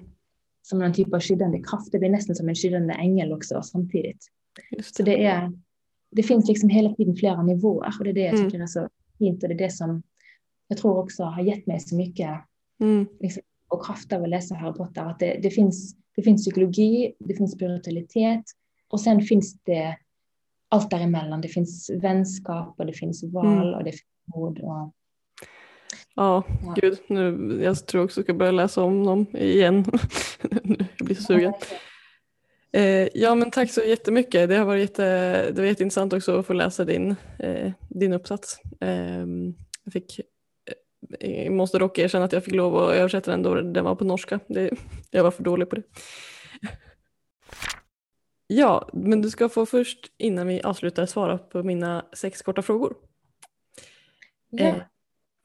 som 0.62 0.78
någon 0.78 0.92
typ 0.92 1.14
av 1.14 1.20
skyddande 1.20 1.62
kraft. 1.62 1.92
Det 1.92 1.98
blir 1.98 2.10
nästan 2.10 2.36
som 2.36 2.48
en 2.48 2.54
skyddande 2.54 2.94
ängel 2.94 3.32
också 3.32 3.62
samtidigt. 3.62 4.26
Just 4.70 4.94
Så 4.96 5.02
det. 5.02 5.10
det, 5.10 5.24
är, 5.24 5.52
det 6.10 6.22
finns 6.22 6.48
liksom 6.48 6.68
hela 6.68 6.94
tiden 6.94 7.16
flera 7.16 7.42
nivåer 7.42 7.92
och 7.98 8.04
det 8.04 8.10
är 8.10 8.14
det 8.14 8.20
jag 8.20 8.34
Mm. 8.34 8.46
tycker 8.50 8.62
är 8.62 8.66
så 8.66 8.88
fint 9.18 9.42
och 9.42 9.48
det 9.48 9.54
är 9.54 9.58
det 9.58 9.70
som 9.70 10.02
jag 10.68 10.78
tror 10.78 10.98
också 10.98 11.24
har 11.24 11.42
gett 11.42 11.66
mig 11.66 11.80
så 11.80 11.96
mycket 11.96 12.30
Mm. 12.80 13.06
Och 13.72 13.84
kraft 13.86 14.12
av 14.12 14.22
att 14.22 14.28
läsa 14.28 14.54
Harry 14.54 14.72
Potter. 14.74 15.02
Att 15.02 15.18
det, 15.18 15.38
det, 15.42 15.50
finns, 15.50 15.96
det 16.16 16.22
finns 16.22 16.42
psykologi, 16.44 17.14
det 17.18 17.34
finns 17.34 17.52
spiritualitet 17.52 18.44
och 18.88 19.00
sen 19.00 19.20
finns 19.20 19.62
det 19.62 19.96
allt 20.68 20.90
däremellan. 20.90 21.40
Det 21.40 21.48
finns 21.48 21.90
vänskap 21.90 22.74
och 22.78 22.86
det 22.86 22.92
finns 22.92 23.24
val 23.24 23.46
Mm. 23.46 23.74
och 23.74 23.84
det 23.84 23.90
finns 23.90 24.02
mod. 24.36 24.58
Och, 24.58 24.92
Ja, 26.14 26.42
Ja. 26.64 26.74
gud, 26.80 26.98
nu, 27.08 27.58
jag 27.62 27.86
tror 27.86 28.04
också 28.04 28.20
jag 28.20 28.24
ska 28.26 28.34
börja 28.34 28.52
läsa 28.52 28.82
om 28.82 29.04
dem 29.04 29.26
igen. 29.34 29.84
jag 30.98 31.06
blir 31.06 31.14
så 31.16 31.22
sugen. 31.22 31.52
Eh, 32.72 33.08
ja 33.14 33.34
men 33.34 33.50
tack 33.50 33.70
så 33.70 33.80
jättemycket. 33.80 34.48
Det 34.48 34.56
har 34.56 34.64
varit 34.64 34.80
jätte, 34.80 35.02
det 35.52 35.60
var 35.60 35.68
jätteintressant 35.68 36.12
också 36.12 36.38
att 36.38 36.46
få 36.46 36.52
läsa 36.52 36.84
din, 36.84 37.14
eh, 37.38 37.72
din 37.88 38.12
uppsats. 38.12 38.60
Eh, 38.80 39.26
jag, 39.84 39.92
fick, 39.92 40.20
jag 41.20 41.52
måste 41.52 41.78
dock 41.78 41.98
erkänna 41.98 42.24
att 42.24 42.32
jag 42.32 42.44
fick 42.44 42.54
lov 42.54 42.76
att 42.76 42.94
översätta 42.94 43.30
den 43.30 43.42
då 43.42 43.60
den 43.60 43.84
var 43.84 43.94
på 43.94 44.04
norska. 44.04 44.40
Det, 44.46 44.70
jag 45.10 45.22
var 45.22 45.30
för 45.30 45.42
dålig 45.42 45.70
på 45.70 45.76
det. 45.76 45.82
Ja, 48.46 48.88
men 48.92 49.22
du 49.22 49.30
ska 49.30 49.48
få 49.48 49.66
först 49.66 50.12
innan 50.18 50.46
vi 50.46 50.62
avslutar 50.62 51.06
svara 51.06 51.38
på 51.38 51.62
mina 51.62 52.04
sex 52.12 52.42
korta 52.42 52.62
frågor. 52.62 52.96
ja. 54.50 54.64
Eh, 54.64 54.82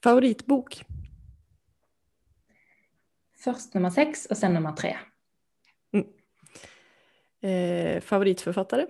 favoritbok? 0.04 0.84
Först 3.44 3.74
nummer 3.74 3.90
sex 3.90 4.26
och 4.26 4.38
sen 4.38 4.54
nummer 4.54 4.72
tre. 4.72 4.98
Eh, 7.42 8.02
favoritförfattare? 8.02 8.88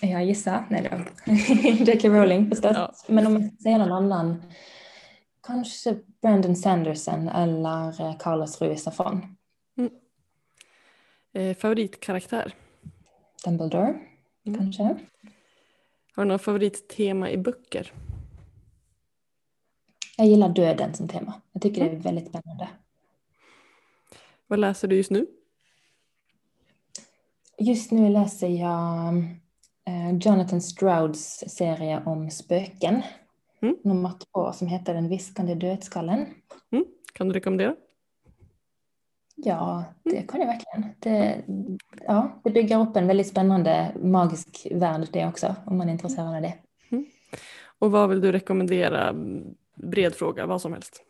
Jag 0.00 0.24
gissar, 0.24 0.66
nej 0.70 0.88
då. 0.90 1.32
J.K. 1.84 2.08
Rowling 2.08 2.48
förstås. 2.50 2.72
Ja. 2.74 2.92
Men 3.08 3.26
om 3.26 3.32
man 3.32 3.48
ska 3.48 3.62
säga 3.62 3.78
någon 3.78 3.92
annan, 3.92 4.42
kanske 5.42 5.96
Brandon 6.22 6.56
Sanderson 6.56 7.28
eller 7.28 8.00
eh, 8.00 8.16
Carlos 8.18 8.60
Ruiz 8.62 8.86
Zafón. 8.86 9.36
Eh, 11.32 11.56
favoritkaraktär? 11.56 12.54
Dumbledore, 13.44 13.94
Mm. 14.46 14.58
kanske. 14.58 14.82
Har 16.14 16.22
du 16.22 16.24
några 16.24 16.38
favorittema 16.38 17.30
i 17.30 17.38
böcker? 17.38 17.92
Jag 20.16 20.26
gillar 20.26 20.48
döden 20.48 20.94
som 20.94 21.08
tema. 21.08 21.40
Jag 21.52 21.62
tycker 21.62 21.84
det 21.84 21.90
är 21.90 21.96
väldigt 21.96 22.28
spännande. 22.28 22.68
Vad 24.46 24.58
läser 24.58 24.88
du 24.88 24.96
just 24.96 25.10
nu? 25.10 25.26
Just 27.58 27.90
nu 27.90 28.08
läser 28.10 28.48
jag 28.48 29.06
eh, 29.08 29.22
Jonathan 30.20 30.60
Strouds 30.60 31.44
serie 31.48 32.02
om 32.06 32.30
spöken. 32.30 33.02
Mm. 33.62 33.76
Nummer 33.84 34.10
två 34.10 34.52
som 34.52 34.68
heter 34.68 34.94
Den 34.94 35.08
viskande 35.08 35.54
dödskallen. 35.54 36.26
Kan 37.16 37.28
du 37.28 37.34
rekommendera? 37.34 37.76
Ja, 39.36 39.84
det 40.02 40.22
kan 40.22 40.40
jag 40.40 40.46
verkligen. 40.46 40.94
Det, 40.98 41.44
ja, 42.06 42.40
det 42.44 42.50
bygger 42.50 42.80
upp 42.80 42.96
en 42.96 43.06
väldigt 43.06 43.28
spännande 43.28 43.92
magisk 44.02 44.66
värld 44.70 45.08
det 45.12 45.26
också, 45.26 45.54
om 45.66 45.78
man 45.78 45.88
är 45.88 45.92
intresserad 45.92 46.36
av 46.36 46.42
det. 46.42 46.54
Mm. 46.90 47.06
Och 47.78 47.90
vad 47.90 48.08
vill 48.08 48.20
du 48.20 48.32
rekommendera? 48.32 49.14
Bred 49.74 50.14
fråga, 50.14 50.46
vad 50.46 50.60
som 50.60 50.72
helst. 50.72 51.02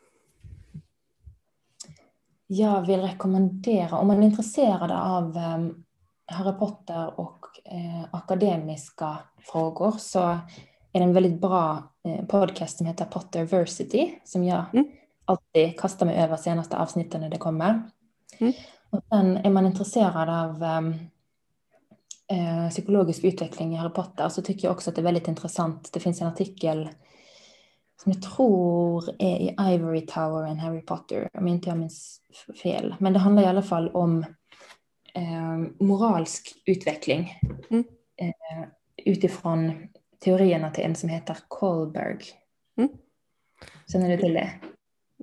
Jag 2.46 2.86
vill 2.86 3.00
rekommendera, 3.00 3.98
om 3.98 4.06
man 4.06 4.22
är 4.22 4.26
intresserad 4.26 4.90
av 4.90 5.36
um, 5.36 5.84
Harry 6.26 6.58
Potter 6.58 7.20
och 7.20 7.35
eh, 7.64 8.04
akademiska 8.10 9.18
frågor 9.38 9.90
så 9.90 10.20
är 10.92 11.00
det 11.00 11.04
en 11.04 11.12
väldigt 11.12 11.40
bra 11.40 11.92
eh, 12.04 12.24
podcast 12.24 12.78
som 12.78 12.86
heter 12.86 13.04
Potterversity 13.04 14.10
som 14.24 14.44
jag 14.44 14.64
mm. 14.72 14.86
alltid 15.24 15.80
kastar 15.80 16.06
mig 16.06 16.16
över 16.16 16.36
senaste 16.36 16.78
avsnitten 16.78 17.20
när 17.20 17.30
det 17.30 17.38
kommer. 17.38 17.82
Mm. 18.38 18.52
Och 18.90 19.00
sen 19.08 19.36
är 19.36 19.50
man 19.50 19.66
intresserad 19.66 20.28
av 20.28 20.62
um, 20.62 20.94
eh, 22.28 22.70
psykologisk 22.70 23.24
utveckling 23.24 23.72
i 23.74 23.76
Harry 23.76 23.92
Potter 23.92 24.28
så 24.28 24.42
tycker 24.42 24.68
jag 24.68 24.72
också 24.72 24.90
att 24.90 24.96
det 24.96 25.02
är 25.02 25.04
väldigt 25.04 25.28
intressant. 25.28 25.92
Det 25.92 26.00
finns 26.00 26.20
en 26.20 26.28
artikel 26.28 26.88
som 28.02 28.12
jag 28.12 28.22
tror 28.22 29.04
är 29.18 29.36
i 29.36 29.56
Ivory 29.74 30.06
Tower 30.06 30.46
and 30.46 30.58
Harry 30.58 30.82
Potter, 30.82 31.28
om 31.38 31.48
inte 31.48 31.68
jag 31.68 31.78
minns 31.78 32.20
fel. 32.62 32.94
Men 32.98 33.12
det 33.12 33.18
handlar 33.18 33.42
i 33.42 33.46
alla 33.46 33.62
fall 33.62 33.88
om 33.88 34.24
moralsk 35.80 36.62
utveckling 36.66 37.40
mm. 37.70 37.84
eh, 38.16 38.68
utifrån 39.04 39.88
teorierna 40.24 40.70
till 40.70 40.84
en 40.84 40.94
som 40.94 41.08
heter 41.08 41.36
Kohlberg. 41.48 42.18
Mm. 42.78 42.90
Känner 43.92 44.08
du 44.08 44.16
till 44.16 44.34
det? 44.34 44.50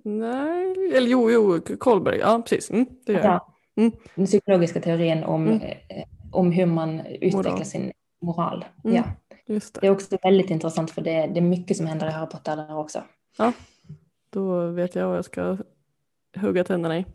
Nej, 0.04 0.92
eller 0.96 1.08
jo, 1.08 1.32
jo, 1.32 1.62
Kohlberg, 1.80 2.18
ja 2.18 2.42
precis, 2.46 2.72
mm, 2.72 2.86
det 3.06 3.14
gör 3.14 3.24
jag. 3.24 3.42
Mm. 3.76 3.92
Den 4.16 4.26
psykologiska 4.26 4.82
teorin 4.82 5.24
om, 5.24 5.48
mm. 5.48 5.62
eh, 5.62 6.04
om 6.32 6.52
hur 6.52 6.66
man 6.66 7.00
utvecklar 7.06 7.52
moral. 7.52 7.66
sin 7.66 7.92
moral. 8.22 8.66
Mm. 8.84 8.96
Ja. 8.96 9.04
Det. 9.48 9.74
det. 9.82 9.88
är 9.88 9.92
också 9.92 10.18
väldigt 10.24 10.50
intressant 10.50 10.92
för 10.92 11.02
det, 11.02 11.28
det 11.28 11.40
är 11.40 11.42
mycket 11.42 11.78
som 11.78 11.88
händer 11.88 12.08
i 12.08 12.12
Harry 12.12 12.30
Potter 12.30 12.56
där 12.56 12.78
också. 12.78 13.04
Ja, 13.38 13.54
då 14.30 14.68
vet 14.68 14.96
jag 14.96 15.08
vad 15.08 15.18
jag 15.18 15.26
ska 15.26 15.58
hugga 16.36 16.64
tänderna 16.64 16.98
i. 16.98 17.06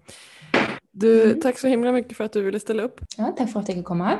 Du, 1.01 1.25
mm. 1.25 1.41
Tack 1.41 1.59
så 1.59 1.69
himla 1.69 1.93
mycket 1.93 2.17
för 2.17 2.25
att 2.25 2.33
du 2.33 2.43
ville 2.43 2.61
ställa 2.61 2.83
upp. 2.83 3.01
Ja, 3.17 3.35
tack 3.39 3.53
för 3.53 3.61
att 3.61 3.69
jag 3.69 3.77
fick 3.77 3.87
komma. 3.87 4.19